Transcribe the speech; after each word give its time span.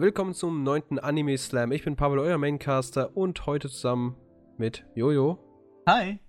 willkommen 0.00 0.32
zum 0.32 0.62
neunten 0.62 1.00
Anime 1.00 1.36
Slam. 1.36 1.72
Ich 1.72 1.82
bin 1.84 1.96
Pavel, 1.96 2.20
euer 2.20 2.38
Maincaster 2.38 3.16
und 3.16 3.46
heute 3.46 3.68
zusammen 3.68 4.16
mit 4.56 4.84
Jojo. 4.94 5.38
Hi. 5.88 6.20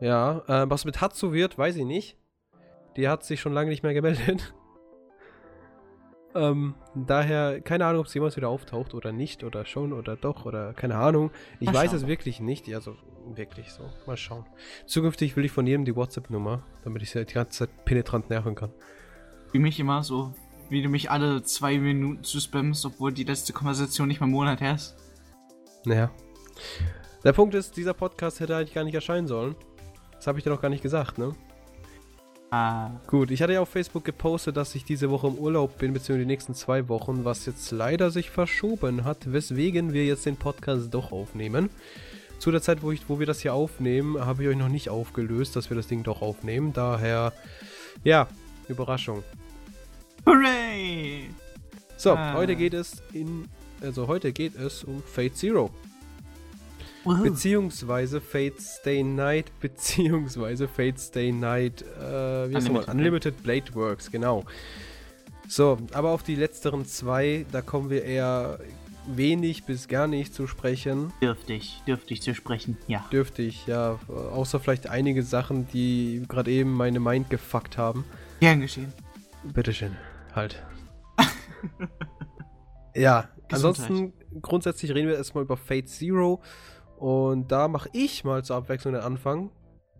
Ja, 0.00 0.42
äh, 0.46 0.70
was 0.70 0.86
mit 0.86 1.02
Hatsu 1.02 1.32
wird, 1.32 1.58
weiß 1.58 1.76
ich 1.76 1.84
nicht. 1.84 2.16
Die 2.96 3.06
hat 3.06 3.24
sich 3.24 3.40
schon 3.40 3.52
lange 3.52 3.68
nicht 3.68 3.82
mehr 3.82 3.92
gemeldet. 3.92 4.54
ähm, 6.34 6.74
daher, 6.94 7.60
keine 7.60 7.84
Ahnung, 7.84 8.00
ob 8.00 8.08
sie 8.08 8.18
jemals 8.18 8.38
wieder 8.38 8.48
auftaucht 8.48 8.94
oder 8.94 9.12
nicht 9.12 9.44
oder 9.44 9.66
schon 9.66 9.92
oder 9.92 10.16
doch 10.16 10.46
oder 10.46 10.72
keine 10.72 10.96
Ahnung. 10.96 11.30
Ich 11.60 11.66
Mal 11.66 11.74
weiß 11.74 11.90
schauen. 11.90 11.96
es 11.96 12.06
wirklich 12.06 12.40
nicht. 12.40 12.72
Also, 12.74 12.96
wirklich 13.26 13.72
so. 13.72 13.82
Mal 14.06 14.16
schauen. 14.16 14.46
Zukünftig 14.86 15.36
will 15.36 15.44
ich 15.44 15.52
von 15.52 15.66
jedem 15.66 15.84
die 15.84 15.94
WhatsApp-Nummer, 15.94 16.62
damit 16.82 17.02
ich 17.02 17.10
sie 17.10 17.26
die 17.26 17.34
ganze 17.34 17.66
Zeit 17.66 17.84
penetrant 17.84 18.30
nerven 18.30 18.54
kann. 18.54 18.70
Wie 19.52 19.58
mich 19.58 19.78
immer 19.78 20.02
so, 20.02 20.32
wie 20.70 20.82
du 20.82 20.88
mich 20.88 21.10
alle 21.10 21.42
zwei 21.42 21.78
Minuten 21.78 22.24
zu 22.24 22.40
spammst, 22.40 22.84
obwohl 22.84 23.12
die 23.12 23.24
letzte 23.24 23.52
Konversation 23.52 24.08
nicht 24.08 24.20
mal 24.20 24.26
einen 24.26 24.34
Monat 24.34 24.60
her 24.60 24.74
ist. 24.74 24.96
Naja. 25.84 26.10
Der 27.24 27.32
Punkt 27.32 27.54
ist, 27.54 27.76
dieser 27.76 27.94
Podcast 27.94 28.40
hätte 28.40 28.56
eigentlich 28.56 28.74
gar 28.74 28.84
nicht 28.84 28.94
erscheinen 28.94 29.26
sollen. 29.26 29.54
Das 30.12 30.26
habe 30.26 30.38
ich 30.38 30.44
dir 30.44 30.50
noch 30.50 30.60
gar 30.60 30.68
nicht 30.68 30.82
gesagt, 30.82 31.18
ne? 31.18 31.34
Ah. 32.50 32.90
Gut, 33.06 33.30
ich 33.30 33.42
hatte 33.42 33.52
ja 33.52 33.60
auf 33.60 33.68
Facebook 33.68 34.04
gepostet, 34.04 34.56
dass 34.56 34.74
ich 34.74 34.84
diese 34.84 35.10
Woche 35.10 35.26
im 35.26 35.34
Urlaub 35.34 35.78
bin, 35.78 35.92
beziehungsweise 35.92 36.20
die 36.20 36.26
nächsten 36.32 36.54
zwei 36.54 36.88
Wochen, 36.88 37.24
was 37.24 37.44
jetzt 37.44 37.70
leider 37.72 38.10
sich 38.10 38.30
verschoben 38.30 39.04
hat, 39.04 39.32
weswegen 39.32 39.92
wir 39.92 40.06
jetzt 40.06 40.24
den 40.24 40.36
Podcast 40.36 40.94
doch 40.94 41.12
aufnehmen. 41.12 41.68
Zu 42.38 42.50
der 42.50 42.62
Zeit, 42.62 42.82
wo, 42.82 42.92
ich, 42.92 43.08
wo 43.08 43.18
wir 43.18 43.26
das 43.26 43.40
hier 43.40 43.52
aufnehmen, 43.52 44.18
habe 44.24 44.44
ich 44.44 44.48
euch 44.48 44.56
noch 44.56 44.68
nicht 44.68 44.88
aufgelöst, 44.88 45.56
dass 45.56 45.70
wir 45.70 45.76
das 45.76 45.88
Ding 45.88 46.04
doch 46.04 46.22
aufnehmen. 46.22 46.72
Daher, 46.72 47.32
ja, 48.04 48.28
Überraschung. 48.68 49.24
Hooray! 50.26 51.30
So, 51.96 52.12
Ah. 52.14 52.34
heute 52.34 52.54
geht 52.56 52.74
es 52.74 53.02
in, 53.12 53.46
also 53.82 54.06
heute 54.06 54.32
geht 54.32 54.54
es 54.56 54.84
um 54.84 55.02
Fate 55.02 55.36
Zero. 55.36 55.70
Woohoo. 57.04 57.22
Beziehungsweise 57.22 58.20
Fate 58.20 58.60
Stay 58.60 59.02
Night, 59.02 59.46
beziehungsweise 59.60 60.68
Fate 60.68 60.98
Stay 61.00 61.32
Night, 61.32 61.82
äh, 61.82 62.50
wie 62.50 62.56
heißt? 62.56 62.68
Unlimited 62.68 62.88
Unlimited 62.94 63.42
Blade 63.42 63.74
Works, 63.74 64.10
genau. 64.10 64.44
So, 65.48 65.78
aber 65.92 66.10
auf 66.10 66.22
die 66.22 66.34
letzteren 66.34 66.84
zwei, 66.84 67.46
da 67.50 67.62
kommen 67.62 67.88
wir 67.88 68.04
eher 68.04 68.58
wenig 69.06 69.64
bis 69.64 69.88
gar 69.88 70.06
nicht 70.06 70.34
zu 70.34 70.46
sprechen. 70.46 71.12
Dürftig, 71.22 71.80
dürftig 71.86 72.20
zu 72.20 72.34
sprechen, 72.34 72.76
ja. 72.86 73.06
Dürftig, 73.10 73.66
ja, 73.66 73.98
außer 74.08 74.60
vielleicht 74.60 74.88
einige 74.90 75.22
Sachen, 75.22 75.66
die 75.68 76.22
gerade 76.28 76.50
eben 76.50 76.74
meine 76.74 77.00
Mind 77.00 77.30
gefuckt 77.30 77.78
haben. 77.78 78.04
Gern 78.40 78.60
geschehen. 78.60 78.92
Bitteschön, 79.44 79.96
halt. 80.38 80.64
ja, 82.94 83.28
Gesundheit. 83.48 83.50
ansonsten 83.50 84.12
grundsätzlich 84.40 84.92
reden 84.92 85.08
wir 85.08 85.16
erstmal 85.16 85.44
über 85.44 85.56
Fate 85.56 85.88
Zero 85.88 86.40
und 86.96 87.52
da 87.52 87.68
mache 87.68 87.88
ich 87.92 88.24
mal 88.24 88.42
zur 88.44 88.56
Abwechslung 88.56 88.94
den 88.94 89.02
Anfang. 89.02 89.50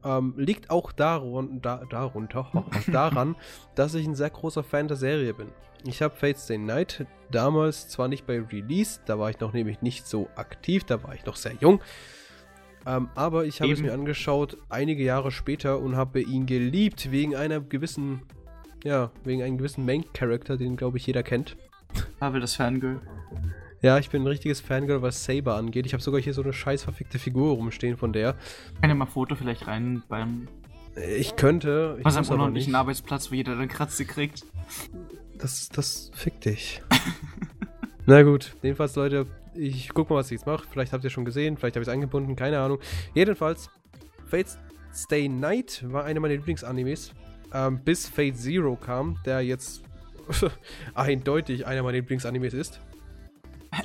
Ähm, 0.05 0.35
liegt 0.37 0.71
auch 0.71 0.93
darun 0.93 1.61
da, 1.61 1.85
darunter, 1.91 2.51
daran, 2.93 3.35
dass 3.75 3.95
ich 3.95 4.07
ein 4.07 4.15
sehr 4.15 4.31
großer 4.31 4.63
Fan 4.63 4.87
der 4.89 4.97
Serie 4.97 5.35
bin. 5.35 5.49
Ich 5.85 6.03
habe 6.03 6.15
Fate 6.15 6.39
Stay 6.39 6.59
Night 6.59 7.07
damals 7.31 7.89
zwar 7.89 8.09
nicht 8.09 8.27
bei 8.27 8.41
Release, 8.41 9.01
da 9.07 9.19
war 9.19 9.31
ich 9.31 9.41
noch 9.41 9.53
nämlich 9.53 9.83
nicht 9.83 10.07
so 10.07 10.29
aktiv, 10.37 10.85
da 10.85 11.03
war 11.03 11.15
ich 11.15 11.25
noch 11.25 11.37
sehr 11.37 11.55
jung. 11.61 11.81
Ähm, 12.87 13.09
aber 13.15 13.45
ich 13.45 13.61
habe 13.61 13.73
es 13.73 13.81
mir 13.81 13.93
angeschaut 13.93 14.57
einige 14.69 15.03
Jahre 15.03 15.31
später 15.31 15.79
und 15.79 15.97
habe 15.97 16.21
ihn 16.21 16.47
geliebt 16.47 17.11
wegen 17.11 17.37
einer 17.37 17.61
gewissen, 17.61 18.23
ja, 18.85 19.11
wegen 19.25 19.43
einem 19.43 19.59
gewissen 19.59 19.85
Main 19.85 20.05
Character, 20.13 20.57
den 20.57 20.77
glaube 20.77 20.99
ich 20.99 21.07
jeder 21.07 21.23
kennt. 21.23 21.57
Habe 22.21 22.41
das 22.41 22.55
Fangirl. 22.55 23.01
Ja, 23.81 23.99
ich 23.99 24.11
bin 24.11 24.23
ein 24.23 24.27
richtiges 24.27 24.61
Fangirl, 24.61 25.03
was 25.03 25.25
Saber 25.25 25.55
angeht. 25.55 25.87
Ich 25.87 25.93
habe 25.93 26.03
sogar 26.03 26.21
hier 26.21 26.35
so 26.35 26.43
eine 26.43 26.53
scheiß 26.53 26.83
verfickte 26.83 27.19
Figur 27.19 27.55
rumstehen 27.55 27.97
von 27.97 28.13
der. 28.13 28.35
Kann 28.81 28.91
ja 28.91 28.95
mal 28.95 29.07
Foto 29.07 29.37
vielleicht 29.37 29.67
rein 29.69 30.03
beim 30.09 30.49
Ich 31.17 31.37
könnte, 31.37 31.97
ich 31.99 32.05
was 32.05 32.17
am 32.17 32.27
unordentlichen 32.27 32.75
Arbeitsplatz, 32.75 33.31
wo 33.31 33.37
jeder 33.37 33.55
dann 33.57 33.69
Kratze 33.69 34.05
kriegt. 34.05 34.45
Das, 35.39 35.69
das 35.69 36.11
fickt 36.15 36.45
dich. 36.45 36.83
Na 38.07 38.23
gut, 38.23 38.57
jedenfalls 38.63 38.97
Leute, 38.97 39.27
ich 39.55 39.91
guck 39.91 40.11
mal, 40.11 40.17
was 40.17 40.27
ich 40.27 40.39
jetzt 40.39 40.47
mache. 40.47 40.67
Vielleicht 40.69 40.93
habt 40.93 41.05
ihr 41.05 41.11
schon 41.11 41.25
gesehen, 41.25 41.57
vielleicht 41.57 41.77
habe 41.77 41.83
ich 41.83 41.89
es 41.89 41.93
eingebunden, 41.93 42.35
keine 42.35 42.59
Ahnung. 42.59 42.79
Jedenfalls, 43.15 43.71
Fate 44.27 44.59
Stay 44.93 45.29
Night 45.29 45.85
war 45.87 46.05
einer 46.05 46.19
meiner 46.19 46.35
Lieblingsanimes. 46.35 47.13
Ähm, 47.53 47.81
bis 47.85 48.09
Fate 48.09 48.37
Zero 48.37 48.77
kam, 48.77 49.19
der 49.25 49.41
jetzt 49.41 49.83
eindeutig 50.95 51.67
einer 51.67 51.83
meiner 51.83 51.97
Lieblingsanimes 51.97 52.55
ist. 52.55 52.81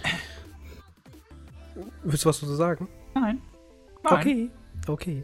Willst 2.04 2.26
du 2.26 2.30
was 2.30 2.40
dazu 2.40 2.54
sagen? 2.54 2.88
Nein. 3.16 3.42
Nein. 4.04 4.14
Okay, 4.20 4.52
okay. 4.88 5.24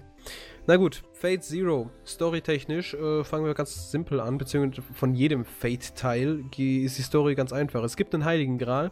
Na 0.68 0.78
gut, 0.78 1.04
Fate 1.14 1.44
Zero. 1.44 1.90
Storytechnisch 2.06 2.94
äh, 2.94 3.24
fangen 3.24 3.46
wir 3.46 3.54
ganz 3.54 3.92
simpel 3.92 4.20
an, 4.20 4.38
beziehungsweise 4.38 4.84
von 4.94 5.16
jedem 5.16 5.44
Fate-Teil 5.44 6.46
ist 6.56 6.98
die 6.98 7.02
Story 7.02 7.36
ganz 7.36 7.52
einfach. 7.52 7.84
Es 7.84 7.98
gibt 7.98 8.14
einen 8.14 8.24
Heiligen 8.24 8.58
Gral, 8.58 8.92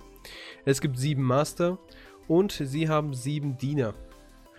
es 0.66 0.82
gibt 0.82 0.98
sieben 0.98 1.24
Master 1.24 1.78
und 2.28 2.52
sie 2.52 2.90
haben 2.90 3.14
sieben 3.14 3.58
Diener. 3.58 3.94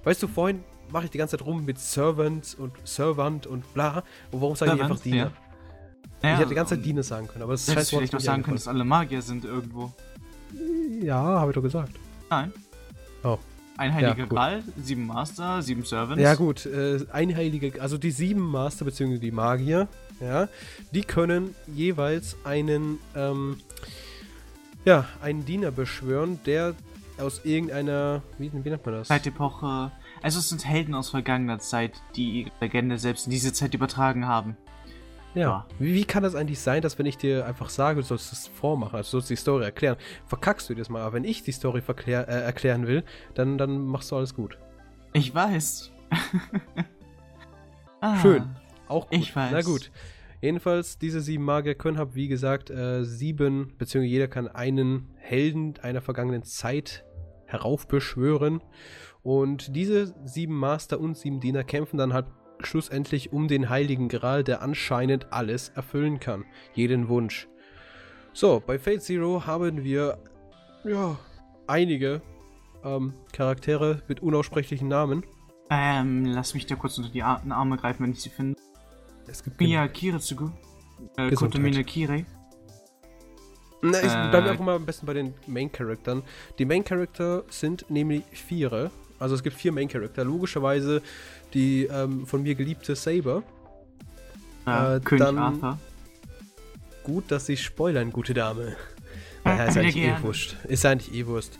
Weißt 0.05 0.23
du, 0.23 0.29
vorhin 0.29 0.65
mache 0.91 1.05
ich 1.07 1.11
die 1.11 1.19
ganze 1.19 1.37
Zeit 1.37 1.47
rum 1.47 1.65
mit 1.65 1.79
Servant 1.79 2.57
und 2.59 2.73
Servant 2.85 3.47
und 3.47 3.73
bla. 3.75 4.03
Und 4.31 4.41
warum 4.41 4.57
sage 4.57 4.75
ich 4.75 4.83
einfach 4.83 5.01
Diener? 5.01 5.17
ja. 5.17 5.33
Naja, 6.21 6.35
ich 6.35 6.41
hätte 6.41 6.49
die 6.49 6.55
ganze 6.57 6.71
Zeit 6.71 6.79
ähm, 6.79 6.85
Diener 6.85 7.03
sagen 7.03 7.29
können, 7.29 7.43
aber 7.43 7.53
das 7.53 7.69
Wort 7.69 7.87
vielleicht 7.87 8.13
mir 8.13 8.21
sagen 8.21 8.43
können, 8.43 8.57
dass 8.57 8.67
alle 8.67 8.85
Magier 8.85 9.23
sind 9.23 9.45
irgendwo. 9.45 9.93
Ja, 11.01 11.17
habe 11.17 11.53
ich 11.53 11.55
doch 11.55 11.63
gesagt. 11.63 11.93
Nein. 12.29 12.53
Oh. 13.23 13.39
Ein 13.77 13.95
heiliger 13.95 14.23
gut. 14.23 14.31
Gral, 14.31 14.65
sieben 14.83 15.07
Master, 15.07 15.63
sieben 15.63 15.85
Servants. 15.85 16.21
Ja 16.21 16.35
gut, 16.35 16.67
äh, 16.67 16.99
einheilige, 17.13 17.81
also 17.81 17.97
die 17.97 18.11
sieben 18.11 18.41
Master 18.41 18.85
bzw. 18.85 19.19
die 19.19 19.31
Magier, 19.31 19.87
ja, 20.21 20.49
die 20.93 21.03
können 21.03 21.55
jeweils 21.69 22.37
einen, 22.43 22.99
ähm, 23.15 23.59
ja, 24.85 25.07
einen 25.23 25.45
Diener 25.45 25.71
beschwören, 25.71 26.41
der 26.45 26.75
aus 27.19 27.45
irgendeiner, 27.45 28.23
wie, 28.39 28.51
wie 28.53 28.69
nennt 28.69 28.85
man 28.85 28.97
das? 28.97 29.09
Zeitepoche. 29.09 29.93
Also 30.23 30.39
es 30.39 30.49
sind 30.49 30.67
Helden 30.67 30.95
aus 30.95 31.11
vergangener 31.11 31.59
Zeit, 31.59 32.03
die 32.17 32.41
ihre 32.41 32.51
Legende 32.61 32.99
selbst 32.99 33.27
in 33.27 33.31
diese 33.31 33.53
Zeit 33.53 33.75
übertragen 33.75 34.27
haben. 34.27 34.57
Ja. 35.35 35.41
Ja. 35.41 35.67
Wie, 35.79 35.95
wie 35.95 36.05
kann 36.05 36.23
das 36.23 36.35
eigentlich 36.35 36.59
sein, 36.59 36.83
dass 36.83 36.99
wenn 36.99 37.07
ich 37.07 37.17
dir 37.17 37.47
einfach 37.47 37.71
sage, 37.71 38.01
du 38.01 38.07
sollst 38.07 38.33
es 38.33 38.49
vormachen, 38.49 38.97
also 38.97 39.09
du 39.09 39.11
sollst 39.13 39.31
die 39.31 39.37
Story 39.37 39.65
erklären, 39.65 39.97
verkackst 40.27 40.69
du 40.69 40.75
das 40.75 40.89
mal, 40.89 41.03
aber 41.03 41.15
wenn 41.15 41.25
ich 41.25 41.43
die 41.43 41.53
Story 41.53 41.83
äh, 42.07 42.13
erklären 42.13 42.87
will, 42.87 43.05
dann, 43.35 43.59
dann 43.59 43.87
machst 43.87 44.11
du 44.11 44.17
alles 44.17 44.35
gut. 44.35 44.59
Ich 45.13 45.35
weiß. 45.35 45.93
ah, 48.01 48.21
Schön. 48.21 48.57
Auch 48.89 49.09
gut. 49.09 49.19
Ich 49.19 49.35
weiß. 49.35 49.53
Na 49.53 49.63
gut. 49.63 49.91
Jedenfalls, 50.41 50.99
diese 50.99 51.21
sieben 51.21 51.45
Magier 51.45 51.75
können, 51.75 51.99
hab 51.99 52.15
wie 52.15 52.29
gesagt, 52.29 52.71
äh, 52.71 53.05
sieben, 53.05 53.75
beziehungsweise 53.77 54.11
jeder 54.11 54.29
kann 54.29 54.47
einen 54.47 55.11
Helden 55.17 55.75
einer 55.83 56.01
vergangenen 56.01 56.45
Zeit 56.45 57.05
heraufbeschwören. 57.47 58.63
Und 59.23 59.75
diese 59.75 60.15
sieben 60.25 60.55
Master 60.55 61.01
und 61.01 61.17
sieben 61.17 61.41
Diener 61.41 61.65
kämpfen 61.65 61.99
dann 61.99 62.13
halt 62.13 62.27
schlussendlich 62.61 63.33
um 63.33 63.49
den 63.49 63.69
Heiligen 63.69 64.09
Gral, 64.09 64.45
der 64.45 64.63
anscheinend 64.63 65.33
alles 65.33 65.71
erfüllen 65.71 66.21
kann. 66.21 66.45
Jeden 66.75 67.09
Wunsch. 67.09 67.49
So, 68.33 68.63
bei 68.65 68.79
Fate 68.79 69.03
Zero 69.03 69.47
haben 69.47 69.85
wir, 69.85 70.19
ja, 70.85 71.19
einige 71.67 72.23
ähm, 72.85 73.15
Charaktere 73.33 74.03
mit 74.09 74.21
unaussprechlichen 74.21 74.89
Namen. 74.89 75.25
Ähm, 75.71 76.25
lass 76.25 76.55
mich 76.55 76.67
da 76.67 76.77
kurz 76.77 76.99
unter 76.99 77.11
die 77.11 77.23
Ar 77.23 77.43
Arme 77.51 77.77
greifen, 77.77 78.05
wenn 78.05 78.13
ich 78.13 78.23
sie 78.23 78.31
finde. 78.31 78.59
Es 79.27 79.43
gibt 79.43 79.61
Mia 79.61 79.87
Kiritsugu. 79.89 80.51
Äh. 81.17 81.31
Kotomine 81.33 81.85
Kirei. 81.85 82.25
Na, 83.83 83.99
ich 83.99 84.13
Äh, 84.13 84.31
bleibe 84.31 84.51
einfach 84.51 84.65
mal 84.65 84.77
am 84.77 84.87
besten 84.87 85.07
bei 85.07 85.15
den 85.15 85.35
Main 85.47 85.71
Charaktern. 85.71 86.23
Die 86.59 86.65
Main 86.65 86.85
Character 86.85 87.45
sind 87.51 87.89
nämlich 87.91 88.25
viere. 88.33 88.91
Also 89.19 89.35
es 89.35 89.43
gibt 89.43 89.57
vier 89.57 89.73
Main 89.73 89.89
Character. 89.89 90.25
Logischerweise 90.25 91.03
die 91.55 91.85
ähm, 91.85 92.27
von 92.27 92.43
mir 92.43 92.55
geliebte 92.55 92.95
Saber. 92.95 93.43
Äh, 94.67 94.97
Äh, 94.97 95.01
König 95.01 95.25
dann- 95.25 95.39
Arthur. 95.39 95.79
Gut, 97.05 97.31
dass 97.31 97.47
sie 97.47 97.57
spoilern, 97.57 98.13
gute 98.13 98.35
Dame. 98.35 98.77
Ja, 99.45 99.55
Naja, 99.57 99.65
ist 99.65 99.75
ja, 99.77 99.83
eigentlich 99.83 99.97
eh 99.97 100.15
wurscht. 100.23 100.57
Ist 100.65 100.85
eigentlich 100.85 101.15
eh 101.15 101.27
wurscht. 101.27 101.53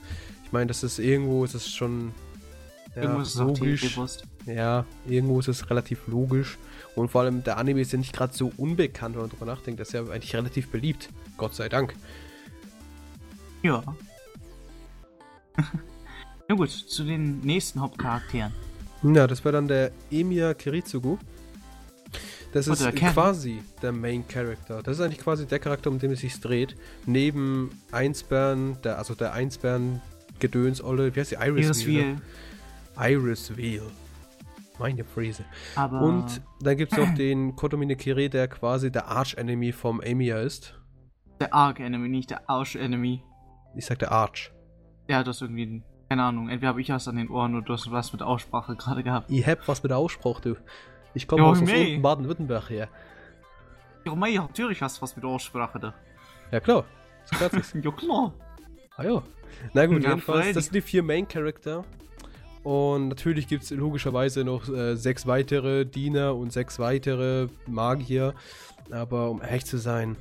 Ich 0.45 0.53
meine, 0.53 0.67
das 0.67 0.83
ist 0.83 0.99
irgendwo, 0.99 1.45
ist 1.45 1.55
es 1.55 1.71
schon 1.71 2.13
ja, 2.95 3.03
Irgendwo 3.03 3.23
ist 3.23 3.29
es 3.35 3.41
logisch. 3.41 3.95
bewusst. 3.95 4.25
Ja, 4.47 4.85
irgendwo 5.07 5.41
ist 5.41 5.49
es 5.49 5.69
relativ 5.71 6.07
logisch. 6.07 6.59
Und 6.97 7.11
vor 7.11 7.23
allem 7.23 7.45
der 7.45 7.57
Anime 7.59 7.81
ist 7.81 7.93
ja 7.93 7.99
nicht 7.99 8.13
gerade 8.15 8.35
so 8.35 8.53
unbekannt, 8.57 9.15
wenn 9.15 9.23
man 9.23 9.31
drüber 9.31 9.47
nachdenkt. 9.47 9.79
Das 9.81 9.89
ist 9.89 9.95
ja 9.95 10.01
eigentlich 10.03 10.35
relativ 10.35 10.69
beliebt. 10.71 11.09
Gott 11.37 11.55
sei 11.55 11.69
Dank. 11.69 11.95
Ja. 13.63 13.83
Na 16.49 16.55
gut, 16.55 16.71
zu 16.71 17.05
den 17.05 17.41
nächsten 17.41 17.81
Hauptcharakteren. 17.81 18.53
Ja, 19.03 19.27
das 19.27 19.45
wäre 19.45 19.53
dann 19.53 19.69
der 19.69 19.93
Emiya 20.11 20.55
Kiritsugu. 20.55 21.19
Das 22.53 22.67
ist 22.67 22.81
Oder 22.81 22.93
quasi 22.93 23.63
der 23.83 23.93
Main 23.93 24.27
Character. 24.27 24.83
Das 24.83 24.97
ist 24.97 25.05
eigentlich 25.05 25.19
quasi 25.19 25.47
der 25.47 25.59
Charakter, 25.59 25.91
um 25.91 25.99
den 25.99 26.13
es 26.13 26.21
sich 26.21 26.41
dreht. 26.41 26.75
Neben 27.05 27.71
Einsbären, 27.93 28.81
der, 28.83 28.97
also 28.97 29.15
der 29.15 29.35
Einsbären 29.35 30.01
Gedöns 30.39 30.83
Olle, 30.83 31.15
wie 31.15 31.21
heißt 31.21 31.33
die 31.33 31.37
Iris, 31.37 31.87
Wheel, 31.87 32.15
ne? 32.15 32.21
Wheel. 32.97 33.13
Iris 33.13 33.57
Wheel. 33.57 33.83
Meine. 34.79 35.05
Aber. 35.75 36.01
Und 36.01 36.41
dann 36.61 36.77
gibt 36.77 36.93
es 36.93 36.99
noch 36.99 37.13
den 37.15 37.57
Kotomine 37.57 37.97
Kire, 37.97 38.31
der 38.31 38.49
quasi 38.49 38.91
der 38.91 39.09
Arch-Enemy 39.09 39.73
vom 39.73 40.01
Amiya 40.01 40.41
ist. 40.41 40.81
der 41.41 41.53
Arc-Enemy, 41.53 42.09
nicht 42.09 42.31
der 42.31 42.49
Arsch-Enemy. 42.49 43.23
Ich 43.77 43.85
sag 43.85 43.99
der 43.99 44.13
Arch. 44.13 44.51
Ja, 45.09 45.23
du 45.23 45.31
hast 45.31 45.43
irgendwie. 45.43 45.83
Keine 46.09 46.23
Ahnung, 46.25 46.49
entweder 46.49 46.69
habe 46.69 46.81
ich 46.81 46.89
was 46.89 47.07
an 47.09 47.17
den 47.17 47.29
Ohren 47.29 47.55
oder 47.55 47.65
du 47.67 47.73
hast 47.75 47.91
was 47.91 48.13
mit 48.13 48.23
Aussprache 48.23 48.77
gerade 48.77 49.03
gehabt. 49.03 49.31
Ich 49.31 49.47
hab 49.47 49.67
was 49.69 49.83
mit 49.83 49.91
der 49.91 49.99
Aussprache, 49.99 50.41
du. 50.41 50.57
Ich 51.15 51.27
komme 51.27 51.45
aus 51.45 51.61
aus 51.61 51.69
Baden-Württemberg 52.01 52.71
her. 52.71 52.89
Ja, 54.05 54.15
mei, 54.15 54.35
natürlich 54.35 54.81
hast 54.81 54.99
du 54.99 55.03
was 55.03 55.17
mit 55.17 55.25
Aussprache 55.25 55.79
da. 55.79 55.95
Ja 56.51 56.61
klar. 56.61 56.85
Das 57.39 57.53
ist. 57.53 57.75
Ja, 57.85 57.91
klar. 57.91 58.33
Ah 58.97 59.05
ja. 59.05 59.23
Na 59.75 59.87
gut, 59.87 60.03
Ja, 60.03 60.11
jedenfalls, 60.11 60.39
freilich. 60.39 60.55
das 60.55 60.65
sind 60.65 60.75
die 60.75 60.81
vier 60.81 61.03
Main 61.03 61.29
Character. 61.29 61.85
Und 62.63 63.09
natürlich 63.09 63.47
gibt 63.49 63.65
es 63.65 63.71
logischerweise 63.71 64.45
noch 64.45 64.69
äh, 64.69 64.95
sechs 64.97 65.27
weitere 65.27 65.85
Diener 65.85 66.35
und 66.35 66.53
sechs 66.53 66.79
weitere 66.79 67.49
Magier. 67.67 68.35
Aber 68.91 69.31
um 69.31 69.43
ehrlich 69.43 69.67
zu 69.67 69.77
sein, 69.79 70.17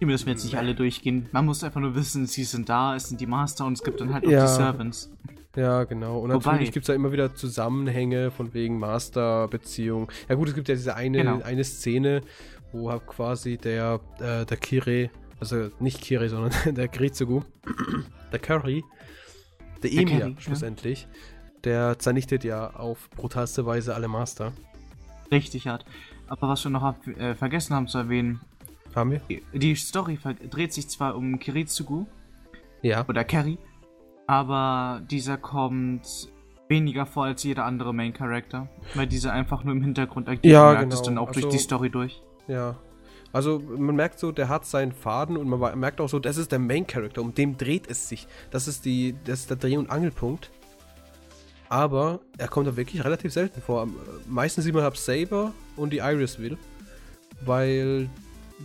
Die 0.00 0.04
müssen 0.04 0.26
wir 0.26 0.32
jetzt 0.34 0.44
nicht 0.44 0.56
alle 0.58 0.74
durchgehen. 0.74 1.28
Man 1.32 1.46
muss 1.46 1.64
einfach 1.64 1.80
nur 1.80 1.94
wissen, 1.94 2.26
sie 2.26 2.44
sind 2.44 2.68
da, 2.68 2.94
es 2.96 3.08
sind 3.08 3.20
die 3.20 3.26
Master 3.26 3.64
und 3.66 3.74
es 3.74 3.82
gibt 3.82 4.00
dann 4.00 4.12
halt 4.12 4.26
auch 4.26 4.30
Ja. 4.30 4.42
die 4.42 4.52
Servants. 4.52 5.10
ja 5.56 5.84
genau. 5.84 6.18
Und 6.18 6.30
Wobei- 6.34 6.52
natürlich 6.52 6.72
gibt 6.72 6.84
es 6.84 6.88
da 6.88 6.92
immer 6.94 7.12
wieder 7.12 7.34
Zusammenhänge 7.34 8.30
von 8.30 8.52
wegen 8.52 8.78
Master-Beziehung. 8.78 10.12
Ja 10.28 10.34
gut, 10.34 10.48
es 10.48 10.54
gibt 10.54 10.68
ja 10.68 10.74
diese 10.74 10.94
eine, 10.96 11.18
Genau. 11.18 11.40
eine 11.42 11.64
Szene, 11.64 12.20
wo 12.72 12.88
quasi 13.00 13.56
der, 13.56 14.00
äh, 14.18 14.44
der 14.44 14.56
Kire, 14.58 15.08
also 15.40 15.70
nicht 15.80 16.00
Kire, 16.02 16.28
sondern 16.28 16.50
der 16.74 16.88
Grizugu, 16.88 17.42
der 18.32 18.38
Curry, 18.38 18.84
der 19.82 19.90
Der 19.90 20.00
Emir 20.02 20.18
Curry, 20.20 20.30
ja. 20.32 20.40
schlussendlich, 20.40 21.08
der 21.64 21.98
zernichtet 21.98 22.44
ja 22.44 22.68
auf 22.74 23.08
brutalste 23.10 23.64
Weise 23.64 23.94
alle 23.94 24.08
Master. 24.08 24.52
Richtig 25.30 25.66
hart. 25.68 25.84
Aber 26.28 26.48
was 26.48 26.62
wir 26.64 26.70
noch 26.70 26.82
hab, 26.82 27.06
äh, 27.06 27.34
vergessen 27.34 27.74
haben 27.74 27.88
zu 27.88 27.98
erwähnen, 27.98 28.40
Haben 28.96 29.10
wir? 29.12 29.20
die- 29.28 29.42
die 29.54 29.74
Story 29.76 30.18
dreht 30.50 30.72
sich 30.72 30.88
zwar 30.88 31.14
um 31.14 31.38
Kiritsugu 31.38 32.06
Ja. 32.82 33.04
oder 33.08 33.22
Kerry, 33.24 33.58
aber 34.26 35.02
dieser 35.08 35.36
kommt 35.36 36.28
weniger 36.68 37.06
vor 37.06 37.26
als 37.26 37.44
jeder 37.44 37.64
andere 37.64 37.94
Main 37.94 38.12
Character, 38.12 38.68
weil 38.94 39.06
dieser 39.06 39.32
einfach 39.32 39.62
nur 39.62 39.74
im 39.74 39.82
Hintergrund 39.82 40.28
agiert. 40.28 40.46
Ja, 40.46 40.72
merkt 40.72 40.92
es 40.92 40.98
genau. 41.02 41.04
dann 41.10 41.18
auch 41.18 41.30
durch 41.32 41.44
Also- 41.44 41.56
die 41.56 41.62
Story 41.62 41.90
durch. 41.90 42.22
Ja. 42.48 42.76
Also 43.32 43.58
man 43.60 43.94
merkt 43.96 44.18
so, 44.18 44.32
der 44.32 44.48
hat 44.48 44.64
seinen 44.64 44.92
Faden 44.92 45.36
und 45.36 45.46
man 45.48 45.78
merkt 45.78 46.00
auch 46.00 46.08
so, 46.08 46.18
das 46.18 46.38
ist 46.38 46.50
der 46.52 46.58
Main 46.58 46.86
Character, 46.86 47.20
um 47.20 47.34
dem 47.34 47.56
dreht 47.58 47.86
es 47.88 48.08
sich. 48.08 48.26
Das 48.50 48.66
ist 48.66 48.84
die, 48.86 49.14
das 49.24 49.40
ist 49.40 49.50
der 49.50 49.58
Dreh- 49.58 49.76
und 49.76 49.90
Angelpunkt. 49.90 50.50
Aber 51.68 52.20
er 52.38 52.48
kommt 52.48 52.66
da 52.68 52.76
wirklich 52.76 53.04
relativ 53.04 53.32
selten 53.32 53.60
vor. 53.60 53.82
Am- 53.82 53.96
Meistens 54.26 54.64
sieht 54.64 54.72
man 54.74 54.84
halt 54.84 54.96
Saber 54.96 55.52
und 55.76 55.92
die 55.92 55.98
Iris 55.98 56.38
will. 56.38 56.56
Weil, 57.44 58.08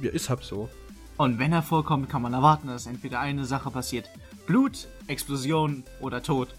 ja, 0.02 0.12
ist 0.12 0.30
halt 0.30 0.44
so. 0.44 0.70
Und 1.18 1.40
wenn 1.40 1.52
er 1.54 1.62
vorkommt, 1.62 2.10
kann 2.10 2.22
man 2.22 2.34
erwarten, 2.34 2.68
dass 2.68 2.88
entweder 2.88 3.20
eine 3.20 3.46
Sache 3.46 3.70
passiert. 3.70 4.10
Blut, 4.48 4.88
Explosion 5.08 5.84
oder 6.00 6.24
Tod. 6.24 6.50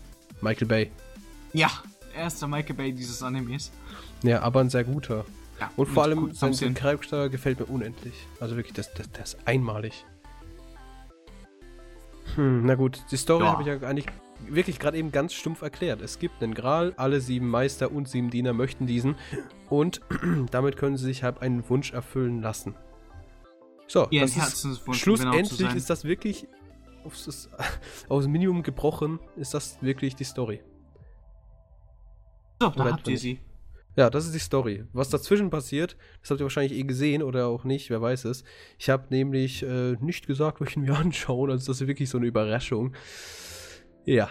Michael 0.40 0.68
Bay. 0.68 0.90
Ja, 1.52 1.68
er 2.14 2.26
ist 2.28 2.40
der 2.40 2.48
Michael 2.48 2.76
Bay 2.76 2.92
dieses 2.92 3.22
Animes. 3.22 3.72
Ja, 4.22 4.42
aber 4.42 4.60
ein 4.60 4.70
sehr 4.70 4.84
guter. 4.84 5.24
Ja, 5.60 5.70
Und 5.76 5.86
vor 5.88 6.04
allem 6.04 6.32
sein, 6.32 6.52
sein. 6.54 6.74
Charakter 6.74 7.28
gefällt 7.28 7.58
mir 7.60 7.66
unendlich. 7.66 8.14
Also 8.40 8.56
wirklich, 8.56 8.74
das, 8.74 8.92
das, 8.94 9.10
das 9.12 9.34
ist 9.34 9.46
einmalig. 9.46 10.04
Hm, 12.36 12.64
na 12.66 12.74
gut, 12.74 13.02
die 13.10 13.16
Story 13.16 13.44
Ja. 13.44 13.52
habe 13.52 13.62
ich 13.62 13.68
ja 13.68 13.88
eigentlich 13.88 14.06
wirklich 14.48 14.78
gerade 14.78 14.96
eben 14.96 15.12
ganz 15.12 15.34
stumpf 15.34 15.62
erklärt. 15.62 16.00
Es 16.02 16.18
gibt 16.18 16.42
einen 16.42 16.54
Gral, 16.54 16.94
alle 16.96 17.20
sieben 17.20 17.48
Meister 17.48 17.92
und 17.92 18.08
sieben 18.08 18.30
Diener 18.30 18.52
möchten 18.52 18.86
diesen 18.86 19.16
und 19.68 20.00
damit 20.50 20.76
können 20.76 20.96
sie 20.96 21.04
sich 21.04 21.22
halt 21.22 21.42
einen 21.42 21.68
Wunsch 21.68 21.92
erfüllen 21.92 22.40
lassen. 22.42 22.74
So, 23.92 24.06
Ihren 24.08 24.22
das 24.22 24.30
ist, 24.30 24.42
Herzenswunsch, 24.42 25.04
genau 25.04 25.16
schlussendlich 25.18 25.74
ist 25.74 25.90
das 25.90 26.04
wirklich 26.04 26.48
aufs, 27.04 27.26
das, 27.26 27.50
aufs 28.08 28.26
Minimum 28.26 28.62
gebrochen, 28.62 29.20
ist 29.36 29.52
das 29.52 29.82
wirklich 29.82 30.16
die 30.16 30.24
Story. 30.24 30.62
So, 32.58 32.70
da 32.70 32.84
habt 32.90 33.06
ihr 33.06 33.18
sie. 33.18 33.40
Ja, 33.94 34.08
das 34.08 34.24
ist 34.24 34.34
die 34.34 34.38
Story. 34.38 34.86
Was 34.94 35.10
dazwischen 35.10 35.50
passiert, 35.50 35.98
das 36.22 36.30
habt 36.30 36.40
ihr 36.40 36.44
wahrscheinlich 36.44 36.72
eh 36.72 36.84
gesehen 36.84 37.22
oder 37.22 37.48
auch 37.48 37.64
nicht, 37.64 37.90
wer 37.90 38.00
weiß 38.00 38.24
es. 38.24 38.44
Ich 38.78 38.88
habe 38.88 39.08
nämlich 39.10 39.62
äh, 39.62 39.96
nicht 40.00 40.26
gesagt, 40.26 40.62
wo 40.62 40.64
ich 40.64 40.74
ihn 40.74 40.84
mir 40.84 40.96
anschaue, 40.98 41.50
also 41.50 41.66
das 41.66 41.82
ist 41.82 41.86
wirklich 41.86 42.08
so 42.08 42.16
eine 42.16 42.28
Überraschung. 42.28 42.94
Ja, 44.06 44.30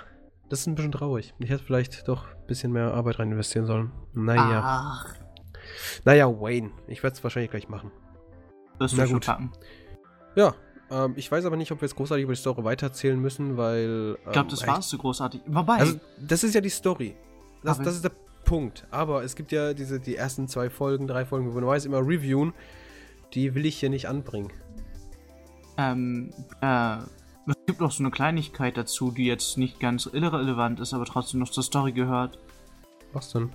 das 0.49 0.61
ist 0.61 0.67
ein 0.69 0.73
bisschen 0.73 0.91
traurig. 0.91 1.35
Ich 1.37 1.51
hätte 1.51 1.63
vielleicht 1.63 2.07
doch 2.07 2.25
ein 2.25 2.47
bisschen 2.47 2.71
mehr 2.71 2.95
Arbeit 2.95 3.19
rein 3.19 3.31
investieren 3.31 3.67
sollen. 3.67 3.91
Naja, 4.15 4.63
Ach, 4.65 5.15
naja, 6.03 6.27
Wayne. 6.27 6.71
Ich 6.87 7.03
werde 7.03 7.15
es 7.15 7.23
wahrscheinlich 7.23 7.51
gleich 7.51 7.69
machen. 7.69 7.91
Das 8.79 8.93
Na 8.93 9.03
du 9.03 9.09
schon 9.09 9.13
gut. 9.17 9.25
packen. 9.25 9.51
Ja, 10.35 10.53
ähm, 10.89 11.13
ich 11.15 11.31
weiß 11.31 11.45
aber 11.45 11.55
nicht, 11.57 11.71
ob 11.71 11.81
wir 11.81 11.87
jetzt 11.87 11.95
großartig 11.95 12.23
über 12.23 12.33
die 12.33 12.39
Story 12.39 12.63
weitererzählen 12.63 13.19
müssen, 13.19 13.57
weil. 13.57 14.17
Ich 14.25 14.31
glaube, 14.31 14.49
das 14.49 14.61
ähm, 14.63 14.67
war's 14.69 14.89
so 14.89 14.97
großartig. 14.97 15.41
Wobei, 15.47 15.77
Also, 15.77 15.99
das 16.19 16.43
ist 16.43 16.55
ja 16.55 16.61
die 16.61 16.69
Story. 16.69 17.15
Das, 17.63 17.77
das 17.79 17.95
ist 17.95 18.03
der 18.03 18.11
Punkt. 18.43 18.87
Aber 18.91 19.23
es 19.23 19.35
gibt 19.35 19.51
ja 19.51 19.73
diese, 19.73 19.99
die 19.99 20.15
ersten 20.15 20.47
zwei 20.47 20.69
Folgen, 20.69 21.07
drei 21.07 21.25
Folgen, 21.25 21.51
wo 21.51 21.55
wir 21.55 21.65
weiß 21.67 21.85
immer 21.85 21.99
reviewen. 21.99 22.53
Die 23.33 23.53
will 23.55 23.65
ich 23.65 23.79
hier 23.79 23.89
nicht 23.89 24.07
anbringen. 24.09 24.51
ähm, 25.77 26.31
äh, 26.61 26.97
es 27.47 27.55
gibt 27.65 27.81
noch 27.81 27.91
so 27.91 28.03
eine 28.03 28.11
Kleinigkeit 28.11 28.77
dazu, 28.77 29.11
die 29.11 29.25
jetzt 29.25 29.57
nicht 29.57 29.79
ganz 29.79 30.05
irrelevant 30.05 30.79
ist, 30.79 30.93
aber 30.93 31.05
trotzdem 31.05 31.39
noch 31.39 31.49
zur 31.49 31.63
Story 31.63 31.91
gehört, 31.91 32.37
Was 33.13 33.31
denn? 33.31 33.51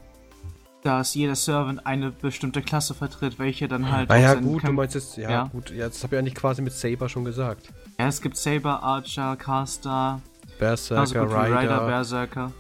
Dass 0.87 1.15
jeder 1.15 1.35
Servant 1.35 1.87
eine 1.87 2.11
bestimmte 2.11 2.63
Klasse 2.63 2.95
vertritt, 2.95 3.39
welche 3.39 3.69
dann 3.69 3.91
halt. 3.91 4.11
Ah 4.11 4.15
auch 4.15 4.19
ja, 4.21 4.29
seinen 4.35 4.45
gut, 4.45 4.63
du 4.63 4.67
Kämpf- 4.69 4.77
meinst 4.77 4.95
jetzt, 4.95 5.17
ja, 5.17 5.31
Ja. 5.31 5.45
gut, 5.53 5.71
ja, 5.71 5.89
das 5.89 6.03
habe 6.03 6.15
ich 6.15 6.19
eigentlich 6.21 6.35
quasi 6.35 6.63
mit 6.63 6.73
Saber 6.73 7.09
schon 7.09 7.25
gesagt. 7.25 7.69
Ja, 7.99 8.07
es 8.09 8.21
gibt 8.21 8.37
Saber, 8.37 8.83
Archer, 8.83 9.37
Caster, 9.37 10.21
Berserker, 10.59 11.29
wie 11.31 11.35
Rider, 11.35 11.61
Rider, 11.61 11.87
Berserker, 11.87 12.53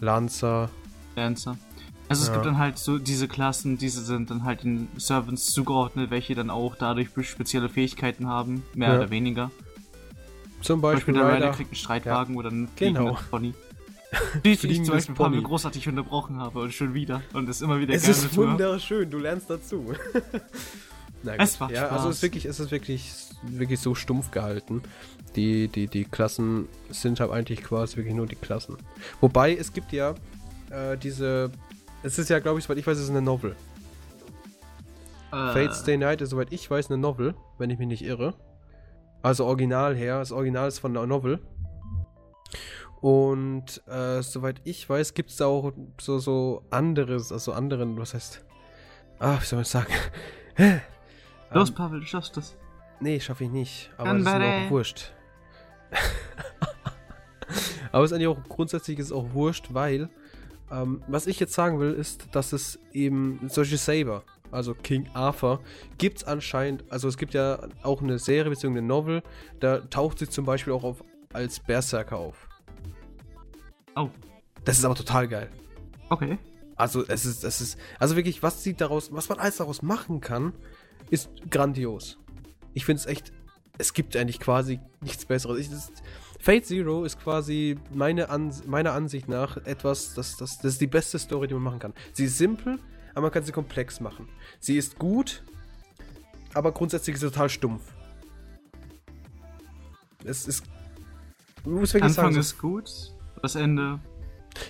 Lancer. 0.00 0.70
Dancer. 1.14 1.56
Also 2.08 2.22
es 2.22 2.28
Ja. 2.28 2.34
gibt 2.34 2.46
dann 2.46 2.58
halt 2.58 2.78
so 2.78 2.98
diese 2.98 3.28
Klassen, 3.28 3.76
diese 3.76 4.02
sind 4.02 4.30
dann 4.30 4.44
halt 4.44 4.62
den 4.64 4.88
Servants 4.96 5.46
zugeordnet, 5.46 6.10
welche 6.10 6.34
dann 6.34 6.48
auch 6.48 6.74
dadurch 6.76 7.08
spezielle 7.28 7.68
Fähigkeiten 7.68 8.26
haben, 8.28 8.62
mehr 8.74 8.90
Ja. 8.90 8.96
oder 8.96 9.10
weniger. 9.10 9.50
Zum 10.60 10.62
Zum 10.62 10.80
Beispiel 10.80 11.12
Beispiel 11.12 11.14
der 11.14 11.24
Rider 11.26 11.36
Rider. 11.46 11.50
kriegt 11.56 11.70
einen 11.70 11.76
Streitwagen 11.76 12.36
oder 12.36 12.50
einen 12.50 12.68
Genau. 12.76 13.16
Pony. 13.30 13.52
Die 14.44 14.52
ich 14.52 14.60
zum 14.60 14.94
Beispiel 14.94 15.14
ein 15.14 15.16
paar 15.16 15.30
Mal 15.30 15.42
großartig 15.42 15.88
unterbrochen 15.88 16.38
habe 16.38 16.60
und 16.60 16.72
schon 16.72 16.94
wieder. 16.94 17.22
Und 17.34 17.48
es 17.48 17.60
immer 17.60 17.78
wieder 17.78 17.94
Es 17.94 18.08
ist 18.08 18.36
wunderschön, 18.36 19.10
du 19.10 19.18
lernst 19.18 19.50
dazu. 19.50 19.92
Na 21.22 21.32
gut. 21.32 21.40
Es 21.42 21.60
macht 21.60 21.72
ja, 21.72 21.88
also 21.88 21.96
es 21.96 22.00
Spaß. 22.02 22.14
ist 22.16 22.22
wirklich, 22.22 22.44
es 22.46 22.60
ist 22.60 22.70
wirklich, 22.70 23.12
wirklich 23.42 23.80
so 23.80 23.94
stumpf 23.94 24.30
gehalten. 24.30 24.82
Die, 25.36 25.68
die, 25.68 25.88
die 25.88 26.04
Klassen 26.04 26.68
sind 26.90 27.20
halt 27.20 27.30
eigentlich 27.30 27.62
quasi 27.62 27.96
wirklich 27.96 28.14
nur 28.14 28.26
die 28.26 28.36
Klassen. 28.36 28.76
Wobei 29.20 29.54
es 29.54 29.72
gibt 29.72 29.92
ja 29.92 30.14
äh, 30.70 30.96
diese. 30.96 31.50
Es 32.02 32.18
ist 32.18 32.30
ja, 32.30 32.38
glaube 32.38 32.58
ich, 32.58 32.64
soweit 32.64 32.78
ich 32.78 32.86
weiß, 32.86 32.96
es 32.96 33.04
ist 33.04 33.10
eine 33.10 33.22
Novel. 33.22 33.56
Äh, 35.32 35.52
Fate 35.52 35.74
Stay 35.74 35.96
Night 35.96 36.22
ist, 36.22 36.30
soweit 36.30 36.52
ich 36.52 36.70
weiß, 36.70 36.90
eine 36.90 36.98
Novel, 36.98 37.34
wenn 37.58 37.70
ich 37.70 37.78
mich 37.78 37.88
nicht 37.88 38.04
irre. 38.04 38.34
Also 39.22 39.44
original 39.44 39.94
her. 39.96 40.20
Das 40.20 40.32
Original 40.32 40.68
ist 40.68 40.78
von 40.78 40.94
der 40.94 41.06
Novel. 41.06 41.40
Und 43.00 43.82
äh, 43.86 44.22
soweit 44.22 44.60
ich 44.64 44.88
weiß, 44.88 45.14
gibt 45.14 45.30
es 45.30 45.36
da 45.36 45.46
auch 45.46 45.72
so, 46.00 46.18
so 46.18 46.64
anderes, 46.70 47.32
also 47.32 47.52
anderen, 47.52 47.98
was 47.98 48.14
heißt. 48.14 48.44
Ah, 49.20 49.38
wie 49.40 49.44
soll 49.44 49.58
man 49.58 49.64
sagen? 49.64 49.92
Los, 51.52 51.70
Ähm, 51.70 51.74
Pavel, 51.74 52.00
du 52.00 52.06
schaffst 52.06 52.36
das. 52.36 52.56
Nee, 53.00 53.20
schaffe 53.20 53.44
ich 53.44 53.50
nicht. 53.50 53.90
Aber 53.96 54.08
Dann 54.08 54.24
das 54.24 54.32
ist 54.32 54.38
mir 54.38 54.66
auch 54.66 54.70
wurscht. 54.70 55.12
aber 57.92 58.04
es 58.04 58.10
ist 58.10 58.16
eigentlich 58.16 58.28
auch 58.28 58.42
grundsätzlich 58.48 58.98
ist 58.98 59.06
es 59.06 59.12
auch 59.12 59.32
wurscht, 59.32 59.68
weil 59.72 60.10
ähm, 60.70 61.02
was 61.06 61.26
ich 61.26 61.40
jetzt 61.40 61.54
sagen 61.54 61.80
will, 61.80 61.92
ist, 61.92 62.26
dass 62.32 62.52
es 62.52 62.78
eben 62.92 63.40
solche 63.48 63.78
Saber, 63.78 64.24
also 64.50 64.74
King 64.74 65.08
Arthur, 65.14 65.60
gibt 65.96 66.18
es 66.18 66.24
anscheinend, 66.24 66.84
also 66.90 67.08
es 67.08 67.16
gibt 67.16 67.34
ja 67.34 67.60
auch 67.82 68.02
eine 68.02 68.18
Serie 68.18 68.50
bzw. 68.50 68.66
eine 68.68 68.82
Novel, 68.82 69.22
da 69.60 69.78
taucht 69.78 70.18
sie 70.18 70.28
zum 70.28 70.44
Beispiel 70.44 70.72
auch 70.72 70.84
auf, 70.84 71.02
als 71.32 71.60
Berserker 71.60 72.18
auf. 72.18 72.47
Oh, 73.98 74.10
Das 74.64 74.78
ist 74.78 74.84
aber 74.84 74.94
total 74.94 75.28
geil. 75.28 75.50
okay. 76.10 76.38
Also 76.76 77.04
es 77.08 77.26
ist, 77.26 77.42
es 77.42 77.60
ist, 77.60 77.78
also 77.98 78.14
wirklich, 78.14 78.40
was 78.44 78.62
sie 78.62 78.74
daraus, 78.74 79.12
was 79.12 79.28
man 79.28 79.40
alles 79.40 79.56
daraus 79.56 79.82
machen 79.82 80.20
kann, 80.20 80.52
ist 81.10 81.28
grandios. 81.50 82.18
Ich 82.72 82.84
finde 82.84 83.00
es 83.00 83.06
echt, 83.06 83.32
es 83.78 83.92
gibt 83.92 84.16
eigentlich 84.16 84.38
quasi 84.38 84.78
nichts 85.00 85.24
Besseres. 85.24 85.58
Ich, 85.58 85.70
das, 85.70 85.90
Fate 86.38 86.64
Zero 86.64 87.04
ist 87.04 87.18
quasi 87.20 87.76
meine 87.92 88.30
Ans 88.30 88.64
meiner 88.64 88.92
Ansicht 88.92 89.28
nach 89.28 89.56
etwas, 89.66 90.14
das, 90.14 90.36
das, 90.36 90.58
das 90.58 90.74
ist 90.74 90.80
die 90.80 90.86
beste 90.86 91.18
Story, 91.18 91.48
die 91.48 91.54
man 91.54 91.64
machen 91.64 91.80
kann. 91.80 91.94
Sie 92.12 92.26
ist 92.26 92.38
simpel, 92.38 92.78
aber 93.10 93.22
man 93.22 93.30
kann 93.32 93.42
sie 93.42 93.50
komplex 93.50 93.98
machen. 93.98 94.28
Sie 94.60 94.76
ist 94.76 95.00
gut, 95.00 95.42
aber 96.54 96.70
grundsätzlich 96.70 97.14
ist 97.14 97.20
sie 97.22 97.26
total 97.26 97.48
stumpf. 97.48 97.82
Es 100.24 100.46
ist. 100.46 100.62
Anfang 101.64 102.08
sagen, 102.08 102.36
ist 102.36 102.58
gut, 102.58 103.12
das 103.42 103.54
Ende. 103.54 104.00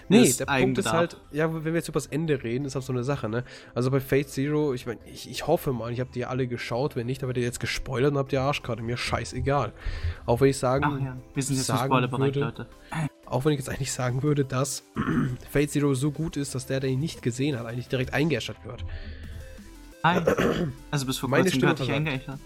Nee, 0.08 0.32
der 0.32 0.46
Punkt 0.46 0.78
ist 0.78 0.92
halt, 0.92 1.16
ja, 1.32 1.52
wenn 1.52 1.64
wir 1.64 1.74
jetzt 1.74 1.88
über 1.88 1.98
das 1.98 2.06
Ende 2.06 2.42
reden, 2.42 2.64
ist 2.64 2.74
halt 2.74 2.84
so 2.84 2.92
eine 2.92 3.04
Sache, 3.04 3.28
ne? 3.28 3.44
Also 3.74 3.90
bei 3.90 4.00
Fate 4.00 4.28
Zero, 4.28 4.74
ich 4.74 4.86
meine, 4.86 5.00
ich, 5.06 5.30
ich 5.30 5.46
hoffe 5.46 5.72
mal, 5.72 5.92
ich 5.92 6.00
habe 6.00 6.10
die 6.12 6.24
alle 6.24 6.46
geschaut, 6.46 6.96
wenn 6.96 7.06
nicht, 7.06 7.22
dann 7.22 7.28
werdet 7.28 7.42
ihr 7.42 7.46
jetzt 7.46 7.60
gespoilert 7.60 8.12
und 8.12 8.18
habt 8.18 8.32
ihr 8.32 8.42
Arschkarte, 8.42 8.82
mir 8.82 8.96
scheißegal. 8.96 9.72
Auch 10.26 10.40
wenn 10.40 10.50
ich 10.50 10.58
sagen, 10.58 10.84
Ach 10.86 11.00
ja, 11.00 11.16
wir 11.34 11.42
sind 11.42 11.56
jetzt 11.56 11.66
sagen 11.66 11.90
würde, 11.90 12.40
Leute. 12.40 12.66
Auch 13.26 13.44
wenn 13.44 13.52
ich 13.52 13.58
jetzt 13.58 13.68
eigentlich 13.68 13.92
sagen 13.92 14.22
würde, 14.22 14.44
dass 14.44 14.84
Fate 15.50 15.70
Zero 15.70 15.94
so 15.94 16.10
gut 16.10 16.36
ist, 16.36 16.54
dass 16.54 16.66
der, 16.66 16.80
der 16.80 16.90
ihn 16.90 17.00
nicht 17.00 17.22
gesehen 17.22 17.58
hat, 17.58 17.66
eigentlich 17.66 17.88
direkt 17.88 18.14
eingeäschert 18.14 18.58
wird. 18.64 18.84
Also 20.02 21.06
bis 21.06 21.18
vor 21.18 21.28
kurzem 21.30 21.60
gehört 21.60 21.78
dich 21.80 21.92
eingeäschert. 21.92 22.38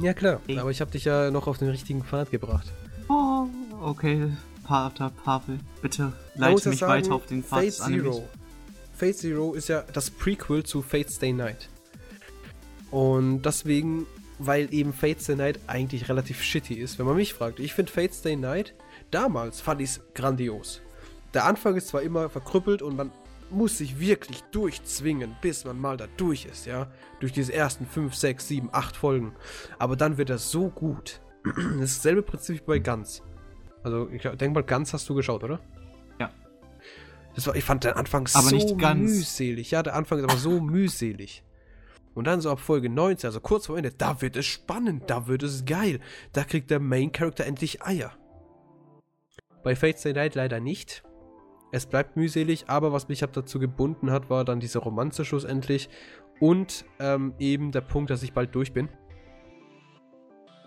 Ja 0.00 0.12
klar, 0.12 0.40
hey. 0.46 0.58
aber 0.58 0.70
ich 0.70 0.80
habe 0.80 0.90
dich 0.90 1.04
ja 1.04 1.30
noch 1.30 1.46
auf 1.46 1.58
den 1.58 1.68
richtigen 1.68 2.02
Pfad 2.02 2.30
gebracht. 2.30 2.72
Oh, 3.08 3.46
okay. 3.80 4.28
Pater 4.64 5.10
Pavel, 5.24 5.58
bitte 5.82 6.12
leite 6.34 6.70
mich 6.70 6.78
sagen, 6.78 6.92
weiter 6.92 7.14
auf 7.14 7.26
den 7.26 7.44
Pfad 7.44 7.60
Fate 7.60 7.72
Zero. 7.72 8.28
Fate 8.94 9.16
Zero 9.16 9.54
ist 9.54 9.68
ja 9.68 9.84
das 9.92 10.10
Prequel 10.10 10.64
zu 10.64 10.82
Fate 10.82 11.10
Stay 11.10 11.32
Night. 11.32 11.68
Und 12.90 13.42
deswegen, 13.42 14.06
weil 14.38 14.72
eben 14.72 14.92
Fate 14.92 15.20
Stay 15.20 15.36
Night 15.36 15.60
eigentlich 15.66 16.08
relativ 16.08 16.42
shitty 16.42 16.74
ist, 16.74 16.98
wenn 16.98 17.06
man 17.06 17.16
mich 17.16 17.34
fragt. 17.34 17.60
Ich 17.60 17.74
finde 17.74 17.92
Fate 17.92 18.14
Stay 18.14 18.36
Night, 18.36 18.74
damals 19.10 19.60
fand 19.60 19.80
ich 19.80 19.90
es 19.90 20.00
grandios. 20.14 20.80
Der 21.34 21.44
Anfang 21.44 21.76
ist 21.76 21.88
zwar 21.88 22.02
immer 22.02 22.30
verkrüppelt 22.30 22.82
und 22.82 22.96
man 22.96 23.10
muss 23.50 23.78
sich 23.78 23.98
wirklich 23.98 24.42
durchzwingen, 24.52 25.36
bis 25.42 25.64
man 25.64 25.80
mal 25.80 25.96
da 25.96 26.06
durch 26.16 26.46
ist, 26.46 26.66
ja. 26.66 26.90
Durch 27.20 27.32
diese 27.32 27.52
ersten 27.52 27.86
5, 27.86 28.14
6, 28.14 28.48
7, 28.48 28.68
8 28.72 28.96
Folgen. 28.96 29.34
Aber 29.78 29.96
dann 29.96 30.16
wird 30.16 30.30
er 30.30 30.38
so 30.38 30.68
gut. 30.68 31.20
Das 31.44 31.90
ist 31.90 31.98
dasselbe 31.98 32.22
Prinzip 32.22 32.56
wie 32.56 32.66
bei 32.66 32.78
Ganz. 32.78 33.22
Also, 33.84 34.08
ich 34.10 34.22
denke 34.22 34.50
mal, 34.50 34.62
Ganz 34.62 34.92
hast 34.92 35.08
du 35.08 35.14
geschaut, 35.14 35.44
oder? 35.44 35.60
Ja. 36.18 36.30
Das 37.34 37.46
war, 37.46 37.54
ich 37.54 37.64
fand 37.64 37.84
den 37.84 37.92
Anfang 37.92 38.28
aber 38.34 38.48
so 38.48 38.74
mühselig. 38.74 39.70
Ja, 39.70 39.82
der 39.82 39.94
Anfang 39.94 40.18
ist 40.18 40.24
aber 40.24 40.36
so 40.36 40.60
mühselig. 40.60 41.44
Und 42.14 42.26
dann 42.26 42.40
so 42.40 42.50
ab 42.50 42.60
Folge 42.60 42.88
19, 42.88 43.28
also 43.28 43.40
kurz 43.40 43.66
vor 43.66 43.76
Ende, 43.76 43.90
da 43.90 44.20
wird 44.22 44.36
es 44.36 44.46
spannend, 44.46 45.04
da 45.08 45.26
wird 45.26 45.42
es 45.42 45.64
geil. 45.64 46.00
Da 46.32 46.44
kriegt 46.44 46.70
der 46.70 46.80
Main 46.80 47.12
Character 47.12 47.44
endlich 47.44 47.82
Eier. 47.82 48.12
Bei 49.62 49.74
Fate 49.74 49.98
Stay 49.98 50.12
Night 50.12 50.34
leider 50.34 50.60
nicht. 50.60 51.02
Es 51.72 51.86
bleibt 51.86 52.16
mühselig, 52.16 52.68
aber 52.68 52.92
was 52.92 53.08
mich 53.08 53.18
dazu 53.18 53.58
gebunden 53.58 54.12
hat, 54.12 54.30
war 54.30 54.44
dann 54.44 54.60
diese 54.60 54.78
Romanze 54.78 55.24
schlussendlich 55.24 55.88
und 56.38 56.84
ähm, 57.00 57.34
eben 57.40 57.72
der 57.72 57.80
Punkt, 57.80 58.10
dass 58.10 58.22
ich 58.22 58.32
bald 58.32 58.54
durch 58.54 58.72
bin. 58.72 58.88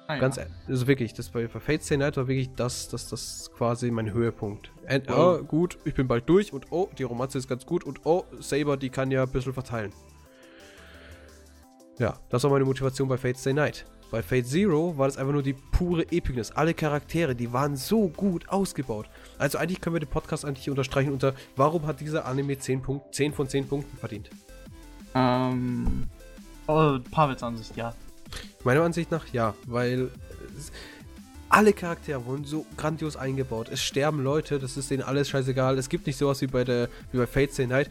Ah, 0.07 0.19
Ganz, 0.19 0.37
ja. 0.37 0.45
also 0.67 0.87
wirklich, 0.87 1.13
das 1.13 1.29
bei, 1.29 1.47
bei 1.47 1.59
Fate 1.59 1.83
Stay 1.83 1.97
Night 1.97 2.15
war 2.15 2.29
wirklich 2.29 2.49
das, 2.55 2.87
das, 2.87 3.09
das 3.09 3.51
quasi 3.57 3.91
mein 3.91 4.13
Höhepunkt. 4.13 4.71
And, 4.87 5.09
oh. 5.09 5.39
oh, 5.39 5.43
gut, 5.43 5.77
ich 5.83 5.93
bin 5.95 6.07
bald 6.07 6.29
durch 6.29 6.53
und 6.53 6.71
oh, 6.71 6.89
die 6.97 7.03
Romanze 7.03 7.37
ist 7.37 7.49
ganz 7.49 7.65
gut 7.65 7.83
und 7.83 8.05
oh, 8.05 8.23
Saber, 8.39 8.77
die 8.77 8.89
kann 8.89 9.11
ja 9.11 9.23
ein 9.23 9.29
bisschen 9.29 9.53
verteilen. 9.53 9.91
Ja, 11.99 12.17
das 12.29 12.43
war 12.43 12.51
meine 12.51 12.63
Motivation 12.63 13.09
bei 13.09 13.17
Fate 13.17 13.37
Stay 13.37 13.51
Night. 13.51 13.85
Bei 14.09 14.23
Fate 14.23 14.47
Zero 14.47 14.97
war 14.97 15.07
das 15.07 15.17
einfach 15.17 15.33
nur 15.33 15.43
die 15.43 15.53
pure 15.53 16.03
Epicness. 16.03 16.51
Alle 16.51 16.73
Charaktere, 16.73 17.35
die 17.35 17.51
waren 17.51 17.75
so 17.75 18.07
gut 18.07 18.47
ausgebaut. 18.47 19.09
Also 19.37 19.57
eigentlich 19.57 19.81
können 19.81 19.95
wir 19.95 19.99
den 19.99 20.09
Podcast 20.09 20.45
eigentlich 20.45 20.69
unterstreichen 20.69 21.11
unter, 21.11 21.33
warum 21.57 21.85
hat 21.85 21.99
dieser 21.99 22.25
Anime 22.25 22.57
10, 22.57 22.81
Punkt, 22.81 23.13
10 23.13 23.33
von 23.33 23.49
10 23.49 23.67
Punkten 23.67 23.97
verdient? 23.97 24.29
Ähm, 25.13 26.03
oh, 26.67 26.97
Pavels 27.11 27.43
Ansicht, 27.43 27.75
ja. 27.75 27.93
Meiner 28.63 28.83
Ansicht 28.83 29.11
nach 29.11 29.27
ja, 29.33 29.53
weil 29.65 30.11
alle 31.49 31.73
Charaktere 31.73 32.25
wurden 32.25 32.43
so 32.43 32.65
grandios 32.75 33.15
eingebaut. 33.15 33.69
Es 33.71 33.81
sterben 33.81 34.23
Leute, 34.23 34.59
das 34.59 34.77
ist 34.77 34.91
denen 34.91 35.03
alles 35.03 35.29
scheißegal. 35.29 35.77
Es 35.77 35.89
gibt 35.89 36.07
nicht 36.07 36.17
sowas 36.17 36.41
wie 36.41 36.47
bei 36.47 36.63
der 36.63 36.89
wie 37.11 37.17
bei 37.17 37.27
Fate 37.27 37.53
Stay 37.53 37.67
Night. 37.67 37.89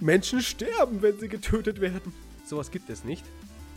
Menschen 0.00 0.40
sterben, 0.40 1.02
wenn 1.02 1.18
sie 1.18 1.28
getötet 1.28 1.80
werden. 1.80 2.12
Sowas 2.44 2.70
gibt 2.70 2.90
es 2.90 3.04
nicht. 3.04 3.24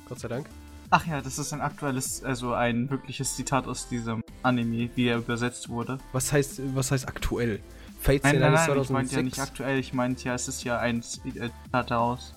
Gott 0.07 0.19
sei 0.19 0.27
Dank. 0.27 0.47
Ach 0.91 1.05
ja, 1.05 1.21
das 1.21 1.37
ist 1.37 1.53
ein 1.53 1.61
aktuelles, 1.61 2.23
also 2.23 2.53
ein 2.53 2.89
wirkliches 2.89 3.35
Zitat 3.35 3.67
aus 3.67 3.87
diesem 3.87 4.23
Anime, 4.41 4.89
wie 4.95 5.07
er 5.07 5.17
übersetzt 5.17 5.69
wurde. 5.69 5.99
Was 6.13 6.33
heißt, 6.33 6.61
was 6.73 6.91
heißt 6.91 7.07
aktuell? 7.07 7.59
Fate 7.99 8.23
nein, 8.23 8.39
nein, 8.39 8.53
nein, 8.53 8.81
ich 8.81 8.89
meinte 8.89 9.15
ja 9.15 9.21
nicht 9.21 9.39
aktuell, 9.39 9.77
ich 9.77 9.93
meinte 9.93 10.23
ja, 10.23 10.33
es 10.33 10.47
ist 10.47 10.63
ja 10.63 10.79
ein 10.79 10.99
äh, 10.99 11.01
Zitat 11.01 11.91
daraus. 11.91 12.33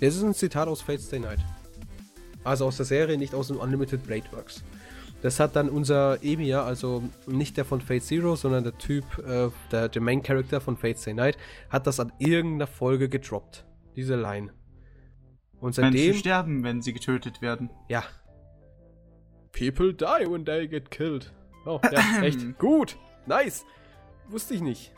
Es 0.00 0.16
ist 0.16 0.22
ein 0.22 0.34
Zitat 0.34 0.66
aus 0.66 0.82
Fate 0.82 1.00
Stay 1.00 1.20
Night. 1.20 1.38
Also 2.46 2.66
aus 2.66 2.76
der 2.76 2.86
Serie, 2.86 3.18
nicht 3.18 3.34
aus 3.34 3.48
dem 3.48 3.56
Unlimited 3.56 4.04
Blade 4.04 4.24
Works. 4.30 4.62
Das 5.20 5.40
hat 5.40 5.56
dann 5.56 5.68
unser 5.68 6.22
Emir, 6.22 6.62
also 6.62 7.02
nicht 7.26 7.56
der 7.56 7.64
von 7.64 7.80
Fate 7.80 8.04
Zero, 8.04 8.36
sondern 8.36 8.62
der 8.62 8.78
Typ, 8.78 9.04
äh, 9.18 9.48
der, 9.72 9.88
der 9.88 10.00
Main 10.00 10.22
Character 10.22 10.60
von 10.60 10.76
Fate 10.76 10.98
Stay 10.98 11.12
Night, 11.12 11.36
hat 11.70 11.88
das 11.88 11.98
an 11.98 12.12
irgendeiner 12.18 12.68
Folge 12.68 13.08
gedroppt. 13.08 13.66
Diese 13.96 14.14
Line. 14.14 14.52
Und 15.58 15.74
seitdem. 15.74 15.94
Menschen 15.94 16.20
sterben, 16.20 16.62
wenn 16.62 16.82
sie 16.82 16.92
getötet 16.92 17.42
werden. 17.42 17.70
Ja. 17.88 18.04
People 19.50 19.92
die 19.92 20.30
when 20.30 20.44
they 20.44 20.68
get 20.68 20.90
killed. 20.92 21.32
Oh, 21.64 21.80
ja, 21.90 22.22
echt. 22.22 22.58
Gut. 22.58 22.96
Nice. 23.26 23.64
Wusste 24.28 24.54
ich 24.54 24.60
nicht. 24.60 24.92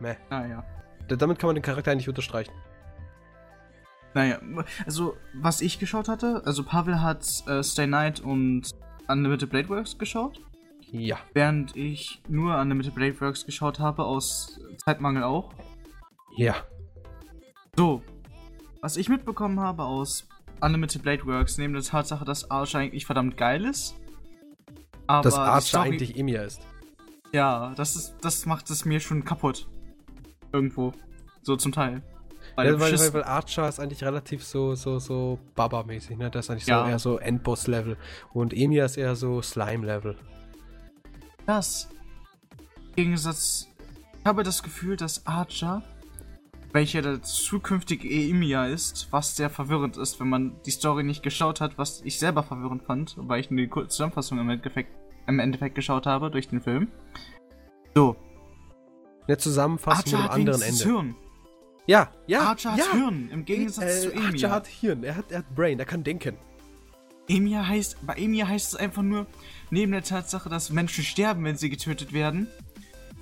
Meh. 0.00 0.16
Naja. 0.30 0.64
Damit 1.06 1.38
kann 1.38 1.46
man 1.46 1.54
den 1.54 1.62
Charakter 1.62 1.94
nicht 1.94 2.08
unterstreichen. 2.08 2.52
Naja, 4.16 4.40
also, 4.86 5.14
was 5.34 5.60
ich 5.60 5.78
geschaut 5.78 6.08
hatte, 6.08 6.40
also 6.46 6.64
Pavel 6.64 7.02
hat 7.02 7.46
äh, 7.48 7.62
Stay 7.62 7.86
Night 7.86 8.18
und 8.20 8.70
Unlimited 9.08 9.50
Blade 9.50 9.68
Works 9.68 9.98
geschaut. 9.98 10.40
Ja. 10.90 11.18
Während 11.34 11.76
ich 11.76 12.22
nur 12.26 12.58
Unlimited 12.58 12.94
Blade 12.94 13.20
Works 13.20 13.44
geschaut 13.44 13.78
habe, 13.78 14.06
aus 14.06 14.58
Zeitmangel 14.82 15.22
auch. 15.22 15.52
Ja. 16.34 16.54
So, 17.76 18.02
was 18.80 18.96
ich 18.96 19.10
mitbekommen 19.10 19.60
habe 19.60 19.84
aus 19.84 20.26
Unlimited 20.62 21.02
Blade 21.02 21.26
Works, 21.26 21.58
neben 21.58 21.74
der 21.74 21.82
Tatsache, 21.82 22.24
dass 22.24 22.50
Archer 22.50 22.78
eigentlich 22.78 23.04
verdammt 23.04 23.36
geil 23.36 23.66
ist. 23.66 23.96
Aber 25.06 25.24
dass 25.24 25.34
Archer 25.34 25.60
Story, 25.60 25.88
eigentlich 25.88 26.18
Emir 26.18 26.42
ist. 26.42 26.62
Ja, 27.32 27.74
das 27.76 27.96
ist, 27.96 28.14
das 28.22 28.46
macht 28.46 28.70
es 28.70 28.86
mir 28.86 29.00
schon 29.00 29.26
kaputt. 29.26 29.68
Irgendwo. 30.54 30.94
So 31.42 31.56
zum 31.56 31.72
Teil. 31.72 32.02
Weil, 32.56 32.72
ja, 32.72 32.80
weil, 32.80 32.98
weil, 32.98 33.14
weil, 33.14 33.24
Archer 33.24 33.68
ist 33.68 33.78
eigentlich 33.78 34.02
relativ 34.02 34.42
so, 34.42 34.74
so, 34.74 34.98
so 34.98 35.38
Baba-mäßig, 35.54 36.16
ne? 36.16 36.30
Das 36.30 36.46
ist 36.46 36.50
eigentlich 36.50 36.66
ja. 36.66 36.84
so 36.84 36.90
eher 36.90 36.98
so 36.98 37.18
Endboss-Level. 37.18 37.96
Und 38.32 38.54
Emir 38.54 38.86
ist 38.86 38.96
eher 38.96 39.14
so 39.14 39.42
Slime-Level. 39.42 40.16
Das. 41.46 41.88
Im 42.96 43.04
Gegensatz. 43.04 43.68
Ich 44.18 44.26
habe 44.26 44.42
das 44.42 44.62
Gefühl, 44.62 44.96
dass 44.96 45.26
Archer 45.26 45.82
welcher 46.76 47.00
der 47.00 47.22
zukünftige 47.22 48.06
Emia 48.06 48.66
ist, 48.66 49.08
was 49.10 49.34
sehr 49.34 49.48
verwirrend 49.48 49.96
ist, 49.96 50.20
wenn 50.20 50.28
man 50.28 50.60
die 50.66 50.70
Story 50.70 51.04
nicht 51.04 51.22
geschaut 51.22 51.62
hat, 51.62 51.78
was 51.78 52.02
ich 52.02 52.18
selber 52.18 52.42
verwirrend 52.42 52.82
fand, 52.82 53.16
weil 53.18 53.40
ich 53.40 53.50
nur 53.50 53.60
die 53.60 53.68
kurze 53.68 53.88
Zusammenfassung 53.88 54.38
im 54.38 54.50
Endeffekt, 54.50 54.90
im 55.26 55.38
Endeffekt 55.38 55.74
geschaut 55.74 56.04
habe 56.04 56.30
durch 56.30 56.48
den 56.48 56.60
Film. 56.60 56.88
So. 57.94 58.14
Eine 59.26 59.38
Zusammenfassung 59.38 60.20
mit 60.20 60.30
einem 60.30 60.40
anderen 60.40 60.60
Ende. 60.60 60.84
Hirn. 60.84 61.14
Ja, 61.86 62.10
ja. 62.26 62.40
Archer 62.40 62.72
hat 62.72 62.78
ja. 62.78 62.92
Hirn, 62.92 63.30
im 63.30 63.44
Gegensatz 63.44 63.98
äh, 63.98 64.00
zu 64.00 64.12
Emia. 64.12 64.26
Archer 64.26 64.50
hat 64.50 64.66
Hirn, 64.66 65.04
er 65.04 65.16
hat, 65.16 65.30
er 65.30 65.38
hat 65.38 65.54
Brain, 65.54 65.78
er 65.78 65.84
kann 65.84 66.02
denken. 66.04 66.36
Emia 67.28 67.66
heißt, 67.66 67.98
bei 68.06 68.14
Emia 68.14 68.46
heißt 68.46 68.74
es 68.74 68.76
einfach 68.76 69.02
nur, 69.02 69.26
neben 69.70 69.92
der 69.92 70.02
Tatsache, 70.02 70.48
dass 70.48 70.70
Menschen 70.70 71.04
sterben, 71.04 71.44
wenn 71.44 71.56
sie 71.56 71.70
getötet 71.70 72.12
werden. 72.12 72.48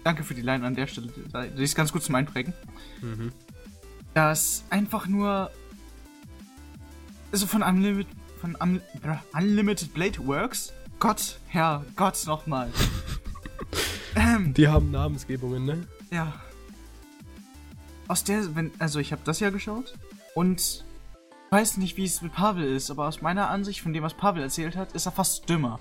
Danke 0.03 0.25
für 0.25 0.35
die 0.35 0.43
Line 0.43 0.67
an 0.67 0.75
der 0.75 0.87
Stelle, 0.87 1.09
die 1.57 1.63
ist 1.63 1.75
ganz 1.75 1.91
gut 1.93 2.03
zum 2.03 2.15
Einprägen. 2.15 2.53
Mhm 3.01 3.33
das 4.15 4.65
einfach 4.71 5.07
nur 5.07 5.51
also 7.33 7.47
von 7.47 7.63
Unlimited 7.63 8.13
von 8.41 8.57
Un 8.63 8.81
Unlimited 9.33 9.93
Blade 9.93 10.27
Works. 10.27 10.73
Gott, 11.01 11.39
Herr, 11.49 11.85
Gott 11.97 12.25
nochmal. 12.27 12.71
ähm, 14.17 14.55
Die 14.55 14.69
haben 14.69 14.91
Namensgebungen, 14.91 15.65
ne? 15.65 15.87
Ja. 16.11 16.33
Aus 18.09 18.25
der, 18.25 18.55
wenn, 18.55 18.73
also 18.79 18.99
ich 18.99 19.13
habe 19.13 19.23
das 19.25 19.41
ja 19.41 19.51
geschaut 19.51 19.95
und 20.35 20.61
ich 20.61 20.85
weiß 21.51 21.77
nicht, 21.79 21.97
wie 21.97 22.05
es 22.05 22.21
mit 22.21 22.33
Pavel 22.33 22.65
ist, 22.65 22.91
aber 22.91 23.07
aus 23.07 23.23
meiner 23.23 23.49
Ansicht, 23.49 23.81
von 23.81 23.93
dem, 23.93 24.03
was 24.03 24.15
Pavel 24.15 24.43
erzählt 24.43 24.77
hat, 24.77 24.93
ist 24.93 25.07
er 25.07 25.13
fast 25.13 25.49
dümmer 25.49 25.79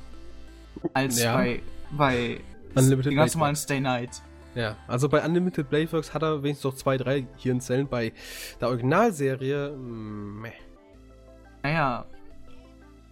als 0.94 1.22
ja. 1.22 1.36
bei, 1.36 1.62
bei 1.92 2.40
Unlimited 2.76 3.12
den 3.12 3.18
ganz 3.18 3.36
normalen 3.36 3.56
Stay 3.56 3.80
Night. 3.80 4.22
Ja, 4.56 4.78
also 4.88 5.10
bei 5.10 5.26
Unlimited 5.26 5.70
Blade 5.70 5.92
Works 5.92 6.14
hat 6.14 6.22
er 6.22 6.44
wenigstens 6.44 6.66
noch 6.66 6.76
zwei, 6.76 6.98
drei 6.98 7.26
Hirnzellen. 7.38 7.88
Bei 7.88 8.14
der 8.62 8.70
Originalserie, 8.70 9.72
mm, 9.72 10.42
meh. 10.42 10.52
Naja, 11.64 12.06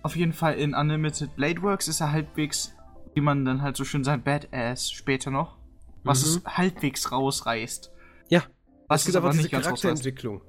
auf 0.03 0.15
jeden 0.15 0.33
Fall 0.33 0.55
in 0.55 0.73
Unlimited 0.73 1.35
Blade 1.35 1.61
Works 1.61 1.87
ist 1.87 2.01
er 2.01 2.11
halbwegs, 2.11 2.73
wie 3.13 3.21
man 3.21 3.45
dann 3.45 3.61
halt 3.61 3.75
so 3.75 3.85
schön 3.85 4.03
sagt, 4.03 4.23
Badass 4.23 4.91
später 4.91 5.31
noch. 5.31 5.57
Was 6.03 6.21
mhm. 6.21 6.41
es 6.45 6.57
halbwegs 6.57 7.11
rausreißt. 7.11 7.91
Ja. 8.29 8.43
Was 8.91 9.01
es 9.01 9.05
gibt 9.05 9.17
aber 9.17 9.31
diese 9.31 9.47
Charakterentwicklung. 9.49 10.41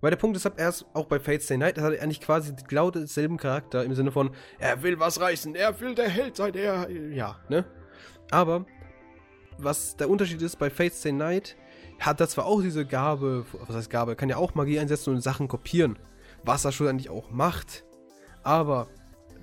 Weil 0.00 0.10
der 0.10 0.16
Punkt 0.16 0.34
ist, 0.34 0.46
er 0.46 0.68
ist 0.68 0.86
auch 0.94 1.04
bei 1.04 1.20
Fate 1.20 1.42
Stay 1.42 1.58
Night, 1.58 1.76
er 1.76 1.84
hat 1.84 2.00
eigentlich 2.00 2.22
quasi 2.22 2.54
genau 2.66 2.90
denselben 2.90 3.36
Charakter 3.36 3.84
im 3.84 3.94
Sinne 3.94 4.12
von, 4.12 4.30
er 4.58 4.82
will 4.82 4.98
was 4.98 5.20
reißen, 5.20 5.54
er 5.54 5.78
will 5.78 5.94
der 5.94 6.08
Held 6.08 6.36
sein, 6.36 6.54
er, 6.54 6.88
ja, 6.90 7.38
ne? 7.50 7.66
Aber, 8.30 8.64
was 9.58 9.96
der 9.96 10.08
Unterschied 10.08 10.40
ist, 10.40 10.58
bei 10.58 10.70
Fate 10.70 10.94
Stay 10.94 11.12
Night 11.12 11.56
hat 11.98 12.18
er 12.18 12.28
zwar 12.28 12.46
auch 12.46 12.62
diese 12.62 12.86
Gabe, 12.86 13.44
was 13.52 13.76
heißt 13.76 13.90
Gabe, 13.90 14.16
kann 14.16 14.30
ja 14.30 14.38
auch 14.38 14.54
Magie 14.54 14.78
einsetzen 14.78 15.12
und 15.12 15.20
Sachen 15.20 15.48
kopieren, 15.48 15.98
was 16.44 16.64
er 16.64 16.72
schon 16.72 16.88
eigentlich 16.88 17.10
auch 17.10 17.30
macht, 17.30 17.84
aber 18.42 18.88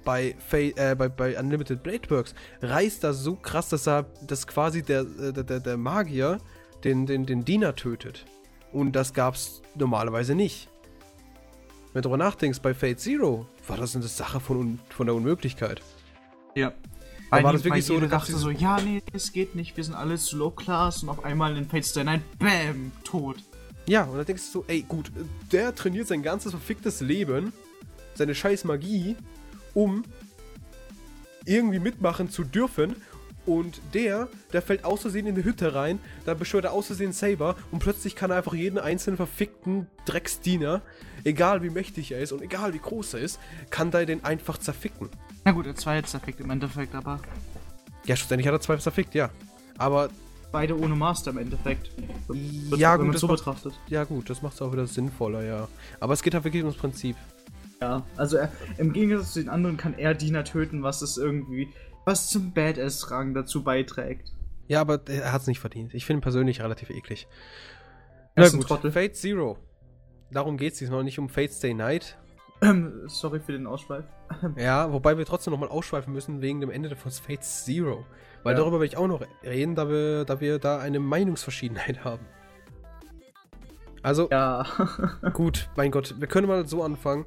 bei, 0.04 0.36
äh, 0.54 0.96
bei, 0.96 1.10
bei 1.10 1.38
Unlimited 1.38 1.84
Blade 1.84 2.10
Works 2.10 2.34
reißt 2.62 3.04
er 3.04 3.14
so 3.14 3.36
krass, 3.36 3.70
dass 3.70 3.88
er, 3.88 4.04
dass 4.26 4.48
quasi 4.48 4.82
der, 4.82 5.02
äh, 5.02 5.34
der, 5.34 5.44
der, 5.44 5.60
der 5.60 5.78
Magier 5.78 6.40
den, 6.84 7.06
den, 7.06 7.26
den 7.26 7.46
Diener 7.46 7.76
tötet. 7.76 8.26
Und 8.72 8.94
das 8.94 9.14
gab's 9.14 9.62
normalerweise 9.76 10.36
nicht. 10.36 10.70
Wenn 11.94 12.02
du 12.02 12.10
darüber 12.10 12.24
nachdenkst, 12.24 12.60
bei 12.62 12.74
Fate 12.74 13.00
Zero 13.00 13.48
war 13.68 13.78
das 13.78 13.96
eine 13.96 14.06
Sache 14.06 14.40
von, 14.40 14.80
von 14.90 15.08
der 15.08 15.16
Unmöglichkeit. 15.16 15.82
Ja. 16.56 16.74
Aber 17.30 17.44
war 17.44 17.54
das 17.54 17.64
wirklich 17.64 17.86
so, 17.86 18.00
du 18.00 18.08
dachte 18.08 18.36
so, 18.36 18.50
ja, 18.50 18.80
nee, 18.80 19.02
es 19.14 19.34
geht 19.34 19.56
nicht, 19.56 19.76
wir 19.76 19.84
sind 19.84 19.96
alle 19.96 20.18
zu 20.18 20.38
low 20.38 20.52
class 20.52 21.04
und 21.04 21.10
auf 21.10 21.26
einmal 21.26 21.58
in 21.58 21.68
Fate 21.68 21.86
Stay 21.86 22.04
Night, 22.04 22.22
bam, 22.40 22.92
tot. 23.04 23.38
Ja, 23.86 24.04
und 24.04 24.18
dann 24.18 24.26
denkst 24.26 24.44
du 24.46 24.60
so, 24.60 24.66
ey, 24.68 24.84
gut, 24.88 25.12
der 25.52 25.76
trainiert 25.76 26.08
sein 26.08 26.24
ganzes 26.24 26.52
verficktes 26.52 27.02
Leben, 27.02 27.52
seine 28.16 28.34
scheiß 28.34 28.64
Magie, 28.64 29.16
um 29.74 30.04
irgendwie 31.46 31.80
mitmachen 31.80 32.30
zu 32.30 32.44
dürfen 32.44 32.96
und 33.48 33.82
der, 33.94 34.27
der 34.54 34.62
fällt 34.62 34.86
aus 34.86 35.01
Versehen 35.01 35.25
in 35.25 35.36
die 35.36 35.44
Hütte 35.44 35.74
rein, 35.74 36.00
da 36.25 36.34
beschwört 36.34 36.66
er 36.66 36.74
aus 36.74 36.88
Versehen 36.88 37.13
Saber 37.13 37.56
und 37.72 37.80
plötzlich 37.80 38.16
kann 38.16 38.30
er 38.30 38.38
einfach 38.38 38.54
jeden 38.54 38.77
einzelnen 38.77 39.18
verfickten 39.18 39.88
Drecksdiener, 40.06 40.82
egal 41.24 41.63
wie 41.63 41.70
mächtig 41.70 42.12
er 42.12 42.20
ist 42.20 42.32
und 42.32 42.42
egal 42.42 42.74
wie 42.74 42.80
groß 42.80 43.16
er 43.16 43.22
ist, 43.22 43.39
kann 43.70 43.89
da 43.89 44.06
den 44.06 44.24
einfach 44.24 44.58
zerficken. 44.58 45.10
Na 45.46 45.54
gut, 45.54 45.66
er 45.66 45.70
hat 45.70 45.80
zwei 45.80 46.01
zerfickt 46.01 46.42
im 46.42 46.50
Endeffekt, 46.50 46.94
aber. 46.94 47.22
Ja, 48.06 48.16
schlussendlich 48.16 48.48
hat 48.48 48.54
er 48.54 48.62
zwei 48.62 48.75
zerfickt, 48.77 49.16
ja. 49.16 49.30
Aber. 49.77 50.10
Beide 50.51 50.77
ohne 50.80 50.96
Master 50.96 51.32
im 51.32 51.38
Endeffekt. 51.38 51.92
Wird, 52.27 52.80
ja, 52.80 52.96
gut, 52.96 53.13
das 53.13 53.22
so 53.22 53.27
macht, 53.27 53.39
betrachtet. 53.39 53.74
Ja, 53.88 54.04
gut, 54.04 54.30
das 54.30 54.42
macht 54.42 54.56
es 54.56 54.62
auch 54.62 54.72
wieder 54.72 54.88
sinnvoller, 54.88 55.44
ja. 55.44 55.68
Aber 56.00 56.13
es 56.13 56.22
geht 56.22 56.34
halt 56.34 56.44
wirklich 56.44 56.63
ums 56.63 56.77
Prinzip. 56.77 57.16
Ja, 57.82 58.04
also 58.16 58.38
er, 58.38 58.51
im 58.77 58.92
Gegensatz 58.92 59.34
zu 59.34 59.39
den 59.39 59.50
anderen 59.50 59.77
kann 59.77 59.94
er 59.98 60.13
Diener 60.16 60.44
töten, 60.44 60.84
was 60.84 61.01
es 61.01 61.18
irgendwie 61.18 61.70
was 62.08 62.30
zum 62.30 62.54
Badass-Rang 62.54 63.34
dazu 63.34 63.64
beiträgt. 63.64 64.32
Ja, 64.68 64.80
aber 64.80 65.02
er 65.08 65.34
hat 65.34 65.42
es 65.42 65.48
nicht 65.48 65.60
verdient. 65.60 65.94
Ich 65.94 66.06
finde 66.06 66.20
ihn 66.20 66.24
persönlich 66.24 66.62
relativ 66.62 66.90
eklig. 66.90 67.28
Na 68.36 68.48
gut, 68.48 68.66
Trottel. 68.66 68.92
Fate 68.92 69.16
Zero. 69.16 69.58
Darum 70.32 70.58
geht 70.58 70.74
es 70.74 70.80
diesmal 70.80 71.04
nicht 71.04 71.20
um 71.20 71.28
Fate 71.28 71.52
Stay 71.52 71.74
Night. 71.74 72.18
Ähm, 72.62 73.04
sorry 73.08 73.42
für 73.42 73.52
den 73.52 73.68
Ausschweif. 73.68 74.06
ja, 74.56 74.92
wobei 74.92 75.18
wir 75.18 75.26
trotzdem 75.26 75.52
nochmal 75.52 75.70
ausschweifen 75.70 76.14
müssen 76.14 76.42
wegen 76.42 76.62
dem 76.62 76.72
Ende 76.72 76.96
von 76.96 77.12
Fate 77.12 77.44
Zero. 77.44 78.06
Weil 78.44 78.54
ja. 78.54 78.60
darüber 78.60 78.80
will 78.80 78.88
ich 78.88 78.96
auch 78.96 79.08
noch 79.08 79.22
reden, 79.44 79.76
da 79.76 79.90
wir, 79.90 80.24
da 80.24 80.40
wir 80.40 80.60
da 80.60 80.80
eine 80.80 81.00
Meinungsverschiedenheit 81.00 82.06
haben. 82.06 82.26
Also, 84.02 84.30
ja. 84.32 84.66
gut, 85.34 85.70
mein 85.76 85.92
Gott, 85.92 86.16
wir 86.18 86.28
können 86.28 86.48
mal 86.48 86.66
so 86.68 86.84
anfangen. 86.84 87.26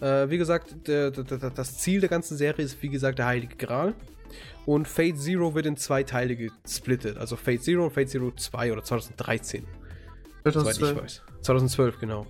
Äh, 0.00 0.30
wie 0.30 0.38
gesagt, 0.38 0.74
der, 0.86 1.10
der, 1.10 1.24
der, 1.24 1.50
das 1.50 1.78
Ziel 1.78 2.00
der 2.00 2.08
ganzen 2.08 2.36
Serie 2.36 2.64
ist, 2.64 2.82
wie 2.82 2.88
gesagt, 2.88 3.18
der 3.18 3.26
Heilige 3.26 3.56
Gral. 3.56 3.94
Und 4.64 4.86
Fate 4.86 5.18
Zero 5.18 5.54
wird 5.54 5.66
in 5.66 5.76
zwei 5.76 6.02
Teile 6.02 6.36
gesplittet. 6.36 7.18
Also 7.18 7.36
Fate 7.36 7.62
Zero 7.62 7.84
und 7.84 7.92
Fate 7.92 8.08
Zero 8.08 8.30
2 8.30 8.72
oder 8.72 8.82
2013. 8.82 9.64
2012. 10.44 10.76
Soweit 10.76 10.96
ich 10.96 11.02
weiß. 11.02 11.22
2012, 11.42 11.98
genau. 11.98 12.26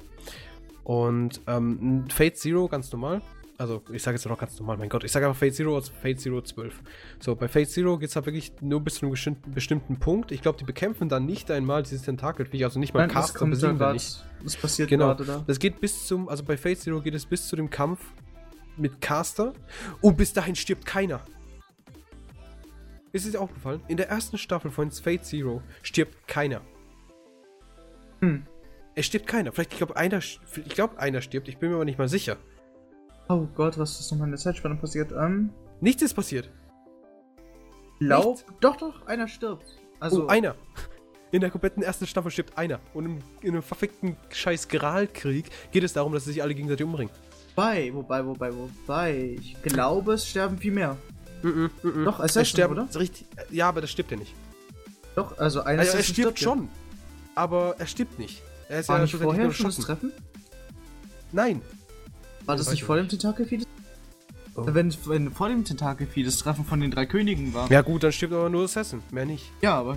Und 0.85 1.41
ähm, 1.47 2.07
Fate 2.09 2.37
Zero 2.37 2.69
ganz 2.69 2.91
normal 2.91 3.23
also 3.63 3.81
ich 3.93 4.03
sage 4.03 4.17
jetzt 4.17 4.27
noch 4.27 4.39
ganz 4.39 4.59
normal, 4.59 4.77
mein 4.77 4.89
Gott, 4.89 5.05
ich 5.05 5.13
sage 5.13 5.27
einfach 5.27 5.39
Fate 5.39 5.55
Zero 5.55 5.77
aus 5.77 5.89
Fate 5.89 6.21
Zero 6.21 6.43
12. 6.43 6.83
So, 7.21 7.37
bei 7.37 7.47
Fate 7.47 7.71
Zero 7.71 7.97
geht 7.97 8.11
es 8.11 8.17
halt 8.17 8.27
wirklich 8.27 8.53
nur 8.61 8.81
bis 8.81 8.97
zu 8.97 9.03
einem 9.03 9.13
bestimmten, 9.13 9.53
bestimmten 9.53 9.99
Punkt. 9.99 10.33
Ich 10.33 10.43
glaube, 10.43 10.59
die 10.59 10.65
bekämpfen 10.65 11.09
dann 11.09 11.27
nicht 11.27 11.51
einmal 11.51 11.85
dieses 11.85 12.03
Tentakelviech, 12.03 12.65
also 12.65 12.81
nicht 12.81 12.93
mal 12.93 13.01
Nein, 13.01 13.11
Caster 13.11 13.47
besiegen 13.47 13.79
da 13.79 13.93
nicht. 13.93 14.25
Das 14.43 14.57
passiert 14.57 14.89
genau. 14.89 15.07
gerade 15.07 15.25
da. 15.25 15.45
Das 15.47 15.61
geht 15.61 15.81
bis 15.81 16.07
zum, 16.07 16.29
also 16.29 16.43
bei 16.43 16.57
Fate 16.57 16.81
Zero 16.81 17.01
geht 17.01 17.15
es 17.15 17.25
bis 17.25 17.47
zu 17.47 17.55
dem 17.55 17.71
Kampf 17.71 18.01
mit 18.77 19.01
Caster 19.01 19.53
und 20.01 20.17
bis 20.17 20.33
dahin 20.33 20.57
stirbt 20.57 20.85
keiner. 20.85 21.21
Ist 23.13 23.27
es 23.27 23.33
dir 23.33 23.41
aufgefallen? 23.41 23.81
In 23.87 23.97
der 23.97 24.09
ersten 24.09 24.39
Staffel 24.39 24.73
von 24.73 24.91
Fate 24.91 25.25
Zero 25.25 25.63
stirbt 25.83 26.27
keiner. 26.27 26.63
Hm. 28.21 28.45
Es 28.97 29.07
stirbt 29.07 29.27
keiner. 29.29 29.53
Vielleicht, 29.53 29.73
ich 29.73 29.79
glaube, 29.79 29.97
einer, 29.97 30.19
ich 30.19 30.75
glaube, 30.75 30.99
einer 30.99 31.21
stirbt. 31.21 31.49
Ich 31.49 31.59
bin 31.59 31.71
mir 31.71 31.77
aber 31.77 31.85
nicht 31.85 31.99
mal 31.99 32.09
sicher. 32.09 32.39
Oh 33.33 33.49
Gott, 33.55 33.79
was 33.79 33.99
ist 33.99 34.11
nochmal 34.11 34.27
in 34.27 34.33
der 34.33 34.41
Zeitspanne 34.41 34.75
passiert? 34.77 35.11
Ähm, 35.13 35.49
Nichts 35.81 36.03
ist 36.03 36.13
passiert. 36.13 36.51
Glaub. 37.99 38.45
Doch, 38.61 38.77
doch, 38.77 39.07
einer 39.07 39.27
stirbt. 39.27 39.65
Also. 40.01 40.25
Oh, 40.25 40.27
einer. 40.27 40.55
In 41.31 41.41
der 41.41 41.51
kompletten 41.51 41.83
ersten 41.83 42.07
Staffel 42.07 42.31
stirbt 42.31 42.59
einer. 42.59 42.79
Und 42.93 43.07
im, 43.07 43.19
in 43.41 43.53
einem 43.53 43.63
verfickten 43.63 44.19
scheiß 44.29 44.69
Gralkrieg 44.69 45.47
geht 45.71 45.83
es 45.83 45.95
darum, 45.95 46.13
dass 46.13 46.27
sie 46.27 46.33
sich 46.33 46.43
alle 46.43 46.55
gegenseitig 46.55 46.85
umbringen. 46.85 47.15
Wobei, 47.55 47.95
wobei, 47.95 48.27
wobei, 48.27 48.51
wobei. 48.55 49.37
Ich 49.41 49.63
glaube, 49.63 50.13
es 50.13 50.29
sterben 50.29 50.59
viel 50.59 50.73
mehr. 50.73 50.99
Mm 51.43 51.49
-mm, 51.49 51.71
mm, 51.83 51.89
mm. 51.89 52.05
Doch, 52.05 52.21
es 52.21 52.49
sterben, 52.49 52.75
oder? 52.75 53.01
Richtig, 53.01 53.27
ja, 53.51 53.67
aber 53.67 53.81
das 53.81 53.91
stirbt 53.91 54.11
ja 54.11 54.19
nicht. 54.19 54.35
Doch, 55.17 55.39
also 55.39 55.63
einer 55.63 55.81
also, 55.81 55.97
er 55.97 56.03
stirbt, 56.03 56.19
stirbt 56.19 56.39
schon. 56.39 56.65
Ja. 56.65 56.69
Aber 57.35 57.77
er 57.79 57.87
stirbt 57.87 58.19
nicht. 58.19 58.43
Er 58.69 58.81
ist 58.81 58.91
War 58.91 58.99
ja 58.99 59.05
nicht 59.05 59.17
vorher 59.17 59.51
schon 59.53 59.67
das 59.67 59.79
Treffen? 59.79 60.13
Nein, 61.33 61.63
war 62.47 62.57
das 62.57 62.71
nicht 62.71 62.85
vor 62.85 62.97
dem 62.97 63.09
Tentakelvieh? 63.09 63.65
Oh. 64.55 64.65
Wenn, 64.67 64.95
wenn 65.07 65.33
vor 65.33 65.49
dem 65.49 65.65
Tentakelvieh 65.65 66.23
das 66.25 66.39
Treffen 66.39 66.65
von 66.65 66.81
den 66.81 66.91
drei 66.91 67.07
Königen 67.07 67.55
war. 67.55 67.71
Ja 67.71 67.81
gut, 67.81 68.03
dann 68.03 68.13
stirbt 68.13 68.35
aber 68.35 68.51
nur 68.51 68.65
Assassin, 68.65 69.03
mehr 69.11 69.25
nicht. 69.25 69.51
Ja, 69.63 69.79
aber 69.79 69.97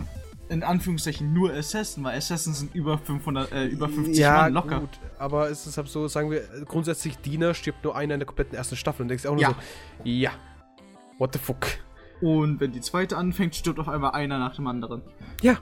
in 0.49 0.63
Anführungszeichen 0.63 1.34
nur 1.34 1.51
Assassin, 1.53 2.03
weil 2.03 2.17
Assassin 2.17 2.53
sind 2.53 2.75
über 2.75 2.97
500, 2.97 3.51
äh, 3.51 3.65
über 3.65 3.89
50 3.89 4.17
ja, 4.17 4.43
Mann 4.43 4.53
locker. 4.53 4.79
gut, 4.81 4.99
aber 5.17 5.49
es 5.49 5.65
ist 5.65 5.77
halt 5.77 5.88
so, 5.88 6.08
sagen 6.08 6.29
wir, 6.29 6.41
grundsätzlich 6.65 7.17
Diener 7.17 7.53
stirbt 7.53 7.84
nur 7.84 7.95
einer 7.95 8.13
in 8.13 8.19
der 8.19 8.27
kompletten 8.27 8.55
ersten 8.55 8.75
Staffel 8.75 9.03
und 9.03 9.08
denkst 9.08 9.25
auch 9.25 9.34
nur 9.34 9.41
ja. 9.41 9.49
so, 9.49 9.55
ja, 10.03 10.31
what 11.17 11.34
the 11.34 11.39
fuck. 11.39 11.65
Und 12.21 12.60
wenn 12.60 12.71
die 12.71 12.82
zweite 12.82 13.17
anfängt, 13.17 13.56
stirbt 13.56 13.80
auf 13.80 13.89
einmal 13.89 14.12
einer 14.12 14.39
nach 14.39 14.56
dem 14.56 14.67
anderen. 14.67 15.01
Ja. 15.41 15.58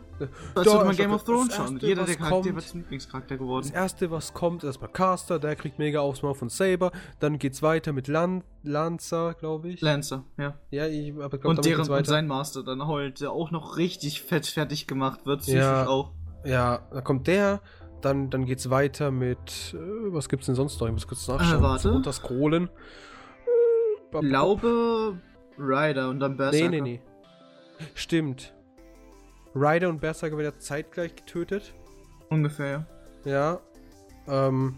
Das 0.56 0.66
würde 0.66 0.86
man 0.86 0.96
Game 0.96 1.12
of 1.12 1.24
Thrones 1.24 1.56
schauen. 1.56 1.80
Jeder 1.80 2.06
der 2.06 2.16
Charakter 2.16 2.56
wird 2.56 2.68
zum 2.68 2.82
Lieblingscharakter 2.82 3.38
geworden. 3.38 3.66
Das 3.68 3.76
erste, 3.76 4.12
was 4.12 4.34
kommt, 4.34 4.64
ist 4.64 4.68
erstmal 4.68 4.92
Caster, 4.92 5.40
der 5.40 5.56
kriegt 5.56 5.80
mega 5.80 6.00
aufs 6.00 6.22
Maul 6.22 6.36
von 6.36 6.50
Saber. 6.50 6.92
Dann 7.20 7.40
geht's 7.40 7.62
weiter 7.62 7.92
mit 7.92 8.08
Lan 8.08 8.44
Lancer, 8.62 9.34
glaube 9.34 9.70
ich. 9.70 9.82
Lancer, 9.82 10.24
ja. 10.38 10.54
Ja, 10.70 10.88
ich 10.88 11.14
aber 11.20 11.38
glaub, 11.38 11.58
Und 11.58 11.66
deren 11.66 11.90
und 11.90 12.06
sein 12.06 12.28
Master 12.28 12.64
dann 12.64 12.88
halt, 12.88 13.20
der 13.20 13.32
auch 13.32 13.52
noch 13.52 13.78
richtig 13.78 14.22
fett 14.22 14.46
fertig 14.46 14.88
gemacht 14.88 15.26
wird, 15.26 15.46
ja, 15.48 15.88
auch. 15.88 16.12
Ja, 16.46 16.88
dann 16.92 17.04
kommt 17.04 17.28
der. 17.28 17.62
Dann, 18.02 18.30
dann 18.30 18.46
geht's 18.46 18.70
weiter 18.70 19.12
mit. 19.12 19.74
Äh, 19.74 20.14
was 20.14 20.28
gibt's 20.28 20.46
denn 20.46 20.56
sonst 20.56 20.80
noch? 20.80 20.88
Ich 20.88 20.94
muss 20.94 21.08
kurz 21.08 21.28
nachschauen. 21.28 21.60
Äh, 21.60 21.64
warte. 21.64 21.92
Runter 21.92 22.12
scrollen. 22.12 22.70
Glaube 24.12 25.18
Ryder 25.58 26.10
und 26.10 26.20
dann 26.20 26.38
Berserker. 26.38 26.70
Nee, 26.70 26.82
nee, 26.82 26.92
nee. 26.92 27.02
Stimmt. 27.94 28.54
Ryder 29.56 29.90
und 29.90 30.02
Berserker 30.02 30.38
werden 30.38 30.60
zeitgleich 30.60 31.16
getötet. 31.16 31.74
Ungefähr, 32.30 32.86
ja. 33.26 33.60
Ja. 34.28 34.48
Ähm, 34.48 34.76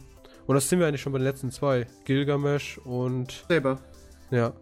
und 0.47 0.55
das 0.55 0.69
sind 0.69 0.79
wir 0.79 0.87
eigentlich 0.87 1.01
schon 1.01 1.13
bei 1.13 1.19
den 1.19 1.25
letzten 1.25 1.51
zwei. 1.51 1.87
Gilgamesh 2.05 2.77
und. 2.79 3.45
Saber. 3.47 3.79
Ja. 4.31 4.53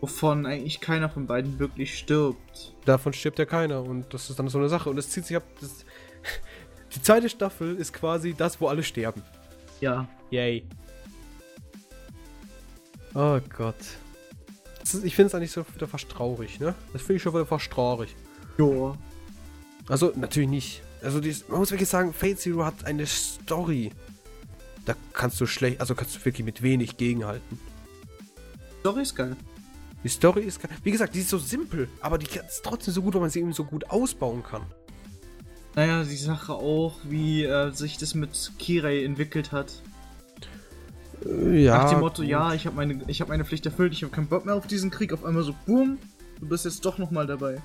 Wovon 0.00 0.46
eigentlich 0.46 0.80
keiner 0.80 1.08
von 1.08 1.26
beiden 1.26 1.58
wirklich 1.58 1.96
stirbt. 1.96 2.74
Davon 2.84 3.12
stirbt 3.12 3.38
ja 3.38 3.44
keiner 3.44 3.82
und 3.82 4.12
das 4.12 4.30
ist 4.30 4.38
dann 4.38 4.48
so 4.48 4.58
eine 4.58 4.68
Sache. 4.68 4.90
Und 4.90 4.98
es 4.98 5.10
zieht 5.10 5.26
sich 5.26 5.36
ab. 5.36 5.44
Das, 5.60 5.84
die 6.94 7.02
zweite 7.02 7.28
Staffel 7.28 7.76
ist 7.76 7.92
quasi 7.92 8.34
das, 8.34 8.60
wo 8.60 8.68
alle 8.68 8.82
sterben. 8.82 9.22
Ja. 9.80 10.08
Yay. 10.30 10.66
Oh 13.14 13.38
Gott 13.56 13.76
ich 15.04 15.14
finde 15.14 15.28
es 15.28 15.34
eigentlich 15.34 15.52
so 15.52 15.64
wieder 15.74 15.86
fast 15.86 16.08
traurig, 16.08 16.60
ne? 16.60 16.74
Das 16.92 17.02
finde 17.02 17.16
ich 17.16 17.22
schon 17.22 17.34
wieder 17.34 17.46
fast 17.46 17.70
traurig. 17.70 18.14
Ja. 18.58 18.96
Also, 19.88 20.12
natürlich 20.16 20.48
nicht. 20.48 20.82
Also, 21.02 21.20
dies, 21.20 21.48
man 21.48 21.58
muss 21.58 21.70
wirklich 21.70 21.88
sagen, 21.88 22.12
Fate 22.12 22.38
Zero 22.38 22.64
hat 22.64 22.84
eine 22.84 23.06
Story. 23.06 23.92
Da 24.84 24.94
kannst 25.12 25.40
du 25.40 25.46
schlecht, 25.46 25.80
also 25.80 25.94
kannst 25.94 26.16
du 26.16 26.24
wirklich 26.24 26.44
mit 26.44 26.62
wenig 26.62 26.96
gegenhalten. 26.96 27.58
Die 28.60 28.80
Story 28.80 29.02
ist 29.02 29.14
geil. 29.14 29.36
Die 30.02 30.08
Story 30.08 30.42
ist 30.42 30.60
geil. 30.60 30.70
Wie 30.82 30.90
gesagt, 30.90 31.14
die 31.14 31.20
ist 31.20 31.28
so 31.28 31.38
simpel, 31.38 31.88
aber 32.00 32.18
die 32.18 32.26
ist 32.26 32.62
trotzdem 32.64 32.92
so 32.92 33.02
gut, 33.02 33.14
weil 33.14 33.20
man 33.20 33.30
sie 33.30 33.40
eben 33.40 33.52
so 33.52 33.64
gut 33.64 33.88
ausbauen 33.90 34.42
kann. 34.42 34.62
Naja, 35.74 36.02
die 36.04 36.16
Sache 36.16 36.54
auch, 36.54 36.96
wie 37.04 37.44
äh, 37.44 37.70
sich 37.70 37.96
das 37.96 38.14
mit 38.14 38.52
Kirei 38.58 39.04
entwickelt 39.04 39.52
hat. 39.52 39.82
Ja. 41.24 41.78
Nach 41.78 41.90
dem 41.90 42.00
Motto, 42.00 42.22
ja, 42.22 42.54
ich 42.54 42.66
habe 42.66 42.76
meine, 42.76 43.04
hab 43.04 43.28
meine 43.28 43.44
Pflicht 43.44 43.66
erfüllt, 43.66 43.92
ich 43.92 44.02
habe 44.02 44.12
keinen 44.12 44.26
Bock 44.26 44.44
mehr 44.44 44.54
auf 44.54 44.66
diesen 44.66 44.90
Krieg. 44.90 45.12
Auf 45.12 45.24
einmal 45.24 45.42
so, 45.42 45.54
boom, 45.66 45.98
du 46.40 46.48
bist 46.48 46.64
jetzt 46.64 46.84
doch 46.84 46.98
nochmal 46.98 47.26
dabei. 47.26 47.60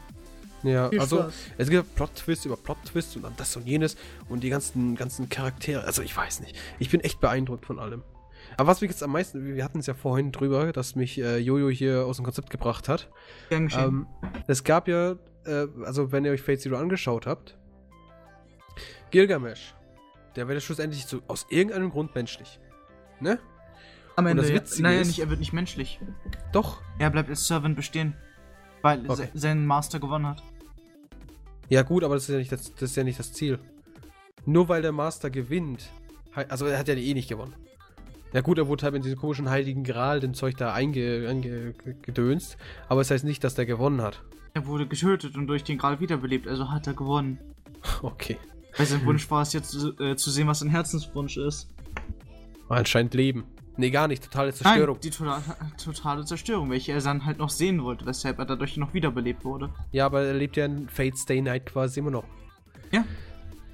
Ja, 0.63 0.89
Viel 0.89 0.99
also 0.99 1.17
Spaß. 1.17 1.33
es 1.57 1.69
gibt 1.69 1.95
Plot-Twist 1.95 2.45
über 2.45 2.57
Plot-Twist 2.57 3.15
und 3.15 3.23
dann 3.23 3.33
das 3.37 3.55
und 3.55 3.67
jenes 3.67 3.95
und 4.27 4.43
die 4.43 4.49
ganzen, 4.49 4.95
ganzen 4.95 5.29
Charaktere. 5.29 5.83
Also 5.83 6.01
ich 6.01 6.15
weiß 6.15 6.39
nicht. 6.41 6.57
Ich 6.79 6.89
bin 6.89 7.01
echt 7.01 7.19
beeindruckt 7.19 7.65
von 7.65 7.79
allem. 7.79 8.03
Aber 8.55 8.69
was 8.69 8.81
mich 8.81 8.89
jetzt 8.89 9.03
am 9.03 9.11
meisten, 9.11 9.55
wir 9.55 9.63
hatten 9.63 9.79
es 9.79 9.85
ja 9.85 9.93
vorhin 9.93 10.31
drüber, 10.31 10.71
dass 10.71 10.95
mich 10.95 11.19
äh, 11.19 11.37
Jojo 11.37 11.69
hier 11.69 12.05
aus 12.05 12.17
dem 12.17 12.25
Konzept 12.25 12.49
gebracht 12.49 12.89
hat. 12.89 13.09
Gern. 13.49 13.69
Ähm, 13.77 14.07
es 14.47 14.63
gab 14.63 14.87
ja, 14.87 15.11
äh, 15.45 15.67
also 15.83 16.11
wenn 16.11 16.25
ihr 16.25 16.31
euch 16.31 16.41
Fate 16.41 16.61
Zero 16.61 16.77
angeschaut 16.77 17.27
habt, 17.27 17.57
Gilgamesh, 19.11 19.75
der 20.35 20.47
wird 20.47 20.55
ja 20.55 20.61
schlussendlich 20.61 21.05
so 21.05 21.21
aus 21.27 21.45
irgendeinem 21.49 21.91
Grund 21.91 22.15
menschlich. 22.15 22.59
Ne? 23.19 23.39
Am 24.15 24.25
und 24.25 24.31
Ende, 24.31 24.41
das 24.43 24.49
ja. 24.51 24.55
Witzige 24.57 24.83
naja, 24.83 25.01
ist- 25.01 25.07
nicht, 25.07 25.19
er 25.19 25.29
wird 25.29 25.39
nicht 25.39 25.53
menschlich. 25.53 25.99
Doch. 26.51 26.81
Er 26.99 27.09
bleibt 27.09 27.29
als 27.29 27.47
Servant 27.47 27.75
bestehen. 27.75 28.15
Weil 28.81 28.99
Okay. 29.09 29.27
se 29.33 29.39
sein 29.39 29.65
Master 29.65 29.99
gewonnen 29.99 30.27
hat. 30.27 30.43
Ja 31.69 31.81
gut, 31.83 32.03
aber 32.03 32.13
das 32.15 32.23
ist 32.23 32.29
ja 32.29 32.37
nicht 32.37 32.51
das, 32.51 32.73
das, 32.73 32.83
ist 32.91 32.95
ja 32.95 33.03
nicht 33.03 33.19
das 33.19 33.33
Ziel. 33.33 33.59
Nur 34.45 34.69
weil 34.69 34.81
der 34.81 34.91
Master 34.93 35.29
gewinnt, 35.29 35.89
also 36.33 36.65
er 36.65 36.77
hat 36.79 36.87
ja 36.87 36.93
eh 36.95 37.13
nicht 37.13 37.27
gewonnen. 37.27 37.53
Ja 38.33 38.41
gut, 38.41 38.57
er 38.57 38.67
wurde 38.67 38.83
halt 38.83 38.95
in 38.95 39.01
diesen 39.01 39.17
komischen 39.17 39.49
heiligen 39.49 39.83
Gral, 39.83 40.19
dem 40.19 40.33
Zeug 40.33 40.55
da 40.57 40.73
eingedönst, 40.73 41.29
einge, 41.29 41.73
ge- 41.73 41.95
gedönst, 42.01 42.57
aber 42.87 43.01
es 43.01 43.09
heißt 43.11 43.23
nicht, 43.25 43.43
dass 43.43 43.55
der 43.55 43.65
gewonnen 43.65 44.01
hat. 44.01 44.21
Er 44.53 44.65
wurde 44.65 44.87
getötet 44.87 45.35
und 45.35 45.47
durch 45.47 45.63
den 45.63 45.77
Gral 45.77 45.99
wiederbelebt, 45.99 46.47
also 46.47 46.71
hat 46.71 46.87
er 46.87 46.93
gewonnen. 46.93 47.39
Okay. 48.01 48.37
Weil 48.75 48.85
sein 48.85 49.05
Wunsch 49.05 49.29
war 49.31 49.41
es 49.41 49.53
jetzt 49.53 49.75
äh, 49.99 50.15
zu 50.15 50.29
sehen, 50.29 50.47
was 50.47 50.59
sein 50.59 50.69
Herzenswunsch 50.69 51.37
ist. 51.37 51.69
Anscheinend 52.69 53.13
Leben. 53.13 53.45
Nee, 53.79 53.91
gar 53.91 54.07
nicht, 54.07 54.23
totale 54.23 54.53
Zerstörung. 54.53 54.95
Nein, 54.95 55.01
die 55.01 55.09
totale, 55.11 55.43
totale 55.83 56.25
Zerstörung, 56.25 56.71
welche 56.71 56.93
er 56.93 57.01
dann 57.01 57.25
halt 57.25 57.37
noch 57.37 57.51
sehen 57.51 57.83
wollte, 57.83 58.07
weshalb 58.07 58.39
er 58.39 58.45
dadurch 58.45 58.75
noch 58.77 58.93
wiederbelebt 58.95 59.45
wurde. 59.45 59.69
Ja, 59.91 60.07
aber 60.07 60.23
er 60.23 60.33
lebt 60.33 60.57
ja 60.57 60.65
in 60.65 60.89
Fate 60.89 61.17
Stay 61.17 61.41
Night 61.41 61.67
quasi 61.67 61.99
immer 61.99 62.09
noch. 62.09 62.25
Ja. 62.91 63.05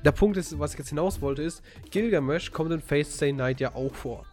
Der 0.03 0.11
Punkt 0.11 0.35
ist, 0.35 0.59
was 0.59 0.73
ich 0.73 0.79
jetzt 0.79 0.89
hinaus 0.89 1.21
wollte, 1.21 1.41
ist, 1.41 1.63
Gilgamesh 1.89 2.51
kommt 2.51 2.71
in 2.71 2.81
Fate 2.81 3.07
Stay 3.07 3.31
Night 3.31 3.61
ja 3.61 3.73
auch 3.75 3.95
vor. 3.95 4.25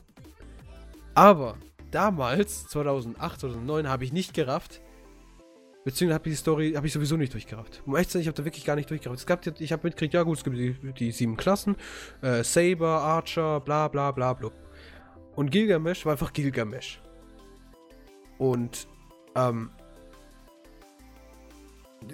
Aber 1.15 1.57
damals, 1.93 2.67
2008, 2.67 3.41
2009, 3.41 3.89
habe 3.89 4.05
ich 4.05 4.13
nicht 4.13 4.35
gerafft. 4.35 4.81
Beziehungsweise 5.85 6.15
habe 6.15 6.29
ich 6.29 6.35
die 6.35 6.41
Story 6.41 6.73
habe 6.75 6.87
ich 6.87 6.93
sowieso 6.93 7.17
nicht 7.17 7.33
durchgerafft. 7.33 7.83
Um 7.87 7.95
ehrlich 7.95 8.09
zu 8.09 8.15
sein, 8.15 8.23
ich 8.23 8.29
habe 8.29 8.37
da 8.37 8.45
wirklich 8.45 8.65
gar 8.65 8.77
nicht 8.77 8.91
durchgerafft. 8.91 9.21
Es 9.21 9.27
gab, 9.27 9.47
ich 9.61 9.73
habe 9.73 9.83
mitgekriegt, 9.85 10.13
ja 10.13 10.23
gut, 10.23 10.39
es 10.39 10.45
gibt 10.45 10.57
die, 10.57 10.75
die 10.99 11.11
sieben 11.11 11.37
Klassen, 11.37 11.77
äh, 12.21 12.45
Saber, 12.45 13.01
Archer, 13.01 13.61
bla 13.61 13.89
bla 13.89 14.11
bla 14.13 14.35
bla. 14.35 14.51
Und 15.37 15.51
Gilgamesh 15.51 16.05
war 16.05 16.13
einfach 16.13 16.33
Gilgamesh. 16.33 17.01
Und, 18.39 18.87
ähm, 19.35 19.71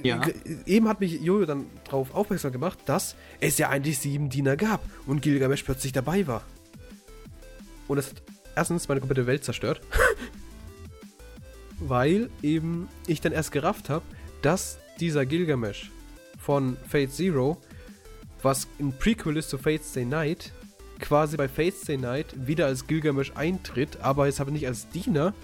Ja. 0.03 0.21
Eben 0.67 0.89
hat 0.89 1.01
mich 1.01 1.21
Jojo 1.21 1.47
dann 1.47 1.67
darauf 1.85 2.15
aufmerksam 2.15 2.53
gemacht, 2.53 2.79
dass 2.87 3.17
es 3.41 3.59
ja 3.59 3.69
eigentlich 3.69 3.99
sieben 3.99 4.29
Diener 4.29 4.57
gab 4.57 4.81
und 5.07 5.23
Gilgamesh 5.23 5.63
plötzlich 5.63 5.93
dabei 5.93 6.27
war. 6.27 6.43
Und 7.89 7.97
das 7.97 8.11
hat 8.11 8.23
erstens 8.57 8.89
meine 8.89 9.01
komplette 9.01 9.27
Welt 9.27 9.45
zerstört. 9.45 9.81
Weil 11.79 12.31
eben 12.43 12.89
ich 13.07 13.21
dann 13.21 13.33
erst 13.33 13.53
gerafft 13.53 13.91
habe, 13.91 14.05
dass 14.43 14.79
dieser 14.99 15.27
Gilgamesh 15.27 15.91
von 16.39 16.77
Fate 16.89 17.13
Zero, 17.13 17.59
was 18.43 18.67
ein 18.81 18.93
Prequel 18.99 19.37
ist 19.37 19.51
zu 19.51 19.59
Fate 19.59 19.83
Stay 19.85 20.05
Night, 20.05 20.53
quasi 21.01 21.37
bei 21.37 21.49
Fate 21.49 21.75
Stay 21.75 21.97
Night 21.99 22.27
wieder 22.47 22.67
als 22.67 22.87
Gilgamesh 22.87 23.33
eintritt, 23.35 23.99
aber 24.01 24.27
jetzt 24.27 24.41
aber 24.41 24.51
nicht 24.51 24.67
als 24.67 24.89
Diener, 24.89 25.35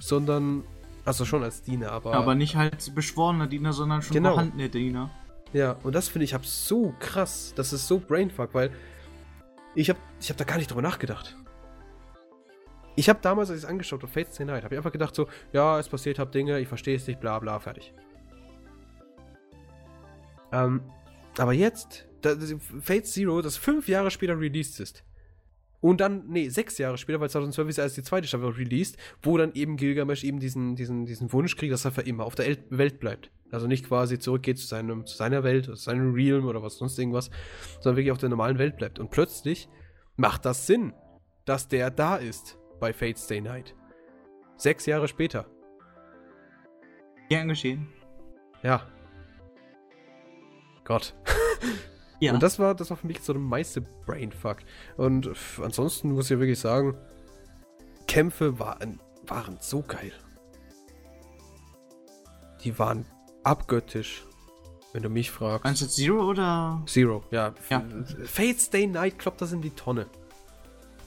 sondern, 0.00 0.64
also 1.04 1.24
schon 1.24 1.42
als 1.42 1.62
Diener, 1.62 1.92
aber 1.92 2.14
Aber 2.14 2.34
nicht 2.34 2.56
halt 2.56 2.94
beschworener 2.94 3.46
Diener, 3.46 3.72
sondern 3.72 4.02
schon 4.02 4.14
Genau. 4.14 4.30
vorhandene 4.32 4.68
Diener. 4.68 5.10
Ja, 5.52 5.76
und 5.82 5.94
das 5.94 6.08
finde 6.08 6.24
ich 6.24 6.34
hab 6.34 6.44
so 6.46 6.94
krass. 7.00 7.52
Das 7.56 7.72
ist 7.72 7.88
so 7.88 7.98
brainfuck, 7.98 8.50
weil 8.52 8.70
ich 9.74 9.88
habe 9.88 9.98
ich 10.20 10.30
hab 10.30 10.36
da 10.36 10.44
gar 10.44 10.58
nicht 10.58 10.70
drüber 10.70 10.82
nachgedacht. 10.82 11.36
Ich 13.00 13.08
habe 13.08 13.18
damals, 13.22 13.48
als 13.48 13.60
ich 13.60 13.64
es 13.64 13.70
angeschaut 13.70 14.02
habe, 14.02 14.12
Fate 14.12 14.30
Stay 14.30 14.44
Night, 14.44 14.62
habe 14.62 14.74
ich 14.74 14.78
einfach 14.78 14.92
gedacht 14.92 15.14
so, 15.14 15.26
ja, 15.54 15.78
es 15.78 15.88
passiert 15.88 16.18
hab 16.18 16.32
Dinge, 16.32 16.60
ich 16.60 16.68
verstehe 16.68 16.96
es 16.96 17.06
nicht, 17.06 17.18
bla 17.18 17.38
bla, 17.38 17.58
fertig. 17.58 17.94
Ähm, 20.52 20.82
aber 21.38 21.54
jetzt, 21.54 22.06
da, 22.20 22.36
Fate 22.82 23.06
Zero, 23.06 23.40
das 23.40 23.56
fünf 23.56 23.88
Jahre 23.88 24.10
später 24.10 24.38
released 24.38 24.80
ist. 24.80 25.02
Und 25.80 26.02
dann, 26.02 26.26
nee, 26.28 26.50
sechs 26.50 26.76
Jahre 26.76 26.98
später, 26.98 27.18
weil 27.20 27.30
2012 27.30 27.70
ist 27.70 27.78
erst 27.78 27.96
die 27.96 28.02
zweite 28.02 28.28
Staffel 28.28 28.50
released, 28.50 28.98
wo 29.22 29.38
dann 29.38 29.54
eben 29.54 29.78
Gilgamesh 29.78 30.22
eben 30.22 30.38
diesen, 30.38 30.76
diesen, 30.76 31.06
diesen 31.06 31.32
Wunsch 31.32 31.56
kriegt, 31.56 31.72
dass 31.72 31.86
er 31.86 31.92
für 31.92 32.02
immer 32.02 32.26
auf 32.26 32.34
der 32.34 32.48
El 32.48 32.58
Welt 32.68 33.00
bleibt. 33.00 33.30
Also 33.50 33.66
nicht 33.66 33.88
quasi 33.88 34.18
zurückgeht 34.18 34.58
zu, 34.58 34.66
seinem, 34.66 35.06
zu 35.06 35.16
seiner 35.16 35.42
Welt, 35.42 35.64
zu 35.64 35.74
seinem 35.74 36.12
Realm 36.12 36.44
oder 36.44 36.62
was 36.62 36.76
sonst 36.76 36.98
irgendwas, 36.98 37.30
sondern 37.76 37.96
wirklich 37.96 38.12
auf 38.12 38.18
der 38.18 38.28
normalen 38.28 38.58
Welt 38.58 38.76
bleibt. 38.76 38.98
Und 38.98 39.10
plötzlich 39.10 39.70
macht 40.16 40.44
das 40.44 40.66
Sinn, 40.66 40.92
dass 41.46 41.66
der 41.66 41.90
da 41.90 42.16
ist 42.16 42.59
bei 42.80 42.92
Fate 42.92 43.18
Stay 43.18 43.40
Night. 43.40 43.74
Sechs 44.56 44.86
Jahre 44.86 45.06
später. 45.06 45.46
Gern 47.28 47.48
geschehen. 47.48 47.88
Ja. 48.62 48.86
Gott. 50.84 51.14
Ja. 52.22 52.34
Und 52.34 52.42
das 52.42 52.58
war, 52.58 52.74
das 52.74 52.90
war 52.90 52.98
für 52.98 53.06
mich 53.06 53.22
so 53.22 53.32
der 53.32 53.40
meiste 53.40 53.80
Brainfuck. 53.80 54.58
Und 54.98 55.30
ansonsten 55.62 56.12
muss 56.12 56.30
ich 56.30 56.38
wirklich 56.38 56.60
sagen, 56.60 56.94
Kämpfe 58.06 58.58
waren, 58.58 59.00
waren 59.26 59.56
so 59.58 59.80
geil. 59.80 60.12
Die 62.62 62.78
waren 62.78 63.06
abgöttisch, 63.42 64.26
wenn 64.92 65.02
du 65.02 65.08
mich 65.08 65.30
fragst. 65.30 65.64
Meinst 65.64 65.80
du 65.80 65.86
Zero 65.88 66.28
oder? 66.28 66.82
Zero, 66.84 67.24
ja. 67.30 67.54
Ja. 67.70 67.82
Fate 68.26 68.60
Stay 68.60 68.86
Night 68.86 69.18
kloppt 69.18 69.40
das 69.40 69.52
in 69.52 69.62
die 69.62 69.70
Tonne. 69.70 70.06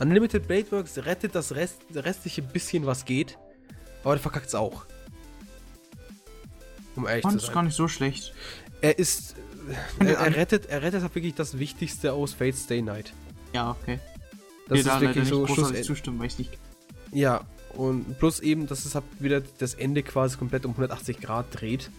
Unlimited 0.03 0.47
Blade 0.47 0.69
Works 0.71 0.97
rettet 0.97 1.33
das 1.33 1.55
Rest, 1.55 1.81
restliche 1.95 2.41
bisschen, 2.41 2.85
was 2.85 3.05
geht, 3.05 3.37
aber 4.03 4.15
der 4.15 4.21
verkackt 4.21 4.47
es 4.47 4.55
auch. 4.55 4.85
Um 6.95 7.07
ehrlich 7.07 7.19
Ich 7.19 7.23
fand 7.23 7.39
zu 7.39 7.45
sein. 7.45 7.55
gar 7.55 7.63
nicht 7.63 7.75
so 7.75 7.87
schlecht. 7.87 8.33
Er 8.81 8.99
ist. 8.99 9.35
Er, 9.99 10.17
er, 10.17 10.35
rettet, 10.35 10.65
er 10.65 10.81
rettet 10.81 11.03
halt 11.03 11.15
wirklich 11.15 11.35
das 11.35 11.57
Wichtigste 11.57 12.11
aus 12.11 12.33
Fate 12.33 12.55
Stay 12.55 12.81
Night. 12.81 13.13
Ja, 13.53 13.71
okay. 13.71 13.99
Das 14.67 14.67
da 14.67 14.75
ist 14.75 14.85
leider 14.85 15.01
wirklich 15.15 15.29
so 15.29 15.47
Schluss. 15.47 15.81
zustimmen, 15.83 16.19
weil 16.19 16.27
ich 16.27 16.37
nicht. 16.37 16.57
Ja, 17.13 17.45
und 17.69 18.19
plus 18.19 18.41
eben, 18.41 18.67
dass 18.67 18.83
es 18.83 18.95
halt 18.95 19.05
wieder 19.19 19.41
das 19.59 19.73
Ende 19.73 20.03
quasi 20.03 20.37
komplett 20.37 20.65
um 20.65 20.71
180 20.71 21.21
Grad 21.21 21.45
dreht. 21.51 21.89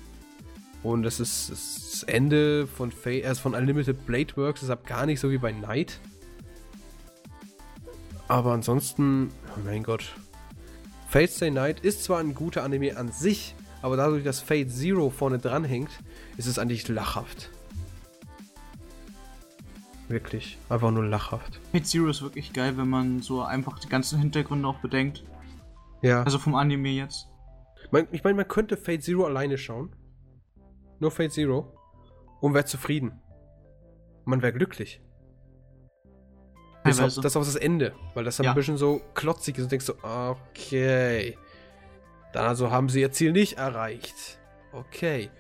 Und 0.83 1.05
das 1.05 1.21
ist 1.21 1.51
das 1.51 2.03
Ende 2.03 2.67
von, 2.67 2.93
Fate, 2.93 3.25
äh, 3.25 3.35
von 3.35 3.55
Unlimited 3.55 4.05
Blade 4.05 4.37
Works, 4.37 4.61
deshalb 4.61 4.87
gar 4.87 5.07
nicht 5.07 5.21
so 5.21 5.31
wie 5.31 5.39
bei 5.39 5.53
Night. 5.53 5.99
Aber 8.29 8.53
ansonsten, 8.53 9.31
oh 9.57 9.61
mein 9.65 9.83
Gott. 9.83 10.15
Fate 11.09 11.31
Stay 11.31 11.51
Night 11.51 11.81
ist 11.81 12.05
zwar 12.05 12.19
ein 12.19 12.35
guter 12.35 12.65
Anime 12.65 12.97
an 12.97 13.13
sich, 13.13 13.55
aber 13.83 13.97
dadurch, 13.97 14.25
dass 14.25 14.41
Fate 14.41 14.71
Zero 14.71 15.11
vorne 15.11 15.39
dran 15.39 15.65
hängt, 15.65 15.91
ist 16.37 16.47
es 16.47 16.59
eigentlich 16.59 16.89
lachhaft. 16.89 17.51
Wirklich. 20.09 20.59
Einfach 20.69 20.91
nur 20.91 21.05
lachhaft. 21.05 21.61
Hate 21.73 21.85
Zero 21.85 22.09
ist 22.09 22.23
wirklich 22.23 22.53
geil, 22.53 22.77
wenn 22.77 22.89
man 22.89 23.21
so 23.21 23.43
einfach 23.43 23.79
die 23.79 23.89
ganzen 23.89 24.19
Hintergründe 24.19 24.69
auch 24.69 24.79
bedenkt. 24.79 25.25
Ja. 26.03 26.23
Also 26.23 26.39
vom 26.39 26.55
Anime 26.55 26.91
jetzt. 26.91 27.29
Man, 27.91 28.09
ich 28.11 28.25
meine, 28.25 28.37
man 28.37 28.49
könnte 28.49 28.77
Fate 28.77 29.03
Zero 29.03 29.25
alleine 29.25 29.57
schauen. 29.57 29.95
Nur 31.01 31.11
Fate 31.11 31.33
Zero. 31.33 31.73
Und 32.41 32.55
wäre 32.55 32.65
zufrieden. 32.65 33.21
Man 34.25 34.43
wäre 34.43 34.53
glücklich. 34.53 35.01
Bis 36.85 36.97
auf, 36.97 36.99
Teilweise. 37.15 37.21
das 37.23 37.33
ist 37.33 37.37
auch 37.37 37.45
das 37.45 37.57
Ende. 37.57 37.95
Weil 38.15 38.25
das 38.25 38.37
dann 38.37 38.45
Ja. 38.45 38.53
ein 38.53 38.57
bisschen 38.57 38.77
so 38.77 39.01
klotzig 39.15 39.57
ist 39.57 39.65
und 39.65 39.73
denkst 39.73 39.87
so, 39.87 39.95
okay. 40.03 41.37
Dann 42.33 42.47
also 42.47 42.71
haben 42.71 42.89
sie 42.89 43.01
ihr 43.01 43.11
Ziel 43.13 43.33
nicht 43.33 43.55
erreicht. 43.59 44.39
Okay. 44.73 45.31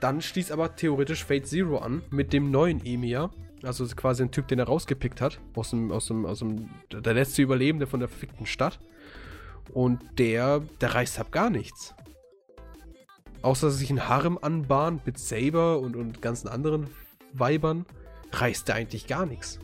Dann 0.00 0.20
schließt 0.20 0.50
aber 0.52 0.74
theoretisch 0.74 1.24
Fate 1.24 1.46
Zero 1.46 1.78
an 1.78 2.02
mit 2.10 2.32
dem 2.32 2.50
neuen 2.50 2.84
Emir. 2.84 3.30
Also 3.62 3.86
quasi 3.86 4.22
ein 4.22 4.30
Typ, 4.30 4.48
den 4.48 4.58
er 4.58 4.66
rausgepickt 4.66 5.20
hat. 5.20 5.38
Aus 5.54 5.70
dem, 5.70 5.92
aus 5.92 6.06
dem, 6.06 6.26
aus 6.26 6.40
dem, 6.40 6.68
der 6.92 7.14
letzte 7.14 7.42
Überlebende 7.42 7.86
von 7.86 8.00
der 8.00 8.08
verfickten 8.08 8.46
Stadt. 8.46 8.78
Und 9.72 10.00
der, 10.18 10.60
der 10.80 10.94
reißt 10.94 11.18
ab 11.20 11.30
gar 11.30 11.50
nichts. 11.50 11.94
Außer 13.42 13.66
dass 13.66 13.76
er 13.76 13.78
sich 13.78 13.90
ein 13.90 14.08
Harem 14.08 14.38
anbahnt 14.40 15.06
mit 15.06 15.18
Saber 15.18 15.78
und, 15.78 15.96
und 15.96 16.20
ganzen 16.22 16.48
anderen 16.48 16.88
Weibern, 17.32 17.84
reißt 18.32 18.68
er 18.70 18.74
eigentlich 18.76 19.06
gar 19.06 19.26
nichts. 19.26 19.58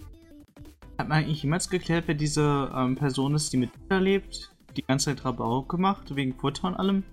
Hat 1.00 1.08
man 1.08 1.16
eigentlich 1.24 1.42
jemals 1.42 1.70
geklärt, 1.70 2.08
wer 2.08 2.14
diese 2.14 2.70
ähm, 2.76 2.94
Person 2.94 3.34
ist, 3.34 3.50
die 3.54 3.56
mit 3.56 3.72
Peter 3.72 3.98
lebt? 3.98 4.52
Die 4.76 4.82
ganze 4.82 5.06
Zeit 5.06 5.24
Rabau 5.24 5.62
gemacht, 5.62 6.14
wegen 6.14 6.34
Futter 6.38 6.68
und 6.68 6.74
allem? 6.74 7.04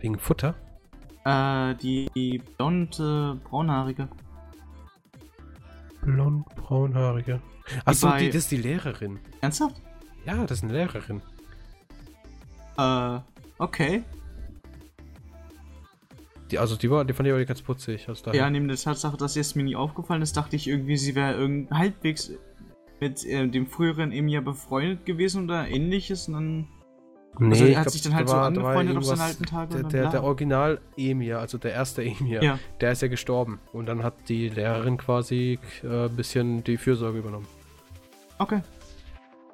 Wegen 0.00 0.18
Futter? 0.18 0.56
Äh, 1.24 1.76
die, 1.76 2.10
die 2.16 2.42
blonde, 2.56 3.38
braunhaarige. 3.44 4.08
Blond, 6.00 6.46
braunhaarige. 6.56 7.40
Achso, 7.84 8.08
bei- 8.08 8.18
die, 8.18 8.26
das 8.30 8.38
ist 8.38 8.50
die 8.50 8.56
Lehrerin. 8.56 9.20
Ernsthaft? 9.40 9.80
Ja, 10.26 10.44
das 10.44 10.58
ist 10.58 10.64
eine 10.64 10.72
Lehrerin. 10.72 11.22
Äh, 12.76 13.20
okay. 13.58 14.02
Die, 16.50 16.58
also 16.58 16.74
die 16.74 16.90
war, 16.90 17.04
die 17.04 17.12
fand 17.12 17.28
ich 17.28 17.32
auch 17.34 17.46
ganz 17.46 17.62
putzig. 17.62 18.08
Also 18.08 18.32
ja, 18.32 18.50
neben 18.50 18.66
der 18.66 18.76
Tatsache, 18.76 19.16
dass 19.16 19.36
es 19.36 19.54
mir 19.54 19.62
nie 19.62 19.76
aufgefallen 19.76 20.22
ist, 20.22 20.36
dachte 20.36 20.56
ich 20.56 20.66
irgendwie, 20.66 20.96
sie 20.96 21.14
wäre 21.14 21.34
irgendwie 21.34 21.72
halbwegs 21.72 22.32
mit 23.02 23.24
äh, 23.26 23.46
dem 23.48 23.66
früheren 23.66 24.12
Emilia 24.12 24.40
befreundet 24.40 25.04
gewesen 25.04 25.44
oder 25.44 25.68
ähnliches 25.68 26.28
und 26.28 26.34
dann. 26.34 26.66
Nee, 27.38 27.50
also 27.52 27.64
er 27.64 27.76
hat 27.78 27.82
glaub, 27.84 27.92
sich 27.92 28.02
dann 28.02 28.14
halt 28.14 28.28
so 28.28 28.34
war- 28.36 28.46
angefreundet 28.46 28.96
auf 28.96 29.04
seine 29.04 29.20
irgendwas- 29.22 29.28
alten 29.40 29.44
Tage. 29.46 29.74
Der, 29.74 29.84
und 29.84 29.92
der, 29.92 30.10
der. 30.10 30.22
Original 30.22 30.80
Emir, 30.96 31.38
also 31.40 31.56
der 31.58 31.72
erste 31.72 32.02
Emir, 32.04 32.42
Ja. 32.42 32.58
der 32.80 32.92
ist 32.92 33.02
ja 33.02 33.08
gestorben. 33.08 33.58
Und 33.72 33.86
dann 33.86 34.02
hat 34.02 34.14
die 34.28 34.48
Lehrerin 34.50 34.98
quasi 34.98 35.58
äh, 35.82 36.04
ein 36.06 36.16
bisschen 36.16 36.62
die 36.64 36.76
Fürsorge 36.76 37.18
übernommen. 37.18 37.46
Okay. 38.38 38.60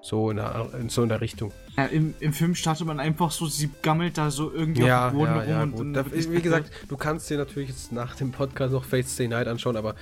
So 0.00 0.30
in 0.30 0.36
der, 0.38 0.68
so 0.88 1.02
in 1.02 1.08
der 1.08 1.20
Richtung. 1.20 1.52
Ja, 1.76 1.84
im, 1.86 2.14
Im 2.20 2.32
Film 2.32 2.54
startet 2.54 2.86
man 2.86 2.98
einfach 2.98 3.30
so, 3.30 3.46
sie 3.46 3.68
gammelt 3.82 4.16
da 4.18 4.30
so 4.30 4.50
irgendwie 4.52 4.82
Ja, 4.82 5.06
auf 5.06 5.12
dem 5.12 5.18
Boden 5.18 5.30
ja, 5.34 5.40
rum 5.40 5.48
ja, 5.48 5.62
und 5.78 5.94
dann 5.94 6.04
Da, 6.04 6.12
wie 6.12 6.40
gesagt, 6.40 6.70
du 6.88 6.96
kannst 6.96 7.28
dir 7.30 7.36
natürlich 7.38 7.68
jetzt 7.68 7.92
nach 7.92 8.16
dem 8.16 8.32
Podcast 8.32 8.72
noch 8.72 8.84
Fate 8.84 9.06
Stay 9.06 9.28
Night 9.28 9.46
anschauen, 9.48 9.76
aber 9.76 9.94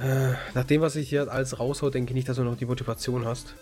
äh, 0.00 0.34
nach 0.54 0.64
dem, 0.64 0.80
was 0.80 0.96
ich 0.96 1.08
hier 1.08 1.30
alles 1.30 1.58
raushau, 1.58 1.90
denke 1.90 2.10
ich 2.10 2.14
nicht, 2.14 2.28
dass 2.28 2.36
du 2.36 2.44
noch 2.44 2.56
die 2.56 2.66
Motivation 2.66 3.24
hast. 3.24 3.54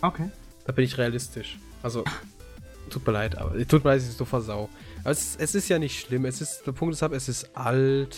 Okay. 0.00 0.30
Da 0.64 0.72
bin 0.72 0.84
ich 0.84 0.96
realistisch. 0.98 1.58
Also, 1.82 2.04
tut 2.90 3.06
mir 3.06 3.12
leid, 3.12 3.36
aber 3.38 3.56
tut 3.66 3.84
mir 3.84 3.90
leid, 3.90 4.00
dass 4.00 4.08
ich 4.08 4.16
so 4.16 4.24
versau. 4.24 4.68
Aber 5.00 5.10
es, 5.10 5.36
es 5.36 5.54
ist 5.54 5.68
ja 5.68 5.78
nicht 5.78 6.00
schlimm. 6.00 6.24
Es 6.24 6.40
ist, 6.40 6.66
der 6.66 6.72
Punkt 6.72 6.94
ist, 6.94 7.02
ab, 7.02 7.12
es 7.12 7.28
ist 7.28 7.56
alt. 7.56 8.16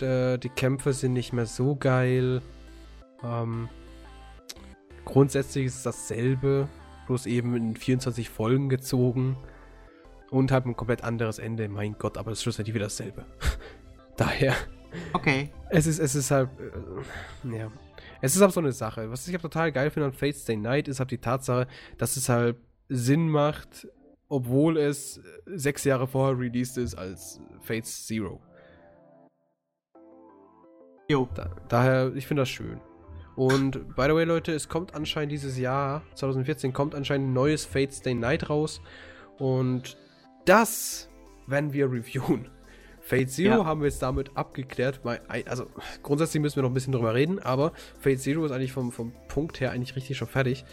Der, 0.00 0.38
die 0.38 0.48
Kämpfe 0.48 0.92
sind 0.92 1.12
nicht 1.12 1.32
mehr 1.32 1.46
so 1.46 1.76
geil. 1.76 2.40
Ähm, 3.22 3.68
grundsätzlich 5.04 5.66
ist 5.66 5.76
es 5.76 5.82
dasselbe, 5.82 6.68
bloß 7.08 7.26
eben 7.26 7.56
in 7.56 7.76
24 7.76 8.30
Folgen 8.30 8.68
gezogen. 8.68 9.36
Und 10.30 10.52
halt 10.52 10.66
ein 10.66 10.76
komplett 10.76 11.04
anderes 11.04 11.38
Ende. 11.38 11.68
Mein 11.68 11.96
Gott, 11.98 12.16
aber 12.16 12.32
es 12.32 12.38
ist 12.38 12.42
schlussendlich 12.42 12.74
wieder 12.74 12.86
dasselbe. 12.86 13.24
Daher. 14.16 14.54
Okay. 15.12 15.50
Es 15.70 15.86
ist, 15.86 15.98
es 15.98 16.14
ist 16.14 16.30
halt, 16.30 16.48
äh, 16.58 17.56
ja. 17.56 17.70
Es 18.20 18.34
ist 18.34 18.42
halt 18.42 18.52
so 18.52 18.60
eine 18.60 18.72
Sache. 18.72 19.10
Was 19.10 19.26
ich 19.28 19.34
halt 19.34 19.42
total 19.42 19.70
geil 19.72 19.90
finde 19.90 20.06
an 20.06 20.12
Fate 20.12 20.36
Stay 20.36 20.56
Night, 20.56 20.88
ist 20.88 20.98
halt 20.98 21.10
die 21.10 21.18
Tatsache, 21.18 21.66
dass 21.98 22.16
es 22.16 22.28
halt 22.28 22.56
Sinn 22.88 23.28
macht, 23.28 23.86
obwohl 24.28 24.76
es 24.76 25.18
äh, 25.18 25.22
sechs 25.46 25.84
Jahre 25.84 26.06
vorher 26.06 26.38
released 26.38 26.78
ist 26.78 26.94
als 26.94 27.40
Fate 27.60 27.86
Zero. 27.86 28.40
Jo. 31.08 31.28
Da, 31.34 31.50
daher, 31.68 32.12
ich 32.14 32.26
finde 32.26 32.42
das 32.42 32.48
schön. 32.48 32.80
Und 33.36 33.94
by 33.94 34.06
the 34.08 34.14
way, 34.14 34.24
Leute, 34.24 34.52
es 34.52 34.68
kommt 34.68 34.94
anscheinend 34.94 35.30
dieses 35.30 35.56
Jahr, 35.58 36.02
2014, 36.16 36.72
kommt 36.72 36.94
anscheinend 36.94 37.28
ein 37.28 37.32
neues 37.34 37.64
Fate 37.64 37.92
Stay 37.94 38.14
Night 38.14 38.50
raus. 38.50 38.80
Und 39.38 39.96
das 40.44 41.08
werden 41.46 41.72
wir 41.72 41.86
reviewen. 41.86 42.50
Fate 43.08 43.30
Zero 43.30 43.60
Ja. 43.60 43.64
haben 43.64 43.80
wir 43.80 43.88
jetzt 43.88 44.02
damit 44.02 44.36
abgeklärt. 44.36 45.00
Ein- 45.28 45.46
Also 45.48 45.66
grundsätzlich 46.02 46.42
müssen 46.42 46.56
wir 46.56 46.62
noch 46.64 46.70
ein 46.70 46.74
bisschen 46.74 46.92
drüber 46.92 47.14
reden, 47.14 47.38
aber 47.38 47.72
Fate 48.00 48.20
Zero 48.20 48.44
ist 48.44 48.52
eigentlich 48.52 48.72
vom, 48.72 48.92
vom 48.92 49.12
Punkt 49.28 49.60
her 49.60 49.70
eigentlich 49.72 49.96
richtig 49.96 50.18
schon 50.18 50.28
fertig. 50.28 50.64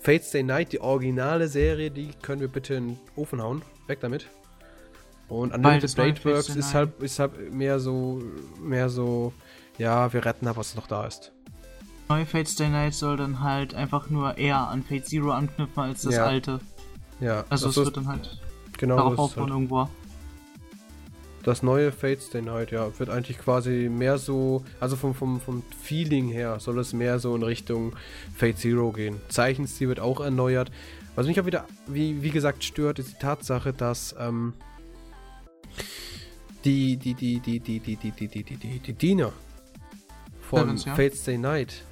Fate 0.00 0.24
Stay 0.24 0.42
Night, 0.42 0.72
die 0.72 0.80
originale 0.80 1.48
Serie, 1.48 1.90
die 1.90 2.10
können 2.22 2.40
wir 2.40 2.48
bitte 2.48 2.74
in 2.74 2.88
den 2.88 2.98
Ofen 3.16 3.42
hauen. 3.42 3.62
Weg 3.86 4.00
damit. 4.00 4.28
Und 5.28 5.52
Unlimited 5.54 5.94
Blade 5.94 6.24
Works 6.24 6.48
ist 6.56 6.72
halt, 6.72 7.02
ist 7.02 7.18
halt 7.18 7.52
mehr 7.52 7.78
so, 7.80 8.22
mehr 8.62 8.88
so, 8.88 9.34
ja, 9.76 10.10
wir 10.12 10.24
retten 10.24 10.46
halt, 10.46 10.56
was 10.56 10.74
noch 10.74 10.86
da 10.86 11.04
ist. 11.06 11.32
Neue 12.08 12.24
Fate 12.24 12.48
Stay 12.48 12.70
Night 12.70 12.94
soll 12.94 13.18
dann 13.18 13.42
halt 13.42 13.74
einfach 13.74 14.08
nur 14.08 14.38
eher 14.38 14.56
an 14.68 14.82
Fate 14.84 15.04
Zero 15.06 15.32
anknüpfen 15.32 15.82
als 15.82 16.00
das 16.02 16.14
Ja. 16.14 16.24
alte. 16.24 16.60
Ja, 17.20 17.44
Also 17.50 17.68
es 17.68 17.76
wird 17.76 17.94
dann 17.96 18.06
halt 18.08 18.40
genau 18.78 18.96
darauf 18.96 19.12
ist 19.14 19.18
aufbauen 19.18 19.42
halt, 19.44 19.52
irgendwo. 19.52 19.88
Das 21.42 21.62
neue 21.62 21.92
Fate 21.92 22.22
Stay 22.22 22.42
Night, 22.42 22.70
ja, 22.70 22.98
wird 22.98 23.10
eigentlich 23.10 23.38
quasi 23.38 23.88
mehr 23.90 24.18
so, 24.18 24.64
also 24.80 24.96
vom, 24.96 25.14
vom, 25.14 25.40
vom 25.40 25.62
Feeling 25.82 26.28
her 26.28 26.58
soll 26.60 26.78
es 26.78 26.92
mehr 26.92 27.18
so 27.18 27.34
in 27.34 27.42
Richtung 27.42 27.94
Fate 28.36 28.58
Zero 28.58 28.92
gehen. 28.92 29.20
Zeichenstil 29.28 29.88
wird 29.88 30.00
auch 30.00 30.20
erneuert. 30.20 30.70
Was 31.14 31.26
mich 31.26 31.40
auch 31.40 31.46
wieder, 31.46 31.66
wie, 31.86 32.22
wie 32.22 32.30
gesagt, 32.30 32.64
stört, 32.64 32.98
ist 32.98 33.10
die 33.10 33.18
Tatsache, 33.18 33.72
dass 33.72 34.14
ähm, 34.18 34.52
die, 36.64 36.96
die, 36.96 37.14
die, 37.14 37.40
die, 37.40 37.60
die, 37.60 37.80
die, 37.80 37.96
die, 37.96 38.10
die, 38.12 38.28
die, 38.28 38.42
die, 38.42 38.56
die, 38.56 38.78
die 38.78 38.92
Diener 38.92 39.32
von 40.40 40.76
ja. 40.76 40.94
Fate 40.94 41.16
Stay 41.16 41.38
Night, 41.38 41.82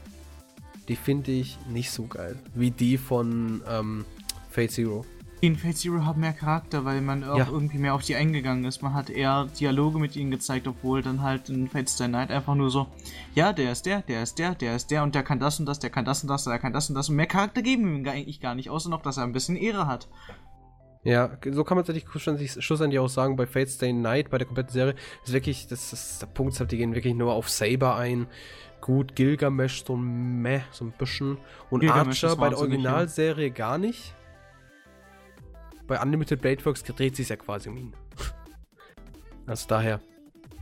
die 0.88 0.96
finde 0.96 1.32
ich 1.32 1.58
nicht 1.68 1.90
so 1.90 2.04
geil, 2.06 2.36
wie 2.54 2.70
die 2.70 2.98
von 2.98 3.62
ähm, 3.68 4.04
Fate 4.50 4.70
Zero. 4.70 5.04
In 5.42 5.54
Fate 5.54 5.76
Zero 5.76 6.04
haben 6.04 6.20
mehr 6.20 6.32
Charakter, 6.32 6.86
weil 6.86 7.02
man 7.02 7.22
auch 7.22 7.36
Ja. 7.36 7.48
irgendwie 7.50 7.76
mehr 7.76 7.94
auf 7.94 8.02
die 8.02 8.16
eingegangen 8.16 8.64
ist. 8.64 8.82
Man 8.82 8.94
hat 8.94 9.10
eher 9.10 9.46
Dialoge 9.60 9.98
mit 9.98 10.16
ihnen 10.16 10.30
gezeigt, 10.30 10.66
obwohl 10.66 11.02
dann 11.02 11.20
halt 11.20 11.50
in 11.50 11.68
Fate 11.68 11.90
Stay 11.90 12.08
Night 12.08 12.30
einfach 12.30 12.54
nur 12.54 12.70
so, 12.70 12.86
ja, 13.34 13.52
der 13.52 13.72
ist 13.72 13.84
der, 13.84 14.00
der 14.00 14.22
ist 14.22 14.38
der, 14.38 14.54
der 14.54 14.76
ist 14.76 14.90
der 14.90 15.02
und 15.02 15.14
der 15.14 15.22
kann 15.22 15.38
das 15.38 15.60
und 15.60 15.66
das, 15.66 15.78
der 15.78 15.90
kann 15.90 16.06
das 16.06 16.22
und 16.22 16.28
das, 16.28 16.44
der 16.44 16.58
kann 16.58 16.72
das 16.72 16.88
und 16.88 16.94
das. 16.94 17.10
Und 17.10 17.16
mehr 17.16 17.26
Charakter 17.26 17.60
geben 17.60 17.96
ihm 17.96 18.08
eigentlich 18.08 18.40
gar 18.40 18.54
nicht, 18.54 18.70
außer 18.70 18.88
noch, 18.88 19.02
dass 19.02 19.18
er 19.18 19.24
ein 19.24 19.32
bisschen 19.32 19.56
Ehre 19.56 19.86
hat. 19.86 20.08
Ja, 21.04 21.38
so 21.52 21.62
kann 21.64 21.76
man 21.76 21.86
eigentlich 21.86 22.06
schlussendlich, 22.10 22.98
auch 22.98 23.08
sagen, 23.08 23.36
bei 23.36 23.46
Fate 23.46 23.68
Stay 23.68 23.92
Night, 23.92 24.30
bei 24.30 24.38
der 24.38 24.46
kompletten 24.46 24.72
Serie, 24.72 24.94
ist 25.22 25.32
wirklich, 25.32 25.68
das 25.68 25.92
ist 25.92 26.22
der 26.22 26.26
Punkt, 26.26 26.58
halt, 26.58 26.72
die 26.72 26.78
gehen 26.78 26.94
wirklich 26.94 27.14
nur 27.14 27.34
auf 27.34 27.48
Saber 27.50 27.96
ein. 27.96 28.26
Gut, 28.80 29.14
Gilgamesh 29.14 29.84
so 29.84 29.96
ein 29.96 30.42
Meh, 30.42 30.62
so 30.72 30.84
ein 30.84 30.92
bisschen. 30.92 31.38
Und 31.70 31.80
Gilgamesh 31.80 32.24
Archer 32.24 32.36
bei 32.36 32.48
der 32.48 32.58
ja. 32.58 32.64
Originalserie 32.64 33.50
gar 33.50 33.78
nicht. 33.78 34.14
Bei 35.86 36.00
Unlimited 36.00 36.40
Blade 36.40 36.64
Works 36.64 36.82
dreht 36.82 37.16
sich 37.16 37.28
ja 37.28 37.36
quasi 37.36 37.68
um 37.68 37.76
ihn. 37.76 37.92
Also 39.46 39.66
daher. 39.68 40.00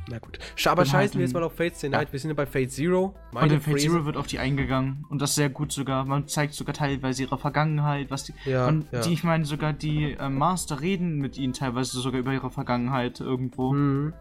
Na 0.09 0.19
gut. 0.19 0.39
Aber 0.67 0.83
halt 0.83 0.89
scheißen 0.89 1.19
wir 1.19 1.25
jetzt 1.25 1.33
mal 1.33 1.43
auf 1.43 1.55
Fate 1.55 1.77
Stay 1.77 1.87
Ja. 1.87 1.99
Night. 1.99 2.13
Wir 2.13 2.21
sind 2.21 2.31
ja 2.31 2.35
bei 2.35 2.45
Fate 2.45 2.71
Zero. 2.71 3.15
und 3.33 3.53
in 3.53 3.61
Fate 3.61 3.81
Zero 3.81 4.05
wird 4.05 4.17
auf 4.17 4.27
die 4.27 4.39
eingegangen. 4.39 5.05
Und 5.09 5.23
das 5.23 5.35
sehr 5.35 5.49
gut 5.49 5.73
sogar. 5.73 6.05
Man 6.05 6.29
zeigt 6.29 6.53
sogar 6.53 6.75
teilweise 6.75 7.23
ihre 7.23 7.39
Vergangenheit, 7.39 8.11
was 8.11 8.25
die. 8.25 8.35
Ja, 8.45 8.67
und 8.69 8.87
ja. 8.93 9.01
die, 9.01 9.15
ich 9.15 9.25
meine, 9.25 9.47
sogar 9.47 9.73
die 9.73 10.13
äh, 10.13 10.29
Master 10.29 10.81
reden 10.81 11.19
mit 11.19 11.39
ihnen 11.39 11.55
teilweise 11.55 11.99
sogar 11.99 12.21
über 12.21 12.33
ihre 12.33 12.51
Vergangenheit 12.51 13.21
irgendwo. 13.21 13.73
Mhm. 13.73 14.13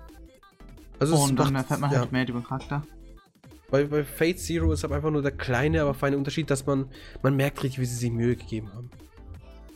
Also 1.00 1.18
und 1.18 1.38
dann 1.38 1.56
erfährt 1.56 1.82
man 1.82 1.92
ja. 1.92 2.00
halt 2.00 2.13
mehr 2.13 2.28
über 2.28 2.39
den 2.39 2.46
Charakter. 2.46 2.84
Bei, 3.70 3.84
bei 3.86 4.06
Fate 4.06 4.39
Zero 4.39 4.72
ist 4.72 4.86
aber 4.86 4.96
einfach 4.96 5.12
nur 5.12 5.22
der 5.22 5.32
kleine, 5.32 5.82
aber 5.82 5.94
feine 5.94 6.18
Unterschied, 6.18 6.50
dass 6.50 6.66
man, 6.66 6.86
man 7.24 7.36
merkt 7.36 7.62
richtig, 7.63 7.82
wie 7.82 7.86
sie 7.86 7.96
sich 7.96 8.12
Mühe 8.12 8.36
gegeben 8.36 8.72
haben. 8.74 8.89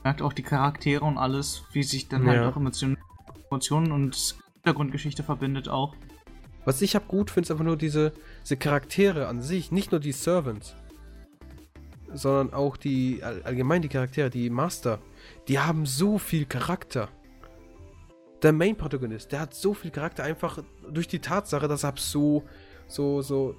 Merkt 0.08 0.22
auch 0.22 0.32
die 0.32 0.42
Charaktere 0.44 1.04
und 1.04 1.18
alles, 1.18 1.64
wie 1.74 1.84
sich 1.84 2.08
dann 2.08 2.26
halt 2.26 2.38
Ja. 2.40 2.48
auch 2.50 2.56
Emotionen, 2.56 2.98
Emotionen 3.52 3.92
und 3.92 4.38
Hintergrundgeschichte 4.56 5.22
verbindet 5.22 5.68
auch. 5.68 5.96
Was 6.64 6.82
ich 6.82 6.96
hab 6.96 7.10
gut 7.10 7.30
finde, 7.30 7.48
ist 7.48 7.52
einfach 7.52 7.66
nur 7.66 7.76
diese, 7.76 8.14
diese 8.42 8.56
Charaktere 8.56 9.28
an 9.28 9.42
sich, 9.42 9.70
nicht 9.70 9.92
nur 9.92 10.00
die 10.00 10.14
Servants, 10.14 10.76
sondern 12.14 12.54
auch 12.54 12.78
die, 12.78 13.22
all- 13.22 13.44
allgemein 13.44 13.82
die 13.82 13.90
Charaktere, 13.90 14.30
die 14.30 14.50
Master, 14.50 15.00
die 15.50 15.60
haben 15.60 15.86
so 15.86 16.18
viel 16.18 16.46
Charakter. 16.46 17.10
Der 18.44 18.54
Main-Protagonist, 18.54 19.34
der 19.34 19.42
hat 19.42 19.54
so 19.54 19.74
viel 19.74 19.92
Charakter, 19.92 20.24
einfach 20.24 20.60
durch 20.90 21.10
die 21.10 21.20
Tatsache, 21.20 21.68
dass 21.68 21.84
er 21.84 21.94
so, 21.98 22.44
so, 22.88 23.22
so 23.22 23.56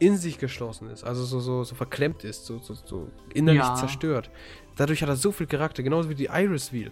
in 0.00 0.16
sich 0.16 0.38
geschlossen 0.38 0.90
ist, 0.90 1.04
also 1.04 1.24
so, 1.24 1.38
so, 1.40 1.62
so 1.62 1.74
verklemmt 1.76 2.24
ist, 2.24 2.46
so, 2.46 2.58
so, 2.58 2.74
so 2.74 3.08
innerlich 3.34 3.62
Ja. 3.62 3.74
zerstört. 3.76 4.30
Dadurch 4.76 5.02
hat 5.02 5.08
er 5.08 5.16
so 5.16 5.30
viel 5.30 5.46
Charakter, 5.46 5.82
genauso 5.82 6.08
wie 6.08 6.14
die 6.14 6.28
Iris 6.32 6.72
Wheel. 6.72 6.90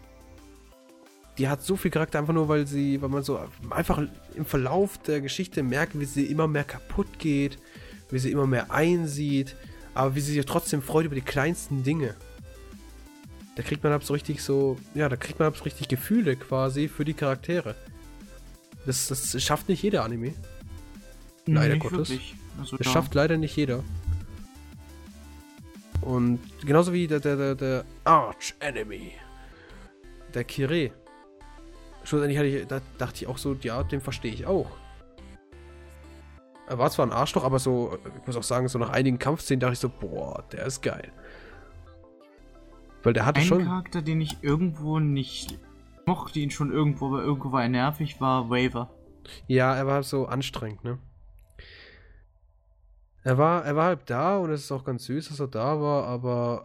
Die 1.38 1.48
hat 1.48 1.62
so 1.62 1.76
viel 1.76 1.90
Charakter 1.90 2.18
einfach 2.18 2.34
nur, 2.34 2.48
weil 2.48 2.66
sie, 2.66 3.00
weil 3.00 3.08
man 3.08 3.22
so 3.22 3.40
einfach 3.70 4.02
im 4.34 4.44
Verlauf 4.44 4.98
der 4.98 5.20
Geschichte 5.20 5.62
merkt, 5.62 5.98
wie 5.98 6.04
sie 6.04 6.26
immer 6.26 6.46
mehr 6.48 6.64
kaputt 6.64 7.18
geht, 7.18 7.58
wie 8.10 8.18
sie 8.18 8.30
immer 8.30 8.46
mehr 8.46 8.70
einsieht, 8.70 9.56
aber 9.94 10.14
wie 10.14 10.20
sie 10.20 10.34
sich 10.34 10.44
trotzdem 10.46 10.82
freut 10.82 11.06
über 11.06 11.14
die 11.14 11.20
kleinsten 11.22 11.82
Dinge. 11.82 12.14
Da 13.56 13.62
kriegt 13.62 13.82
man 13.82 13.92
ab 13.92 14.04
so 14.04 14.12
richtig 14.12 14.42
so, 14.42 14.76
ja, 14.94 15.08
da 15.08 15.16
kriegt 15.16 15.38
man 15.38 15.48
ab 15.48 15.56
so 15.56 15.64
richtig 15.64 15.88
Gefühle 15.88 16.36
quasi 16.36 16.88
für 16.88 17.04
die 17.04 17.14
Charaktere. 17.14 17.74
Das, 18.86 19.08
das 19.08 19.42
schafft 19.42 19.68
nicht 19.68 19.82
jeder 19.82 20.04
Anime. 20.04 20.34
Leider 21.46 21.74
Nicht 21.74 21.82
Gottes. 21.82 22.10
wirklich. 22.10 22.34
Also 22.58 22.76
Das 22.76 22.86
da- 22.86 22.92
schafft 22.92 23.14
leider 23.14 23.36
nicht 23.36 23.56
jeder. 23.56 23.82
Und 26.00 26.40
genauso 26.64 26.92
wie 26.92 27.06
der, 27.06 27.20
der, 27.20 27.36
der, 27.36 27.54
der 27.54 27.84
Arch 28.04 28.54
Enemy. 28.60 29.12
Der 30.34 30.44
Kire. 30.44 30.90
Schlussendlich 32.04 32.38
hatte 32.38 32.48
ich, 32.48 32.66
da 32.66 32.80
dachte 32.98 33.16
ich 33.22 33.26
auch 33.26 33.38
so, 33.38 33.54
ja, 33.60 33.82
den 33.82 34.00
verstehe 34.00 34.32
ich 34.32 34.46
auch. 34.46 34.70
Er 36.66 36.78
war 36.78 36.90
zwar 36.90 37.06
ein 37.06 37.12
Arschloch, 37.12 37.44
aber 37.44 37.58
so, 37.58 37.98
ich 38.20 38.26
muss 38.26 38.36
auch 38.36 38.42
sagen, 38.42 38.68
so 38.68 38.78
nach 38.78 38.90
einigen 38.90 39.18
Kampfszenen 39.18 39.60
dachte 39.60 39.72
ich 39.74 39.78
so, 39.78 39.88
boah, 39.88 40.44
der 40.52 40.66
ist 40.66 40.82
geil. 40.82 41.10
Weil 43.02 43.12
der 43.14 43.26
hatte 43.26 43.40
Ein 43.40 43.46
schon. 43.46 43.64
Charakter, 43.64 44.02
den 44.02 44.20
ich 44.20 44.42
irgendwo 44.42 44.98
nicht 44.98 45.58
mochte, 46.06 46.40
ihn 46.40 46.50
schon 46.50 46.72
irgendwo, 46.72 47.06
aber 47.08 47.22
irgendwo 47.22 47.52
war 47.52 47.62
er 47.62 47.68
nervig, 47.68 48.20
war 48.20 48.50
Waver. 48.50 48.90
Ja, 49.46 49.74
er 49.74 49.86
war 49.86 50.02
so 50.02 50.26
anstrengend, 50.26 50.84
ne? 50.84 50.98
Er 53.24 53.36
war, 53.38 53.64
er 53.64 53.76
war 53.76 53.84
halt 53.86 54.00
da 54.10 54.38
und 54.38 54.50
es 54.50 54.64
ist 54.64 54.72
auch 54.72 54.84
ganz 54.84 55.04
süß, 55.04 55.28
dass 55.28 55.40
er 55.40 55.48
da 55.48 55.80
war, 55.80 56.04
aber 56.04 56.64